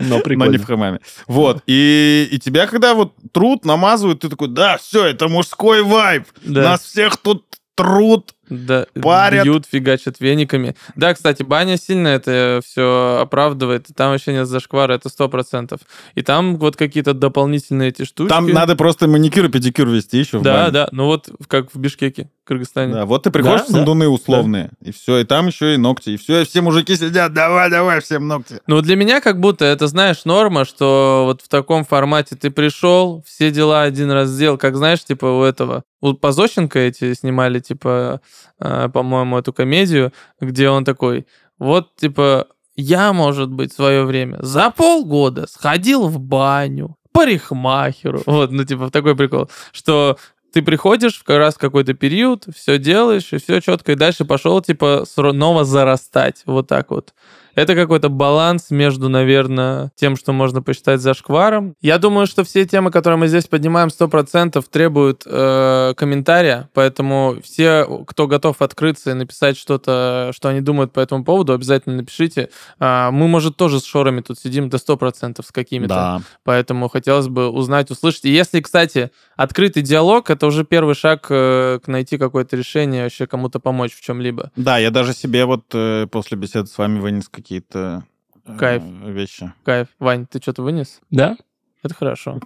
Но 0.00 0.20
прикольно. 0.20 0.44
Но 0.44 0.52
не 0.52 0.58
в 0.58 0.64
хамаме. 0.64 1.00
Вот. 1.26 1.62
И, 1.66 2.28
и 2.30 2.38
тебя, 2.38 2.66
когда 2.66 2.94
вот 2.94 3.14
труд 3.32 3.64
намазывают, 3.64 4.20
ты 4.20 4.28
такой, 4.28 4.48
да, 4.48 4.78
все, 4.78 5.06
это 5.06 5.28
мужской 5.28 5.82
вайб. 5.82 6.24
Да. 6.44 6.62
Нас 6.62 6.82
всех 6.82 7.16
тут 7.16 7.44
труд 7.74 8.34
да, 8.48 8.86
парят. 9.00 9.44
бьют, 9.44 9.66
фигачат 9.70 10.20
вениками. 10.20 10.74
Да, 10.96 11.14
кстати, 11.14 11.42
баня 11.42 11.76
сильно 11.76 12.08
это 12.08 12.60
все 12.64 13.18
оправдывает. 13.22 13.86
Там 13.94 14.12
вообще 14.12 14.32
нет 14.32 14.46
зашквара, 14.46 14.94
это 14.94 15.08
сто 15.08 15.28
процентов. 15.28 15.80
И 16.14 16.22
там 16.22 16.56
вот 16.56 16.76
какие-то 16.76 17.14
дополнительные 17.14 17.90
эти 17.90 18.04
штуки. 18.04 18.28
Там 18.28 18.48
надо 18.48 18.76
просто 18.76 19.08
маникюр 19.08 19.46
и 19.46 19.48
педикюр 19.48 19.88
вести 19.88 20.18
еще 20.18 20.40
Да, 20.40 20.54
бане. 20.54 20.70
да, 20.70 20.88
ну 20.92 21.06
вот 21.06 21.28
как 21.46 21.72
в 21.72 21.78
Бишкеке, 21.78 22.30
Кыргызстане. 22.44 22.94
Да, 22.94 23.06
вот 23.06 23.24
ты 23.24 23.30
приходишь 23.30 23.60
да, 23.60 23.66
в 23.66 23.70
сандуны 23.70 24.06
да, 24.06 24.10
условные, 24.10 24.70
да. 24.80 24.88
и 24.88 24.92
все, 24.92 25.18
и 25.18 25.24
там 25.24 25.48
еще 25.48 25.74
и 25.74 25.76
ногти, 25.76 26.10
и 26.10 26.16
все, 26.16 26.40
и 26.40 26.44
все 26.44 26.62
мужики 26.62 26.96
сидят, 26.96 27.32
давай, 27.34 27.70
давай, 27.70 28.00
всем 28.00 28.26
ногти. 28.26 28.60
Ну, 28.66 28.80
для 28.80 28.96
меня 28.96 29.20
как 29.20 29.38
будто 29.38 29.64
это, 29.66 29.86
знаешь, 29.86 30.24
норма, 30.24 30.64
что 30.64 31.24
вот 31.26 31.42
в 31.42 31.48
таком 31.48 31.84
формате 31.84 32.36
ты 32.36 32.50
пришел, 32.50 33.22
все 33.26 33.50
дела 33.50 33.82
один 33.82 34.10
раз 34.10 34.30
сделал, 34.30 34.56
как 34.56 34.76
знаешь, 34.76 35.04
типа 35.04 35.26
у 35.26 35.42
этого, 35.42 35.84
у 36.00 36.14
Позощенко 36.14 36.78
эти 36.78 37.12
снимали, 37.14 37.60
типа, 37.60 38.20
по-моему, 38.58 39.38
эту 39.38 39.52
комедию, 39.52 40.12
где 40.40 40.68
он 40.68 40.84
такой, 40.84 41.26
вот, 41.58 41.96
типа, 41.96 42.46
я, 42.76 43.12
может 43.12 43.50
быть, 43.50 43.72
в 43.72 43.76
свое 43.76 44.04
время 44.04 44.38
за 44.40 44.70
полгода 44.70 45.46
сходил 45.48 46.08
в 46.08 46.20
баню, 46.20 46.96
парикмахеру. 47.12 48.22
Вот, 48.26 48.52
ну, 48.52 48.64
типа, 48.64 48.90
такой 48.90 49.16
прикол, 49.16 49.50
что 49.72 50.16
ты 50.52 50.62
приходишь 50.62 51.18
в 51.18 51.24
как 51.24 51.38
раз 51.38 51.56
какой-то 51.56 51.94
период, 51.94 52.46
все 52.54 52.78
делаешь, 52.78 53.32
и 53.32 53.38
все 53.38 53.60
четко, 53.60 53.92
и 53.92 53.96
дальше 53.96 54.24
пошел, 54.24 54.60
типа, 54.60 55.04
снова 55.06 55.64
зарастать. 55.64 56.42
Вот 56.46 56.68
так 56.68 56.90
вот. 56.90 57.12
Это 57.58 57.74
какой-то 57.74 58.08
баланс 58.08 58.70
между, 58.70 59.08
наверное, 59.08 59.90
тем, 59.96 60.14
что 60.14 60.32
можно 60.32 60.62
посчитать 60.62 61.00
за 61.00 61.12
шкваром. 61.12 61.74
Я 61.80 61.98
думаю, 61.98 62.28
что 62.28 62.44
все 62.44 62.64
темы, 62.64 62.92
которые 62.92 63.18
мы 63.18 63.26
здесь 63.26 63.48
поднимаем, 63.48 63.88
100% 63.88 64.64
требуют 64.70 65.24
э, 65.26 65.92
комментария, 65.96 66.70
поэтому 66.72 67.38
все, 67.42 67.84
кто 68.06 68.28
готов 68.28 68.62
открыться 68.62 69.10
и 69.10 69.14
написать 69.14 69.58
что-то, 69.58 70.30
что 70.32 70.50
они 70.50 70.60
думают 70.60 70.92
по 70.92 71.00
этому 71.00 71.24
поводу, 71.24 71.52
обязательно 71.52 71.96
напишите. 71.96 72.50
Э, 72.78 73.10
мы, 73.10 73.26
может, 73.26 73.56
тоже 73.56 73.80
с 73.80 73.84
шорами 73.84 74.20
тут 74.20 74.38
сидим 74.38 74.68
до 74.68 74.76
100% 74.76 75.44
с 75.44 75.50
какими-то. 75.50 75.88
Да. 75.88 76.22
Поэтому 76.44 76.88
хотелось 76.88 77.26
бы 77.26 77.48
узнать, 77.48 77.90
услышать. 77.90 78.26
И 78.26 78.30
если, 78.30 78.60
кстати, 78.60 79.10
открытый 79.34 79.82
диалог, 79.82 80.30
это 80.30 80.46
уже 80.46 80.64
первый 80.64 80.94
шаг 80.94 81.26
э, 81.28 81.80
к 81.84 81.88
найти 81.88 82.18
какое-то 82.18 82.56
решение, 82.56 83.02
вообще 83.02 83.26
кому-то 83.26 83.58
помочь 83.58 83.96
в 83.96 84.00
чем-либо. 84.00 84.52
Да, 84.54 84.78
я 84.78 84.92
даже 84.92 85.12
себе 85.12 85.44
вот 85.44 85.64
э, 85.74 86.06
после 86.08 86.38
беседы 86.38 86.68
с 86.68 86.78
вами 86.78 87.00
вынес 87.00 87.28
какие 87.28 87.47
какие-то 87.48 88.04
э, 88.44 88.58
Кайф. 88.58 88.82
вещи. 88.82 89.50
Кайф. 89.64 89.88
Вань, 89.98 90.26
ты 90.26 90.38
что-то 90.38 90.62
вынес? 90.62 91.00
Да. 91.10 91.38
Это 91.82 91.94
хорошо. 91.94 92.40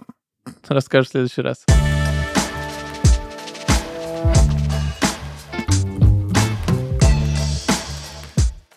Расскажешь 0.69 1.09
в 1.09 1.11
следующий 1.11 1.41
раз. 1.41 1.65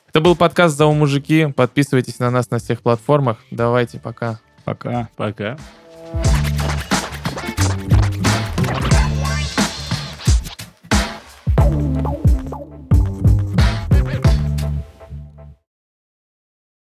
Это 0.09 0.21
был 0.21 0.35
подкаст 0.35 0.77
«Зау 0.77 0.95
мужики». 0.95 1.47
Подписывайтесь 1.55 2.19
на 2.19 2.33
нас 2.33 2.51
на 2.51 2.59
всех 2.59 2.83
платформах. 2.83 3.39
Давайте, 3.53 4.01
пока. 4.01 4.41
Пока. 4.65 5.09
Пока. 5.15 5.57